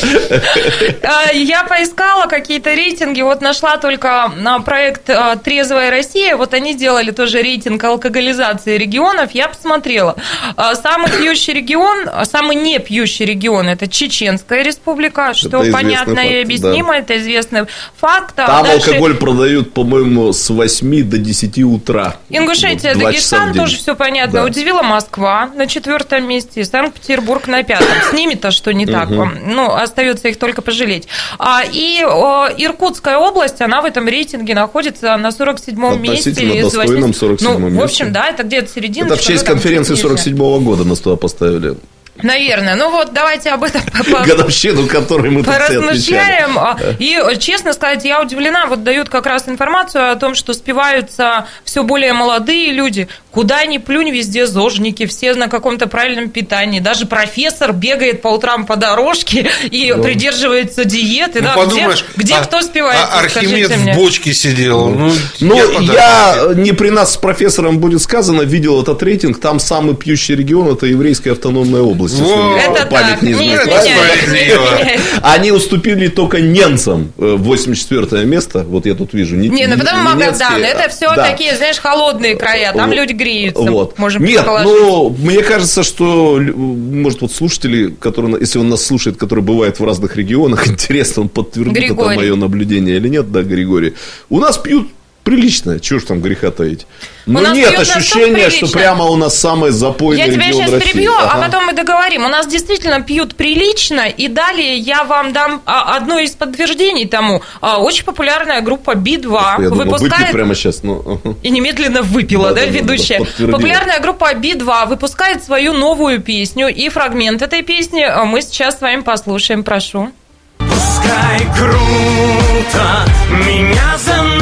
А, 1.02 1.32
Я 1.32 1.64
поискала 1.64 2.26
какие-то 2.26 2.72
рейтинги, 2.74 3.22
вот 3.22 3.40
нашла 3.40 3.76
только 3.78 4.32
на 4.36 4.60
проект 4.60 5.10
а, 5.10 5.36
«Трезвая 5.36 5.90
Россия», 5.90 6.36
вот 6.36 6.54
они 6.54 6.74
делали 6.74 7.10
тоже 7.10 7.42
рейтинг 7.42 7.82
алкоголизации 7.82 8.76
регионов, 8.78 9.32
я 9.32 9.48
посмотрела. 9.48 10.16
А, 10.56 10.74
Самый 10.74 11.10
пьющий 11.10 11.52
регион, 11.52 12.08
самый 12.24 12.56
не 12.56 12.78
пьющий 12.78 13.24
регион– 13.24 13.68
это 13.68 13.88
Чеченская 13.88 14.62
республика, 14.62 15.34
что 15.34 15.64
понятно 15.72 16.20
и 16.20 16.42
объяснимо, 16.42 16.96
это 16.96 17.18
известный 17.40 17.66
факт. 17.96 18.34
А 18.38 18.46
Там 18.46 18.64
дальше 18.64 18.88
алкоголь 18.90 19.14
продают, 19.16 19.72
по-моему, 19.72 20.32
с 20.32 20.48
8 20.50 21.02
до 21.08 21.18
10 21.18 21.58
утра. 21.64 22.16
Ингушетия, 22.28 22.94
в 22.94 22.98
Дагестан, 22.98 23.54
тоже 23.54 23.76
все 23.76 23.94
понятно. 23.94 24.40
Да. 24.40 24.44
Удивила 24.44 24.82
Москва 24.82 25.50
на 25.54 25.66
четвертом 25.66 26.26
месте, 26.28 26.64
Санкт-Петербург 26.64 27.46
на 27.48 27.62
пятом. 27.62 27.86
С 28.08 28.12
ними-то 28.12 28.50
что 28.50 28.72
не 28.72 28.86
так? 28.86 29.10
Мгм. 29.10 29.38
Ну, 29.46 29.72
остается 29.72 30.28
их 30.28 30.38
только 30.38 30.62
пожалеть. 30.62 31.08
А, 31.38 31.62
и 31.64 32.04
о, 32.04 32.48
Иркутская 32.56 33.16
область, 33.16 33.60
она 33.60 33.80
в 33.82 33.84
этом 33.84 34.06
рейтинге 34.08 34.54
находится 34.54 35.16
на 35.16 35.28
47-м 35.28 36.00
месте. 36.00 36.30
Из 36.30 36.64
достойном 36.64 37.12
80. 37.12 37.22
47-м 37.22 37.60
Ну, 37.60 37.66
в 37.68 37.70
месте. 37.72 37.84
общем, 37.84 38.12
да, 38.12 38.28
это 38.28 38.42
где-то 38.42 38.70
середина. 38.72 39.06
Это 39.06 39.16
в 39.16 39.20
честь 39.20 39.44
конференции 39.44 39.94
47 39.94 40.36
года 40.62 40.84
нас 40.84 41.00
туда 41.00 41.16
поставили. 41.16 41.76
Наверное. 42.22 42.74
Ну 42.76 42.90
вот, 42.90 43.12
давайте 43.12 43.50
об 43.50 43.62
этом 43.64 43.82
Годовщину, 44.26 44.86
которой 44.86 45.30
мы. 45.30 45.42
Поразмышляем. 45.42 46.58
А, 46.58 46.76
И, 46.98 47.18
честно 47.38 47.72
сказать, 47.72 48.04
я 48.04 48.20
удивлена. 48.20 48.66
Вот 48.66 48.82
дают 48.84 49.08
как 49.08 49.26
раз 49.26 49.48
информацию 49.48 50.10
о 50.12 50.16
том, 50.16 50.34
что 50.34 50.52
спиваются 50.52 51.46
все 51.64 51.82
более 51.82 52.12
молодые 52.12 52.72
люди. 52.72 53.08
Куда 53.30 53.64
ни 53.64 53.78
плюнь, 53.78 54.10
везде 54.10 54.46
зожники, 54.46 55.06
все 55.06 55.34
на 55.34 55.48
каком-то 55.48 55.86
правильном 55.86 56.30
питании. 56.30 56.80
Даже 56.80 57.06
профессор 57.06 57.72
бегает 57.72 58.22
по 58.22 58.28
утрам 58.28 58.66
по 58.66 58.76
дорожке 58.76 59.48
и 59.70 59.92
Ну. 59.96 60.02
придерживается 60.02 60.84
диеты. 60.84 61.40
Ну, 61.40 61.48
да, 61.48 61.54
подумаешь, 61.54 62.04
где 62.16 62.30
где 62.30 62.34
а- 62.34 62.44
кто 62.44 62.60
спивается, 62.62 63.08
а 63.12 63.18
Архимед 63.20 63.70
в 63.70 63.94
бочке 63.96 64.32
сидел. 64.34 64.88
Ну, 64.88 65.12
Ну, 65.40 65.80
я 65.80 65.92
я, 65.92 66.34
подожди. 66.38 66.62
не 66.62 66.72
при 66.72 66.90
нас 66.90 67.14
с 67.14 67.16
профессором 67.16 67.78
будет 67.78 68.00
сказано, 68.02 68.42
видел 68.42 68.80
этот 68.82 69.02
рейтинг, 69.02 69.40
там 69.40 69.58
самый 69.58 69.96
пьющий 69.96 70.36
регион 70.36 70.68
это 70.72 70.86
еврейская 70.86 71.32
автономная 71.32 71.80
область. 71.82 72.09
Если 72.10 72.22
Во, 72.24 72.56
Это 72.56 72.86
память 72.86 73.10
так, 73.10 73.22
не 73.22 73.32
не 73.32 73.54
изменяет. 73.54 74.28
не. 74.28 75.00
Они 75.22 75.52
уступили 75.52 76.08
только 76.08 76.40
немцам. 76.40 77.12
э, 77.18 77.36
84 77.38 78.24
место, 78.24 78.64
вот 78.64 78.86
я 78.86 78.94
тут 78.94 79.12
вижу. 79.14 79.36
Не, 79.36 79.66
ну 79.66 79.78
потому 79.78 80.02
немецкие, 80.10 80.48
Магадан, 80.50 80.62
это 80.64 80.88
все 80.88 81.14
да. 81.14 81.30
такие, 81.30 81.56
знаешь, 81.56 81.78
холодные 81.78 82.36
края, 82.36 82.72
там 82.72 82.92
люди 82.92 83.12
греются. 83.12 83.62
Вот. 83.62 83.98
Можем 83.98 84.24
Нет, 84.24 84.44
ну, 84.46 85.10
мне 85.18 85.42
кажется, 85.42 85.82
что, 85.82 86.38
может, 86.40 87.20
вот 87.22 87.32
слушатели, 87.32 87.90
которые, 87.90 88.36
если 88.40 88.58
он 88.58 88.68
нас 88.68 88.84
слушает, 88.84 89.16
который 89.16 89.42
бывает 89.42 89.80
в 89.80 89.84
разных 89.84 90.16
регионах, 90.16 90.66
интересно, 90.68 91.22
он 91.22 91.28
подтвердит 91.28 91.76
это 91.76 91.86
Григорий. 91.86 92.16
мое 92.16 92.36
наблюдение 92.36 92.96
или 92.96 93.08
нет, 93.08 93.30
да, 93.32 93.42
Григорий. 93.42 93.94
У 94.28 94.38
нас 94.38 94.58
пьют 94.58 94.88
прилично, 95.30 95.78
чего 95.80 96.00
ж 96.00 96.04
там 96.04 96.20
греха 96.20 96.50
таить. 96.50 96.86
Но 97.26 97.40
нас 97.40 97.54
нет 97.54 97.78
ощущения, 97.78 98.50
что 98.50 98.66
прямо 98.68 99.04
у 99.04 99.16
нас 99.16 99.38
самый 99.38 99.70
запойный 99.70 100.24
Я 100.26 100.32
тебя 100.32 100.46
регион 100.48 100.62
сейчас 100.62 100.72
России. 100.72 100.92
перебью, 100.92 101.12
а 101.12 101.30
Ага. 101.32 101.42
потом 101.44 101.66
мы 101.66 101.72
договорим. 101.72 102.24
У 102.24 102.28
нас 102.28 102.46
действительно 102.48 103.00
пьют 103.00 103.36
прилично, 103.36 104.08
и 104.08 104.26
далее 104.28 104.76
я 104.76 105.04
вам 105.04 105.32
дам 105.32 105.62
а, 105.66 105.96
одно 105.96 106.18
из 106.18 106.32
подтверждений 106.32 107.06
тому. 107.06 107.42
А, 107.60 107.78
Очень 107.78 108.04
популярная 108.04 108.60
группа 108.60 108.94
Би-2 108.96 109.62
Я 109.62 109.68
думал, 109.68 109.84
выпускает... 109.84 110.32
прямо 110.32 110.54
сейчас. 110.54 110.82
Ну, 110.82 111.20
ага. 111.24 111.36
И 111.42 111.50
немедленно 111.50 112.02
выпила, 112.02 112.48
да, 112.48 112.54
Да, 112.56 112.60
да, 112.62 112.66
ведущая? 112.66 113.20
да. 113.38 113.52
Популярная 113.52 114.00
группа 114.00 114.34
Би-2 114.34 114.88
выпускает 114.88 115.44
свою 115.44 115.72
новую 115.72 116.20
песню, 116.20 116.66
и 116.68 116.88
фрагмент 116.88 117.42
этой 117.42 117.62
песни 117.62 118.02
а, 118.02 118.24
мы 118.24 118.42
сейчас 118.42 118.78
с 118.78 118.80
вами 118.80 119.02
послушаем, 119.02 119.62
прошу. 119.62 120.10
Пускай 120.58 121.40
круто 121.56 123.04
меня 123.46 123.96
заносит 124.04 124.39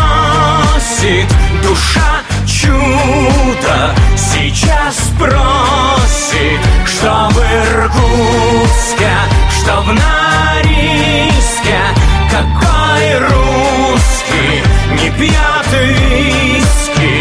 душа 1.62 2.22
чудо 2.46 3.94
сейчас 4.16 5.10
просит, 5.18 6.60
чтобы 6.84 7.40
Иркутске, 7.40 9.14
чтоб 9.58 9.86
на 9.86 10.60
риске 10.62 11.80
какой 12.30 13.18
русский 13.20 14.62
не 15.02 15.10
пьет 15.10 15.68
виски. 15.72 17.17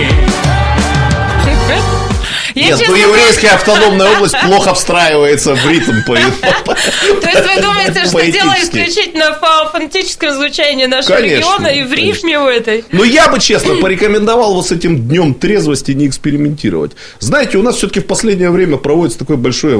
Нет, 2.57 2.83
ну 2.87 2.95
еврейская 2.95 3.49
автономная 3.49 4.15
область 4.15 4.35
плохо 4.45 4.73
встраивается 4.73 5.55
в 5.55 5.69
ритм. 5.69 5.93
То 6.05 6.13
есть 6.15 7.55
вы 7.55 7.61
думаете, 7.61 8.05
что 8.05 8.31
дело 8.31 8.55
исключительно 8.61 9.37
в 9.39 9.71
фонетическом 9.71 10.33
звучании 10.33 10.85
нашего 10.85 11.21
региона 11.21 11.67
и 11.67 11.83
в 11.83 11.93
рифме 11.93 12.39
в 12.39 12.47
этой? 12.47 12.83
Но 12.91 13.03
я 13.03 13.27
бы, 13.27 13.39
честно, 13.39 13.75
порекомендовал 13.75 14.55
вот 14.55 14.67
с 14.67 14.71
этим 14.71 15.07
днем 15.07 15.33
трезвости 15.33 15.91
не 15.91 16.07
экспериментировать. 16.07 16.93
Знаете, 17.19 17.57
у 17.57 17.61
нас 17.61 17.75
все-таки 17.75 17.99
в 17.99 18.07
последнее 18.07 18.49
время 18.49 18.77
проводится 18.77 19.19
такое 19.19 19.37
большое 19.37 19.77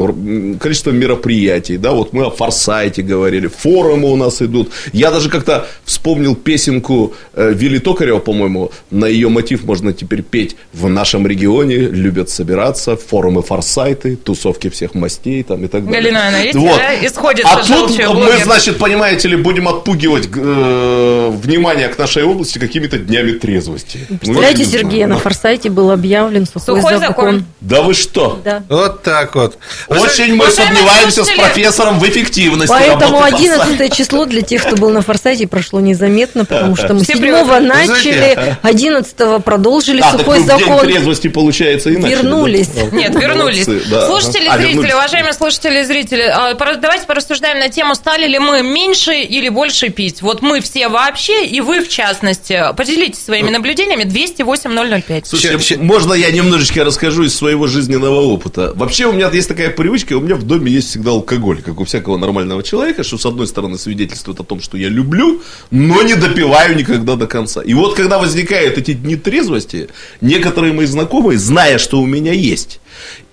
количество 0.60 0.92
мероприятий. 0.92 1.78
Да, 1.78 1.92
вот 1.92 2.14
мы 2.14 2.26
о 2.26 2.30
форсайте 2.30 3.02
говорили, 3.02 3.48
форумы 3.48 4.12
у 4.12 4.16
нас 4.16 4.42
идут. 4.42 4.72
Я 4.94 5.12
даже 5.12 5.30
как-то 5.30 5.68
вспомнил 5.84 6.36
песенку 6.36 7.14
э, 7.34 7.54
Вилли 7.54 7.80
Токарева, 7.80 8.20
по-моему, 8.20 8.72
на 8.92 9.06
ее 9.06 9.30
мотив 9.30 9.64
можно 9.64 9.94
теперь 9.94 10.22
петь. 10.22 10.56
В 10.74 10.88
нашем 10.90 11.26
регионе 11.26 11.76
любят 11.78 12.30
собираться 12.30 12.67
в 12.76 12.98
форумы 12.98 13.42
форсайты, 13.42 14.16
тусовки 14.16 14.70
всех 14.70 14.94
мастей 14.94 15.44
там 15.44 15.64
и 15.64 15.68
так 15.68 15.86
далее. 15.86 16.02
Галина 16.02 16.18
Ивановна, 16.18 16.38
видите, 16.44 16.60
Вот. 16.60 16.78
да, 16.78 17.06
исходит 17.08 17.46
А 17.46 17.64
тут 17.64 17.98
мы, 18.16 18.38
значит, 18.44 18.78
понимаете 18.78 19.28
ли, 19.30 19.38
будем 19.38 19.68
отпугивать 19.68 20.28
э, 20.36 21.30
внимание 21.34 21.88
к 21.90 21.98
нашей 21.98 22.24
области 22.24 22.58
какими-то 22.60 22.98
днями 22.98 23.32
трезвости. 23.32 24.00
Представляете, 24.20 24.64
Ну, 24.66 24.72
Сергей, 24.72 25.06
на 25.06 25.18
форсайте 25.18 25.70
был 25.70 25.92
объявлен 25.92 26.46
сухой, 26.46 26.62
Сухой 26.82 26.98
закон. 27.00 27.08
закон. 27.08 27.46
Да 27.62 27.82
вы 27.82 27.94
что? 27.94 28.40
Да. 28.44 28.64
Вот 28.70 29.04
так 29.04 29.36
вот. 29.36 29.58
Очень 29.88 30.36
мы 30.36 30.50
сомневаемся 30.50 31.24
с 31.24 31.30
профессором 31.30 32.00
в 32.00 32.04
эффективности 32.08 32.74
Поэтому 32.78 33.20
работы 33.22 33.44
форсайта. 33.48 33.64
11 33.84 33.94
число 33.98 34.26
для 34.26 34.42
тех, 34.42 34.64
кто 34.66 34.76
был 34.76 34.90
на 34.90 35.02
форсайте, 35.02 35.48
прошло 35.48 35.80
незаметно, 35.80 36.46
потому 36.46 36.76
что 36.76 36.94
мы 36.94 37.04
Все 37.04 37.14
7 37.14 37.22
привыкли. 37.22 37.68
начали, 37.68 38.58
11 38.64 39.44
продолжили 39.44 40.02
А, 40.02 40.12
сухой 40.18 40.40
закон. 40.44 40.80
трезвости, 40.82 41.28
получается, 41.28 41.94
иначе. 41.94 42.18
Вернулись. 42.64 42.92
Нет, 42.94 43.16
вернулись. 43.16 43.64
Слушатели, 43.64 44.48
А, 44.48 44.58
зрители, 44.58 44.74
вернулись. 44.74 44.94
уважаемые 44.94 45.34
слушатели 45.34 45.80
и 45.82 45.84
зрители, 45.84 46.22
а, 46.24 46.54
давайте 46.54 47.06
порассуждаем 47.06 47.60
на 47.60 47.70
тему, 47.70 47.96
стали 47.96 48.28
ли 48.28 48.40
мы 48.40 48.64
меньше 48.64 49.14
или 49.22 49.50
больше 49.50 49.90
пить. 49.90 50.22
Вот 50.22 50.42
мы 50.42 50.62
все 50.62 50.88
вообще, 50.88 51.46
и 51.46 51.62
вы 51.62 51.82
в 51.82 51.90
частности. 51.90 52.62
Поделитесь 52.76 53.24
своими 53.24 53.50
наблюдениями. 53.50 54.04
208-005. 54.04 55.26
Слушайте, 55.26 55.78
можно 55.78 56.14
я 56.14 56.32
немножечко 56.32 56.84
расскажу 56.84 57.24
из 57.24 57.36
своего 57.36 57.68
жизненного 57.68 58.22
опыта? 58.22 58.72
Вообще 58.76 59.06
у 59.06 59.12
меня 59.14 59.30
есть 59.30 59.48
такая 59.48 59.70
привычка, 59.70 60.14
у 60.14 60.22
меня 60.22 60.36
в 60.36 60.44
доме 60.44 60.72
есть 60.72 60.90
всегда 60.90 61.12
алкоголь, 61.12 61.62
как 61.62 61.80
у 61.80 61.86
всякого 61.86 62.18
нормального 62.18 62.64
человека, 62.64 63.04
что 63.04 63.18
с 63.18 63.26
одной 63.26 63.48
стороны 63.48 63.78
свидетельствует 63.78 64.40
о 64.40 64.44
том, 64.44 64.62
что 64.62 64.78
я 64.78 64.90
люблю, 64.90 65.42
но 65.72 66.02
не 66.02 66.16
допиваю 66.16 66.76
никогда 66.76 67.16
до 67.16 67.28
конца. 67.28 67.62
И 67.62 67.74
вот 67.74 67.96
когда 67.96 68.18
возникают 68.18 68.78
эти 68.78 68.94
дни 68.94 69.16
трезвости, 69.16 69.90
некоторые 70.22 70.74
мои 70.74 70.86
знакомые, 70.86 71.38
зная, 71.38 71.78
что 71.78 72.00
у 72.00 72.06
меня 72.06 72.32
есть, 72.38 72.80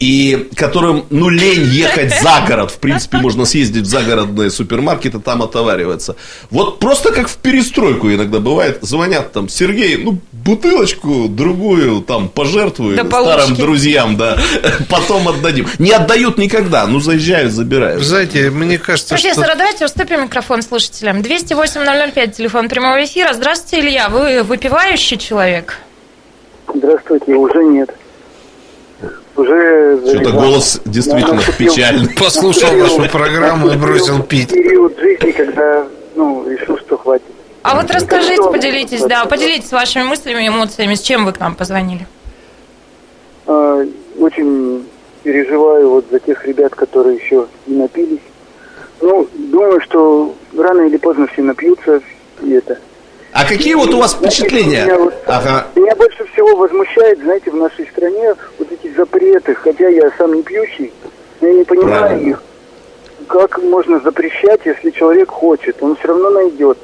и 0.00 0.48
которым, 0.57 1.07
ну, 1.11 1.28
лень 1.28 1.64
ехать 1.64 2.12
за 2.20 2.44
город, 2.46 2.70
в 2.70 2.78
принципе, 2.78 3.18
можно 3.18 3.44
съездить 3.44 3.84
в 3.84 3.86
загородные 3.86 4.50
супермаркеты, 4.50 5.20
там 5.20 5.42
отовариваться. 5.42 6.16
Вот 6.50 6.78
просто 6.78 7.12
как 7.12 7.28
в 7.28 7.36
перестройку 7.36 8.11
иногда 8.12 8.40
бывает, 8.40 8.78
звонят 8.82 9.32
там, 9.32 9.48
Сергей, 9.48 9.96
ну, 9.96 10.18
бутылочку 10.32 11.28
другую 11.28 12.02
там 12.02 12.28
пожертвую 12.28 12.96
Да 12.96 13.05
старым 13.05 13.55
друзьям, 13.55 14.16
да, 14.16 14.38
потом 14.88 15.28
отдадим. 15.28 15.68
Не 15.78 15.92
отдают 15.92 16.38
никогда, 16.38 16.86
ну, 16.86 17.00
заезжают, 17.00 17.52
забирают. 17.52 18.02
Знаете, 18.02 18.50
мне 18.50 18.78
кажется, 18.78 19.14
Профессор, 19.14 19.44
что... 19.44 19.52
а 19.52 19.57
давайте 19.57 19.84
уступим 19.84 20.22
микрофон 20.22 20.62
слушателям. 20.62 21.18
208-005, 21.20 22.32
телефон 22.32 22.68
прямого 22.68 23.02
эфира. 23.05 23.32
Здравствуйте, 23.32 23.86
Илья. 23.86 24.09
Вы 24.09 24.42
выпивающий 24.42 25.16
человек? 25.16 25.78
Здравствуйте, 26.74 27.34
уже 27.34 27.62
нет. 27.64 27.90
Уже... 29.37 30.01
Что-то 30.07 30.30
голос 30.30 30.80
действительно 30.85 31.43
печальный. 31.59 32.09
Послушал 32.14 32.76
вашу 32.78 33.09
программу 33.11 33.70
и 33.70 33.76
бросил 33.76 34.22
пить. 34.22 34.51
Период 34.51 34.97
жизни, 34.99 35.32
когда, 35.32 35.87
ну, 36.14 36.49
решил, 36.49 36.78
что 36.78 36.97
хватит. 36.97 37.24
А 37.62 37.80
вот 37.80 37.91
расскажите, 37.91 38.43
поделитесь, 38.43 39.03
да, 39.03 39.24
поделитесь 39.24 39.72
вашими 39.72 40.05
мыслями, 40.05 40.47
эмоциями, 40.47 40.95
с 40.95 41.01
чем 41.01 41.24
вы 41.24 41.32
к 41.32 41.41
нам 41.41 41.55
позвонили. 41.55 42.07
А, 43.47 43.85
Очень 44.18 44.87
переживаю 45.22 45.89
вот 45.91 46.05
за 46.11 46.20
тех 46.20 46.45
ребят, 46.47 46.74
которые 46.74 47.16
еще 47.16 47.47
не 47.66 47.76
напились. 47.76 48.20
Ну, 49.01 49.26
думаю, 49.35 49.80
что 49.80 50.35
рано 50.57 50.82
или 50.82 50.99
поздно 50.99 51.26
все 51.32 51.43
напьются, 51.43 52.01
и 52.43 52.53
это. 52.53 52.78
А 53.35 53.45
какие 53.45 53.74
вот 53.74 53.93
у 53.93 53.99
вас 53.99 54.14
впечатления? 54.14 54.85
Меня, 54.85 54.97
вот- 54.99 55.14
Ага. 55.26 55.66
меня 55.74 55.97
больше 55.97 56.24
всего 56.32 56.55
возмущает, 56.55 57.18
знаете, 57.18 57.51
в 57.51 57.57
нашей 57.57 57.85
стране 57.89 58.32
вот 58.61 58.68
эти 58.70 58.95
запреты, 58.95 59.55
хотя 59.57 59.89
я 59.89 60.09
сам 60.16 60.35
не 60.35 60.43
пьющий, 60.45 60.93
но 61.41 61.49
я 61.49 61.55
не 61.55 61.64
понимаю 61.64 61.99
Правильно. 62.01 62.30
их. 62.30 62.43
Как 63.26 63.59
можно 63.61 63.99
запрещать, 63.99 64.61
если 64.64 64.91
человек 64.91 65.30
хочет? 65.30 65.82
Он 65.82 65.97
все 65.97 66.09
равно 66.09 66.30
найдет. 66.30 66.78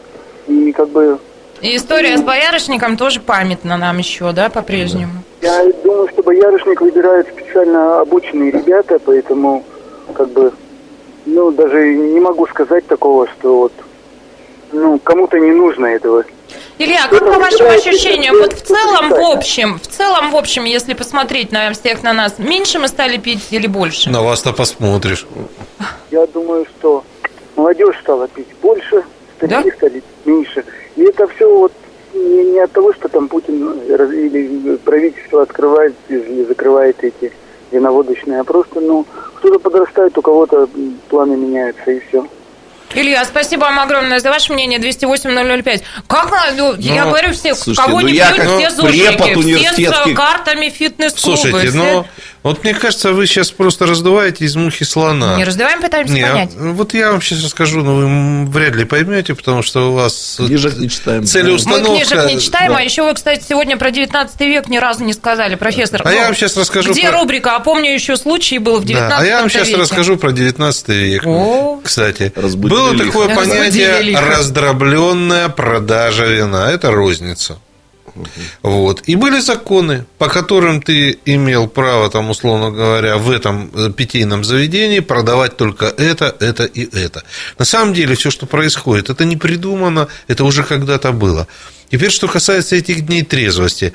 И 0.48 0.72
как 0.72 0.88
бы 0.88 1.18
И 1.60 1.76
история 1.76 2.18
с 2.18 2.22
боярышником 2.22 2.96
тоже 2.96 3.20
памятна 3.20 3.76
нам 3.76 3.98
еще, 3.98 4.32
да, 4.32 4.48
по-прежнему? 4.48 5.12
я 5.42 5.64
думаю, 5.84 6.08
что 6.08 6.22
боярышник 6.24 6.80
выбирают 6.80 7.28
специально 7.28 8.00
обученные 8.00 8.50
ребята, 8.50 8.98
поэтому 8.98 9.62
как 10.14 10.28
бы, 10.30 10.50
ну, 11.26 11.52
даже 11.52 11.94
не 11.94 12.18
могу 12.18 12.46
сказать 12.48 12.84
такого, 12.88 13.28
что 13.28 13.56
вот, 13.56 13.72
ну, 14.72 14.98
кому-то 14.98 15.38
не 15.38 15.52
нужно 15.52 15.86
этого. 15.86 16.24
Илья, 16.80 17.08
как 17.10 17.20
по 17.20 17.38
вашим 17.38 17.66
ощущениям, 17.66 18.38
вот 18.38 18.54
в 18.54 18.62
целом, 18.62 19.10
в 19.10 19.36
общем, 19.36 19.78
в 19.78 19.86
целом, 19.86 20.30
в 20.30 20.36
общем, 20.36 20.64
если 20.64 20.94
посмотреть 20.94 21.52
на 21.52 21.70
всех 21.74 22.02
на 22.02 22.14
нас, 22.14 22.38
меньше 22.38 22.78
мы 22.78 22.88
стали 22.88 23.18
пить 23.18 23.48
или 23.50 23.66
больше? 23.66 24.08
На 24.08 24.22
вас-то 24.22 24.54
посмотришь. 24.54 25.26
Я 26.10 26.26
думаю, 26.26 26.64
что 26.64 27.04
молодежь 27.54 27.96
стала 28.00 28.28
пить 28.28 28.46
больше, 28.62 29.04
старики 29.36 29.70
стали 29.76 30.02
меньше. 30.24 30.64
И 30.96 31.02
это 31.02 31.28
все 31.28 31.54
вот 31.54 31.72
не, 32.14 32.44
не 32.44 32.60
от 32.60 32.72
того, 32.72 32.94
что 32.94 33.08
там 33.10 33.28
Путин 33.28 33.60
ну, 33.60 33.96
раз- 33.98 34.10
или 34.12 34.76
правительство 34.76 35.42
открывает 35.42 35.94
или 36.08 36.44
закрывает 36.44 36.96
эти 37.04 37.30
виноводочные, 37.72 38.40
а 38.40 38.44
просто, 38.44 38.80
ну, 38.80 39.04
кто-то 39.34 39.58
подрастает, 39.58 40.16
у 40.16 40.22
кого-то 40.22 40.66
планы 41.10 41.36
меняются, 41.36 41.90
и 41.90 42.00
все. 42.08 42.26
Илья, 42.94 43.24
спасибо 43.24 43.62
вам 43.62 43.78
огромное 43.78 44.18
за 44.18 44.30
ваше 44.30 44.52
мнение, 44.52 44.78
208-005. 44.80 45.82
Как, 46.08 46.32
ну, 46.56 46.74
я 46.76 47.04
Ну, 47.04 47.10
говорю, 47.10 47.32
все, 47.32 47.54
слушайте, 47.54 47.82
кого 47.82 48.00
ну 48.00 48.08
не 48.08 48.14
я 48.14 48.32
пьют, 48.32 48.38
как 48.38 48.56
все 48.58 48.70
зушники, 48.70 49.68
все 49.72 49.92
с 49.92 50.14
картами 50.16 50.68
фитнес-клубы. 50.70 51.36
Слушайте, 51.38 51.68
все- 51.70 51.78
ну, 51.78 52.06
вот 52.42 52.64
мне 52.64 52.72
кажется, 52.74 53.12
вы 53.12 53.26
сейчас 53.26 53.50
просто 53.50 53.84
раздуваете 53.86 54.44
из 54.46 54.56
мухи 54.56 54.84
слона. 54.84 55.36
Не 55.36 55.44
раздаваем, 55.44 55.80
пытаемся 55.82 56.12
Не, 56.14 56.22
понять. 56.26 56.50
а, 56.58 56.72
вот 56.72 56.94
я 56.94 57.12
вам 57.12 57.20
сейчас 57.20 57.44
расскажу, 57.44 57.82
но 57.82 57.94
вы 57.96 58.46
вряд 58.50 58.74
ли 58.76 58.84
поймете, 58.84 59.34
потому 59.34 59.62
что 59.62 59.90
у 59.90 59.94
вас 59.94 60.36
Книжек 60.38 60.76
не 60.78 60.88
читаем. 60.88 61.20
Мы 61.20 61.26
целеустановка... 61.26 61.86
книжек 62.04 62.24
не 62.30 62.40
читаем, 62.40 62.72
Да. 62.72 62.78
а 62.78 62.82
еще 62.82 63.02
вы, 63.02 63.14
кстати, 63.14 63.44
сегодня 63.48 63.76
про 63.76 63.90
19 63.90 64.40
век 64.40 64.68
ни 64.68 64.78
разу 64.78 65.04
не 65.04 65.12
сказали, 65.12 65.54
профессор. 65.56 66.02
А 66.04 66.10
я 66.12 66.20
Ну, 66.20 66.26
вам 66.26 66.34
сейчас 66.36 66.56
расскажу 66.56 66.92
Где 66.92 67.10
про- 67.10 67.18
рубрика? 67.20 67.56
А 67.56 67.60
помню, 67.60 67.92
еще 67.92 68.16
случай 68.16 68.58
был 68.58 68.78
в 68.80 68.84
19 68.84 69.10
Да, 69.10 69.22
а 69.22 69.26
я 69.26 69.40
вам 69.40 69.50
сейчас 69.50 69.68
веке. 69.68 69.80
расскажу 69.80 70.16
про 70.16 70.32
19 70.32 70.88
век. 70.88 71.24
Кстати, 71.84 72.32
Разбудили 72.36 72.78
было 72.78 72.92
лихо. 72.92 73.04
такое 73.06 73.36
понятие 73.36 74.16
раздробленная 74.18 75.48
продажа 75.50 76.24
вина. 76.26 76.70
Это 76.70 76.90
розница. 76.90 77.58
Вот. 78.62 79.02
И 79.06 79.16
были 79.16 79.40
законы, 79.40 80.04
по 80.18 80.28
которым 80.28 80.82
ты 80.82 81.18
имел 81.24 81.68
право, 81.68 82.10
там, 82.10 82.30
условно 82.30 82.70
говоря, 82.70 83.16
в 83.16 83.30
этом 83.30 83.70
э, 83.74 83.90
питейном 83.90 84.44
заведении 84.44 85.00
продавать 85.00 85.56
только 85.56 85.86
это, 85.86 86.34
это 86.40 86.64
и 86.64 86.88
это. 86.96 87.22
На 87.58 87.64
самом 87.64 87.94
деле, 87.94 88.14
все, 88.14 88.30
что 88.30 88.46
происходит, 88.46 89.10
это 89.10 89.24
не 89.24 89.36
придумано, 89.36 90.08
это 90.28 90.44
уже 90.44 90.62
когда-то 90.62 91.12
было. 91.12 91.46
Теперь, 91.90 92.10
что 92.10 92.28
касается 92.28 92.76
этих 92.76 93.04
дней 93.06 93.22
трезвости. 93.22 93.92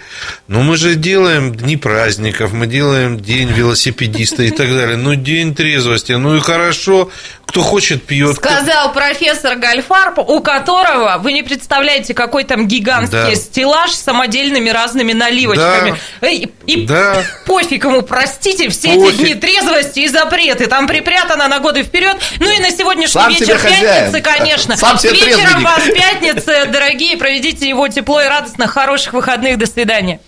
Ну, 0.48 0.64
мы 0.64 0.76
же 0.76 0.96
делаем 0.96 1.56
дни 1.56 1.78
праздников, 1.78 2.52
мы 2.52 2.68
делаем 2.68 3.20
день 3.20 3.50
велосипедиста 3.52 4.44
и 4.44 4.52
так 4.52 4.68
далее. 4.70 4.98
Ну, 4.98 5.16
день 5.16 5.56
трезвости. 5.56 6.12
Ну, 6.12 6.36
и 6.36 6.42
хорошо. 6.42 7.10
Кто 7.46 7.62
хочет, 7.62 8.04
пьет. 8.04 8.36
Сказал 8.36 8.92
профессор 8.92 9.56
Гальфарб, 9.56 10.18
у 10.20 10.42
которого, 10.42 11.18
вы 11.20 11.32
не 11.32 11.42
представляете, 11.44 12.14
какой 12.14 12.44
там 12.44 12.68
гигантский 12.68 13.18
Да. 13.18 13.36
стеллаж 13.36 13.92
с 13.92 14.02
самодельными 14.02 14.70
разными 14.70 15.14
наливочками. 15.14 15.96
И, 16.22 16.50
и 16.66 16.86
Да. 16.86 17.24
пофиг 17.46 17.86
ему, 17.86 18.02
простите, 18.02 18.68
все 18.70 18.90
эти 18.90 18.98
Пофиг. 19.00 19.18
дни 19.20 19.36
трезвости 19.36 20.00
и 20.02 20.08
запреты. 20.10 20.66
Там 20.68 20.88
припрятано 20.88 21.48
на 21.48 21.60
годы 21.60 21.84
вперед. 21.84 22.18
Ну 22.40 22.52
и 22.52 22.60
на 22.60 22.72
сегодняшний 22.72 23.08
Сам 23.22 23.30
вечер 23.32 23.46
себе 23.46 23.58
хозяин. 23.58 23.82
пятницы, 24.12 24.22
конечно. 24.22 24.76
Сам 24.78 24.98
себе 24.98 25.12
вечером 25.14 25.36
трезвенник. 25.36 25.64
вас 25.64 25.84
пятница, 25.94 26.66
дорогие. 26.66 27.16
Проведите 27.16 27.70
его 27.70 27.85
тепло 27.90 28.22
и 28.22 28.28
радостно. 28.28 28.68
Хороших 28.68 29.14
выходных. 29.14 29.58
До 29.58 29.66
свидания. 29.66 30.20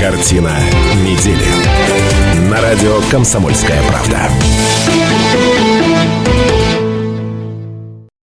Картина 0.00 0.56
недели. 1.02 2.50
На 2.50 2.60
радио 2.60 3.00
«Комсомольская 3.10 3.82
правда». 3.88 4.30